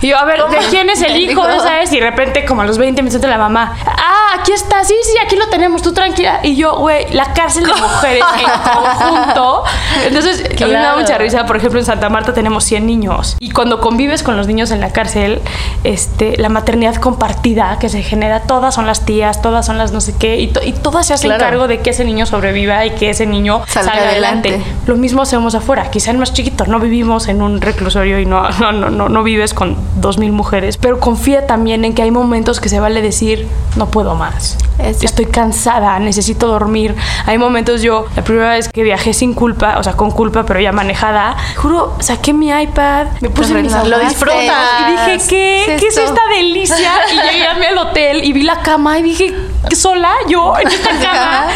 Y 0.00 0.08
yo, 0.08 0.18
a 0.18 0.24
ver, 0.24 0.42
¿de 0.44 0.58
quién 0.70 0.90
es 0.90 1.00
el 1.02 1.12
¿El 1.12 1.16
hijo? 1.30 1.42
¿Sabes? 1.60 1.92
Y 1.92 2.00
de 2.00 2.06
repente, 2.10 2.44
como 2.44 2.62
a 2.62 2.66
los 2.66 2.78
20 2.78 3.02
minutos 3.02 3.20
de 3.20 3.28
la 3.28 3.38
mamá, 3.38 3.76
ah, 3.86 4.36
aquí 4.40 4.52
está, 4.52 4.84
sí, 4.84 4.94
sí, 5.02 5.12
aquí 5.24 5.36
lo 5.36 5.48
tenemos, 5.48 5.82
tú 5.82 5.92
tranquila. 5.92 6.40
Y 6.42 6.56
yo, 6.56 6.76
güey, 6.78 7.12
la 7.12 7.32
cárcel 7.32 7.64
de 7.64 7.72
mujeres 7.74 8.24
en 8.38 8.72
conjunto. 8.74 9.64
Entonces, 10.06 10.44
a 10.44 10.48
mí 10.66 10.72
me 10.72 10.72
da 10.74 10.80
Claro. 10.86 10.98
mucha 11.00 11.18
risa. 11.18 11.46
Por 11.46 11.56
ejemplo, 11.56 11.78
en 11.80 11.86
Santa 11.86 12.08
Marta 12.08 12.32
tenemos 12.34 12.64
100 12.64 12.86
niños. 12.86 13.36
Y 13.40 13.50
cuando 13.50 13.80
convives 13.80 14.22
con 14.22 14.36
los 14.36 14.46
niños 14.46 14.70
en 14.70 14.80
la 14.80 14.92
cárcel, 14.92 15.40
este, 15.84 16.36
la 16.36 16.48
maternidad 16.48 16.96
compartida 16.96 17.78
que 17.80 17.88
se 17.88 18.02
genera, 18.02 18.40
todas 18.42 18.74
son 18.74 18.86
las 18.86 19.04
tías, 19.04 19.40
todas 19.42 19.64
son 19.66 19.78
las 19.78 19.92
no 19.92 20.00
sé 20.00 20.14
qué, 20.18 20.36
y, 20.38 20.48
to- 20.48 20.62
y 20.62 20.72
todas 20.72 21.06
se 21.06 21.14
hacen 21.14 21.28
Claro. 21.30 21.44
cargo 21.44 21.68
de 21.68 21.80
que 21.80 21.90
ese 21.90 22.04
niño 22.04 22.26
sobreviva 22.26 22.84
y 22.84 22.90
que 22.90 23.10
ese 23.10 23.26
niño 23.26 23.62
Salga 23.66 23.92
salga, 23.92 24.08
adelante. 24.10 24.48
adelante. 24.50 24.72
Lo 24.86 24.96
mismo 24.96 25.22
hacemos 25.22 25.54
afuera, 25.54 25.90
quizá 25.90 26.10
en 26.10 26.18
más 26.18 26.32
chiquito, 26.32 26.66
no 26.66 26.78
vivimos 26.80 27.28
en 27.28 27.42
un 27.42 27.60
reclusorio 27.60 28.20
y 28.20 28.26
no, 28.26 28.48
no, 28.60 28.72
no, 28.72 28.90
no, 28.90 29.08
no 29.08 29.22
vives 29.22 29.54
con 29.54 29.76
dos 29.96 30.18
mil 30.18 30.32
mujeres, 30.32 30.76
pero 30.76 31.00
confía 31.00 31.46
también 31.46 31.84
en 31.84 31.94
que 31.94 32.02
hay 32.02 32.10
momentos 32.10 32.60
que 32.60 32.68
se 32.68 32.80
vale 32.80 33.02
decir, 33.02 33.46
no 33.76 33.86
puedo 33.86 34.14
más. 34.14 34.58
Exacto. 34.78 35.06
Estoy 35.06 35.26
cansada, 35.26 35.98
necesito 35.98 36.48
dormir. 36.48 36.94
Hay 37.24 37.38
momentos 37.38 37.82
yo, 37.82 38.06
la 38.14 38.22
primera 38.22 38.50
vez 38.50 38.68
que 38.68 38.82
viajé 38.82 39.14
sin 39.14 39.32
culpa, 39.32 39.78
o 39.78 39.82
sea, 39.82 39.94
con 39.94 40.10
culpa, 40.10 40.44
pero 40.44 40.60
ya 40.60 40.72
manejada, 40.72 41.36
juro, 41.56 41.96
saqué 42.00 42.32
mi 42.32 42.50
iPad, 42.50 43.06
me 43.20 43.30
puse 43.30 43.54
mis. 43.54 43.72
Lo 43.72 43.98
disfrutas. 43.98 44.36
y 44.80 44.90
dije, 44.90 45.28
¿qué? 45.28 45.62
¿Qué 45.66 45.74
es 45.74 45.80
¿Qué 45.80 45.88
es 45.88 45.96
esta 45.96 46.20
delicia? 46.34 46.92
Y 47.12 47.16
llegué 47.16 47.46
a 47.46 47.52
al 47.68 47.78
hotel 47.78 48.24
y 48.24 48.32
vi 48.32 48.42
la 48.42 48.60
cama 48.60 48.98
y 48.98 49.02
dije, 49.02 49.34
¿sola 49.74 50.12
yo 50.28 50.54
en 50.58 50.68
esta 50.68 50.90
cama? 50.90 51.48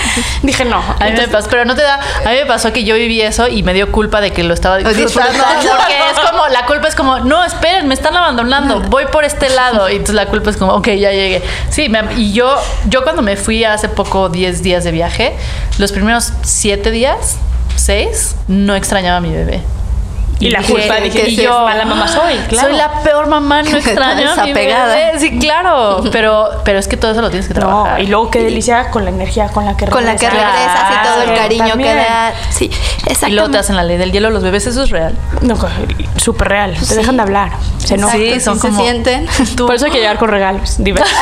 Dije, 0.43 0.65
no. 0.65 0.79
A 0.79 1.05
mí 1.05 1.13
me 1.13 1.29
pasó, 1.29 1.49
pero 1.51 1.65
no 1.65 1.75
te 1.75 1.83
da. 1.83 2.01
A 2.25 2.31
mí 2.31 2.37
me 2.37 2.47
pasó 2.47 2.73
que 2.73 2.85
yo 2.85 2.95
viví 2.95 3.21
eso 3.21 3.49
y 3.49 3.63
me 3.63 3.75
dio 3.75 3.93
culpa 3.93 4.21
de 4.21 4.33
que 4.33 4.43
lo 4.43 4.55
estaba 4.55 4.79
disfrutando. 4.79 5.07
disfrutando. 5.07 5.71
Porque 5.77 5.99
es 6.11 6.31
como, 6.31 6.49
la 6.49 6.67
culpa 6.67 6.89
es 6.89 6.95
como, 6.95 7.21
no, 7.21 7.45
esperen, 7.45 7.89
me 7.89 7.95
están 7.95 8.17
abandonando, 8.21 8.81
voy 8.89 9.07
por 9.13 9.25
este 9.25 9.49
lado. 9.51 9.89
Y 9.89 9.93
entonces 9.93 10.15
la 10.15 10.27
culpa 10.27 10.51
es 10.51 10.57
como, 10.57 10.73
ok, 10.75 10.89
ya 10.89 11.11
llegué. 11.13 11.43
Sí, 11.71 11.89
me- 11.89 12.15
y 12.17 12.33
yo, 12.33 12.55
yo 12.89 13.03
cuando 13.03 13.23
me 13.23 13.37
fui 13.37 13.65
hace 13.65 13.89
poco 13.89 14.29
10 14.29 14.63
días 14.63 14.85
de 14.85 14.93
viaje, 14.93 15.35
los 15.79 15.93
primeros 15.93 16.33
7 16.43 16.91
días, 16.91 17.37
6, 17.77 18.37
no 18.49 18.75
extrañaba 18.75 19.19
a 19.19 19.21
mi 19.21 19.31
bebé. 19.33 19.61
Y 20.41 20.51
la 20.51 20.61
dije- 20.61 20.73
culpa 20.73 20.97
dije, 20.97 21.29
y 21.31 21.37
yo, 21.37 21.61
mala 21.65 21.85
mamá 21.85 22.09
soy, 22.09 22.35
claro. 22.49 22.69
Soy 22.69 22.77
la 22.77 22.91
peor 23.03 23.27
mamá, 23.29 23.63
no 23.63 23.77
extraño 23.77 24.31
Desapegada. 24.31 24.95
bebé. 24.95 25.19
Sí, 25.21 25.39
claro. 25.39 26.03
Pero, 26.13 26.49
pero 26.65 26.79
es 26.79 26.89
que 26.89 26.97
todo 26.97 27.13
eso 27.13 27.21
lo 27.23 27.31
tienes 27.31 27.47
que 27.49 27.55
No, 27.55 27.61
trabajar. 27.61 28.01
y 28.01 28.07
luego 28.07 28.31
qué 28.31 28.43
delicia 28.43 28.91
con 28.91 29.05
la 29.05 29.11
energía 29.11 29.49
con 29.49 29.65
la 29.65 29.77
que 29.77 29.87
Con 29.87 30.05
la 30.05 30.17
que 30.17 30.29
regresas. 30.29 30.53
regresas 30.55 30.91
y 30.91 31.09
todo 31.09 31.23
el 31.23 31.39
cariño 31.39 31.77
que 31.77 31.95
da. 31.95 32.33
Sí, 32.51 32.71
exacto. 33.07 33.29
Y 33.29 33.33
luego 33.33 33.51
te 33.51 33.59
hacen 33.59 33.77
la 33.77 33.83
ley 33.85 33.97
del 33.99 34.13
hielo 34.13 34.31
los 34.31 34.43
bebés, 34.43 34.67
eso 34.67 34.83
es 34.83 34.91
real. 34.91 35.15
No, 35.43 35.57
súper 36.17 36.49
real. 36.49 36.77
Te 36.89 36.95
dejan 36.95 37.17
de 37.17 37.23
hablar. 37.23 37.51
Se 37.79 37.95
enojan. 37.95 38.17
Sí, 38.19 38.33
Sí, 38.35 38.41
son 38.41 38.59
se 38.61 38.69
como- 38.69 38.83
sienten. 38.83 39.27
Por 39.57 39.75
eso 39.75 39.87
hay 39.87 39.91
que 39.93 39.99
llegar 39.99 40.19
con 40.19 40.29
regalos. 40.29 40.77
diversos. 40.83 41.17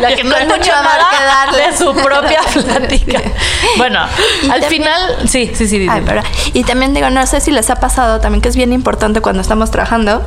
la 0.00 0.14
que 0.14 0.24
no 0.24 0.36
escucha 0.36 0.56
mucho 0.58 0.74
amor 0.74 0.92
que 1.10 1.24
darle. 1.24 1.70
de 1.70 1.76
su 1.76 1.94
propia 1.94 2.40
plática. 2.52 3.20
Bueno, 3.76 4.00
Y 4.42 4.50
al 4.50 4.60
también- 4.60 4.70
final, 4.70 5.16
sí, 5.28 5.50
sí, 5.54 5.66
sí. 5.68 5.86
Ay, 5.90 6.02
pero- 6.04 6.22
y 6.52 6.64
también 6.64 6.92
digo, 6.94 7.08
no 7.10 7.26
sé 7.26 7.40
si 7.40 7.50
les 7.50 7.68
ha 7.70 7.76
pasado 7.76 8.20
también 8.20 8.41
que 8.42 8.48
es 8.48 8.56
bien 8.56 8.72
importante 8.72 9.22
cuando 9.22 9.40
estamos 9.40 9.70
trabajando. 9.70 10.22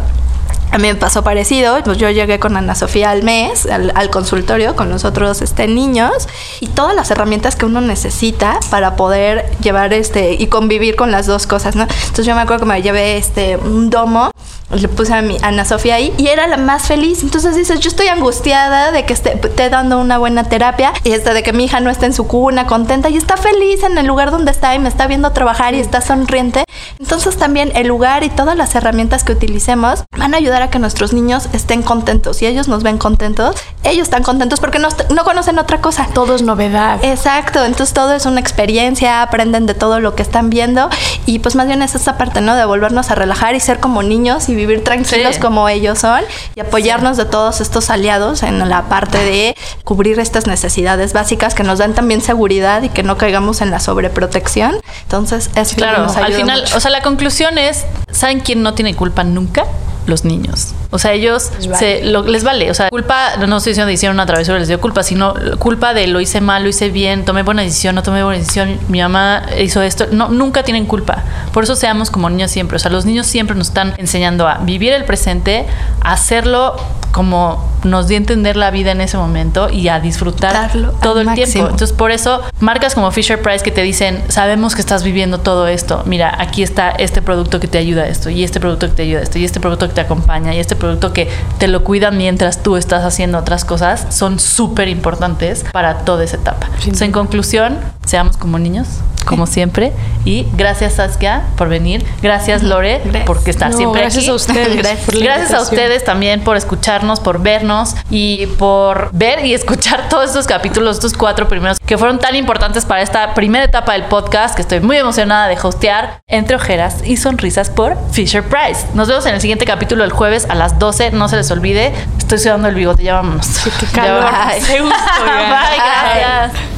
A 0.72 0.78
mí 0.78 0.88
me 0.88 0.96
pasó 0.96 1.24
parecido, 1.24 1.78
pues 1.86 1.98
yo 1.98 2.10
llegué 2.10 2.40
con 2.40 2.58
Ana 2.58 2.76
Sofía 2.76 3.12
al 3.12 3.24
mes, 3.24 3.66
al, 3.66 3.94
al 3.96 4.10
consultorio 4.10 4.76
con 4.76 4.90
los 4.90 5.06
otros 5.06 5.42
este, 5.42 5.68
niños 5.68 6.28
y 6.60 6.68
todas 6.68 6.96
las 6.96 7.12
herramientas 7.12 7.56
que 7.56 7.66
uno 7.66 7.80
necesita 7.80 8.60
para 8.72 8.96
poder 8.96 9.50
llevar 9.62 9.94
este 9.94 10.34
y 10.34 10.48
convivir 10.48 10.96
con 10.96 11.12
las 11.12 11.28
dos 11.28 11.48
cosas, 11.48 11.76
¿no? 11.76 11.84
Entonces 11.84 12.26
yo 12.26 12.36
me 12.36 12.42
acuerdo 12.42 12.66
que 12.66 12.72
me 12.72 12.82
llevé 12.82 13.18
este 13.18 13.58
un 13.58 13.90
domo, 13.90 14.32
le 14.72 14.88
puse 14.88 15.14
a 15.14 15.22
mi 15.22 15.38
Ana 15.42 15.64
Sofía 15.64 15.96
ahí 15.96 16.14
y 16.18 16.28
era 16.28 16.48
la 16.48 16.58
más 16.58 16.84
feliz. 16.84 17.24
Entonces 17.24 17.56
dices, 17.56 17.80
yo 17.80 17.90
estoy 17.90 18.08
angustiada 18.08 18.92
de 18.92 19.06
que 19.06 19.14
esté, 19.14 19.40
esté 19.42 19.70
dando 19.70 20.00
una 20.00 20.18
buena 20.18 20.44
terapia 20.46 20.94
y 21.04 21.12
este, 21.12 21.34
de 21.34 21.44
que 21.44 21.54
mi 21.54 21.66
hija 21.66 21.80
no 21.80 21.90
esté 21.90 22.08
en 22.08 22.14
su 22.14 22.28
cuna 22.28 22.68
contenta 22.68 23.10
y 23.10 23.18
está 23.18 23.38
feliz 23.38 23.84
en 23.84 23.98
el 23.98 24.08
lugar 24.08 24.32
donde 24.32 24.52
está 24.52 24.74
y 24.76 24.80
me 24.80 24.90
está 24.90 25.08
viendo 25.08 25.32
trabajar 25.32 25.74
y 25.74 25.80
está 25.80 26.02
sonriente. 26.02 26.64
Entonces 27.00 27.38
también 27.38 27.72
el 27.76 27.88
lugar 27.88 28.24
y 28.24 28.30
todas 28.30 28.58
las 28.58 28.74
herramientas 28.76 29.24
que 29.24 29.34
utilicemos 29.34 30.04
van 30.18 30.34
a 30.34 30.38
ayudar 30.38 30.62
a 30.62 30.70
que 30.70 30.80
nuestros 30.80 31.14
niños 31.14 31.50
estén 31.54 31.84
contentos. 31.84 32.38
Si 32.38 32.46
ellos 32.46 32.68
nos 32.68 32.84
ven 32.84 32.98
contentos, 32.98 33.56
ellos 33.84 34.04
están 34.04 34.24
contentos 34.24 34.60
porque 34.60 34.80
no, 34.80 34.90
no 35.14 35.24
conocen 35.24 35.60
otra 35.60 35.82
cosa. 35.82 36.08
Todo 36.14 36.36
es 36.36 36.42
novedad. 36.42 37.04
Exacto, 37.04 37.64
entonces 37.64 37.94
todo 37.94 38.14
es 38.14 38.26
una 38.26 38.40
experiencia, 38.40 39.22
aprenden 39.22 39.66
de 39.66 39.74
todo 39.74 40.00
lo 40.00 40.16
que 40.16 40.24
están 40.24 40.50
viendo 40.50 40.90
y 41.26 41.40
pues 41.40 41.56
más 41.56 41.68
bien 41.68 41.82
es 41.82 41.96
esa 41.96 42.18
parte, 42.18 42.42
¿no? 42.42 42.56
De 42.56 42.66
volvernos 42.66 43.12
a 43.12 43.16
relajar 43.16 43.56
y 43.56 43.60
ser 43.60 43.80
como 43.80 44.02
niños 44.04 44.50
y 44.50 44.55
vivir 44.56 44.84
tranquilos 44.84 45.36
Sí. 45.36 45.42
como 45.42 45.68
ellos 45.70 46.00
son 46.00 46.22
y 46.56 46.60
apoyarnos 46.60 47.18
de 47.18 47.26
todos 47.26 47.62
estos 47.62 47.90
aliados 47.90 48.44
en 48.44 48.68
la 48.70 48.84
parte 48.84 49.18
de 49.18 49.56
cubrir 49.84 50.20
estas 50.20 50.48
necesidades 50.48 51.14
básicas 51.14 51.54
que 51.56 51.64
nos 51.64 51.80
dan 51.80 51.94
también 51.94 52.22
seguridad 52.22 52.82
y 52.84 52.90
que 52.90 53.04
no 53.04 53.18
caigamos 53.18 53.62
en 53.62 53.72
la 53.72 53.80
sobreprotección. 53.80 54.76
Entonces, 55.04 55.50
eso 55.56 55.76
Claro, 55.76 56.04
nos 56.04 56.16
al 56.18 56.34
final, 56.34 56.62
mucho. 56.62 56.78
o 56.78 56.80
sea, 56.80 56.92
la 56.92 57.02
conclusión 57.02 57.58
es, 57.58 57.86
¿saben 58.12 58.40
quién 58.40 58.62
no 58.64 58.74
tiene 58.74 58.96
culpa 58.96 59.24
nunca? 59.24 59.66
Los 60.08 60.24
niños. 60.24 60.74
O 60.92 61.00
sea, 61.00 61.14
ellos 61.14 61.52
Les 61.58 61.68
vale. 61.68 61.80
se, 61.80 62.06
lo- 62.06 62.24
les 62.24 62.44
vale. 62.44 62.70
O 62.70 62.74
sea, 62.74 62.90
culpa, 62.90 63.38
no 63.48 63.58
estoy 63.58 63.72
diciendo 63.72 63.92
hicieron 63.92 64.16
una 64.16 64.26
travesura, 64.26 64.60
les 64.60 64.68
dio 64.68 64.80
culpa, 64.80 65.02
sino 65.04 65.34
culpa 65.60 65.94
de 65.94 66.08
lo 66.08 66.22
hice 66.22 66.42
mal, 66.42 66.64
lo 66.64 66.70
hice 66.70 66.90
bien, 66.90 67.26
tomé 67.26 67.42
buena 67.44 67.64
decisión, 67.64 67.96
no 67.96 68.04
tomé 68.04 68.24
buena 68.24 68.38
decisión, 68.40 68.78
mi 68.88 69.02
mamá 69.02 69.44
hizo 69.60 69.82
esto. 69.82 70.06
No, 70.12 70.30
nunca 70.30 70.64
tienen 70.64 70.86
culpa. 70.86 71.24
Por 71.52 71.64
eso 71.64 71.76
seamos 71.76 72.12
como 72.12 72.30
niños 72.30 72.52
siempre. 72.52 72.76
O 72.76 72.80
sea, 72.80 72.92
los 72.92 73.06
niños 73.06 73.26
siempre 73.26 73.56
nos 73.56 73.70
están 73.70 73.94
enseñando 73.98 74.48
a 74.48 74.60
vivir 74.60 74.94
el 74.94 75.06
presente, 75.06 75.66
a 76.02 76.14
hacerlo 76.14 76.76
como 77.12 77.74
nos 77.86 78.08
dio 78.10 78.18
a 78.18 78.20
entender 78.20 78.58
la 78.58 78.72
vida 78.72 78.92
en 78.92 79.00
ese 79.00 79.16
momento 79.18 79.70
y 79.70 79.88
a 79.88 80.00
disfrutar 80.02 80.52
Darlo 80.54 80.90
todo 81.02 81.22
el 81.22 81.28
tiempo. 81.28 81.42
máximo. 81.44 81.64
Entonces, 81.70 81.94
por 81.94 82.12
eso, 82.12 82.42
marcas 82.60 82.94
como 82.94 83.10
Fisher 83.12 83.42
Price 83.42 83.64
que 83.64 83.72
te 83.72 83.84
dicen, 83.84 84.22
sabemos 84.28 84.76
que 84.76 84.82
estás 84.82 85.04
viviendo 85.04 85.38
todo 85.40 85.68
esto. 85.68 86.04
Mira, 86.06 86.36
aquí 86.40 86.62
está 86.62 86.90
este 86.90 87.22
producto 87.22 87.60
que 87.62 87.68
te 87.70 87.78
ayuda 87.78 88.02
a 88.04 88.08
esto, 88.08 88.30
y 88.30 88.44
este 88.44 88.60
producto 88.60 88.88
que 88.90 88.94
te 88.96 89.04
ayuda 89.04 89.20
a 89.22 89.24
esto, 89.24 89.40
y 89.40 89.46
este 89.46 89.62
producto 89.62 89.88
que 89.88 89.94
te 89.96 90.02
acompaña, 90.02 90.54
y 90.54 90.60
este 90.60 90.76
producto 90.76 91.12
que 91.12 91.28
te 91.58 91.68
lo 91.68 91.84
cuidan 91.84 92.18
mientras 92.18 92.62
tú 92.62 92.78
estás 92.78 93.04
haciendo 93.04 93.40
otras 93.40 93.66
cosas, 93.66 94.06
son 94.10 94.40
súper 94.40 94.88
importantes 94.88 95.66
para 95.72 96.00
toda 96.00 96.24
esa 96.24 96.38
etapa. 96.38 96.68
Entonces, 96.80 97.02
en 97.02 97.12
conclusión, 97.12 97.80
seamos 98.06 98.38
como 98.38 98.60
niños, 98.60 98.88
como 99.26 99.46
siempre. 99.48 99.92
Y 100.24 100.48
gracias, 100.54 100.94
Saskia, 100.94 101.44
por 101.58 101.70
venir. 101.70 102.06
Gracias, 102.22 102.64
Lore, 102.64 103.02
Gracias. 103.04 103.24
porque 103.26 103.54
No, 103.54 103.72
siempre 103.74 104.02
gracias 104.02 104.24
aquí. 104.24 104.30
a 104.32 104.34
ustedes. 104.36 105.06
Gracias. 105.22 105.54
a 105.54 105.62
ustedes 105.62 106.04
también 106.04 106.42
por 106.44 106.58
escucharnos, 106.58 107.20
por 107.20 107.40
vernos 107.42 107.96
y 108.10 108.46
por 108.58 109.10
ver 109.14 109.46
y 109.46 109.54
escuchar 109.54 110.08
todos 110.10 110.30
estos 110.30 110.48
capítulos, 110.48 110.96
estos 110.98 111.14
cuatro 111.14 111.48
primeros 111.48 111.78
que 111.86 111.98
fueron 111.98 112.20
tan 112.20 112.36
importantes 112.36 112.86
para 112.86 113.02
esta 113.02 113.34
primera 113.34 113.66
etapa 113.66 113.94
del 113.94 114.04
podcast 114.06 114.56
que 114.56 114.62
estoy 114.62 114.80
muy 114.80 114.98
emocionada 114.98 115.48
de 115.48 115.58
hostear 115.62 116.20
entre 116.28 116.56
ojeras 116.56 116.98
y 117.06 117.18
sonrisas 117.18 117.70
por 117.70 117.98
Fisher 118.12 118.44
Price. 118.44 118.86
Nos 118.94 119.08
vemos 119.08 119.26
en 119.26 119.36
el 119.36 119.42
siguiente 119.42 119.66
capítulo 119.66 120.04
el 120.04 120.12
jueves 120.12 120.48
a 120.50 120.56
las 120.56 120.80
12. 120.80 121.12
No 121.12 121.28
se 121.28 121.36
les 121.38 121.50
olvide. 121.52 121.94
Estoy 122.18 122.40
sudando 122.40 122.68
el 122.68 122.76
bigote, 122.76 123.04
ya 123.04 123.14
vámonos. 123.16 123.48
Qué 123.80 123.86
Ya 123.88 123.92
calor. 123.92 124.24
vámonos. 124.24 124.66
Qué 124.66 124.82
gusto, 124.82 124.96
oigan. 125.22 125.50
Bye, 125.50 125.78
gracias. 125.78 126.75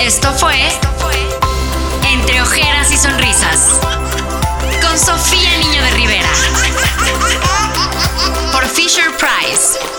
Esto 0.00 0.32
fue 0.32 0.54
Entre 2.12 2.40
Ojeras 2.40 2.90
y 2.92 2.96
Sonrisas 2.96 3.80
con 4.80 4.98
Sofía 4.98 5.58
Niño 5.58 5.82
de 5.82 5.90
Rivera. 5.90 6.28
Por 8.52 8.64
Fisher 8.66 9.10
Price. 9.16 9.97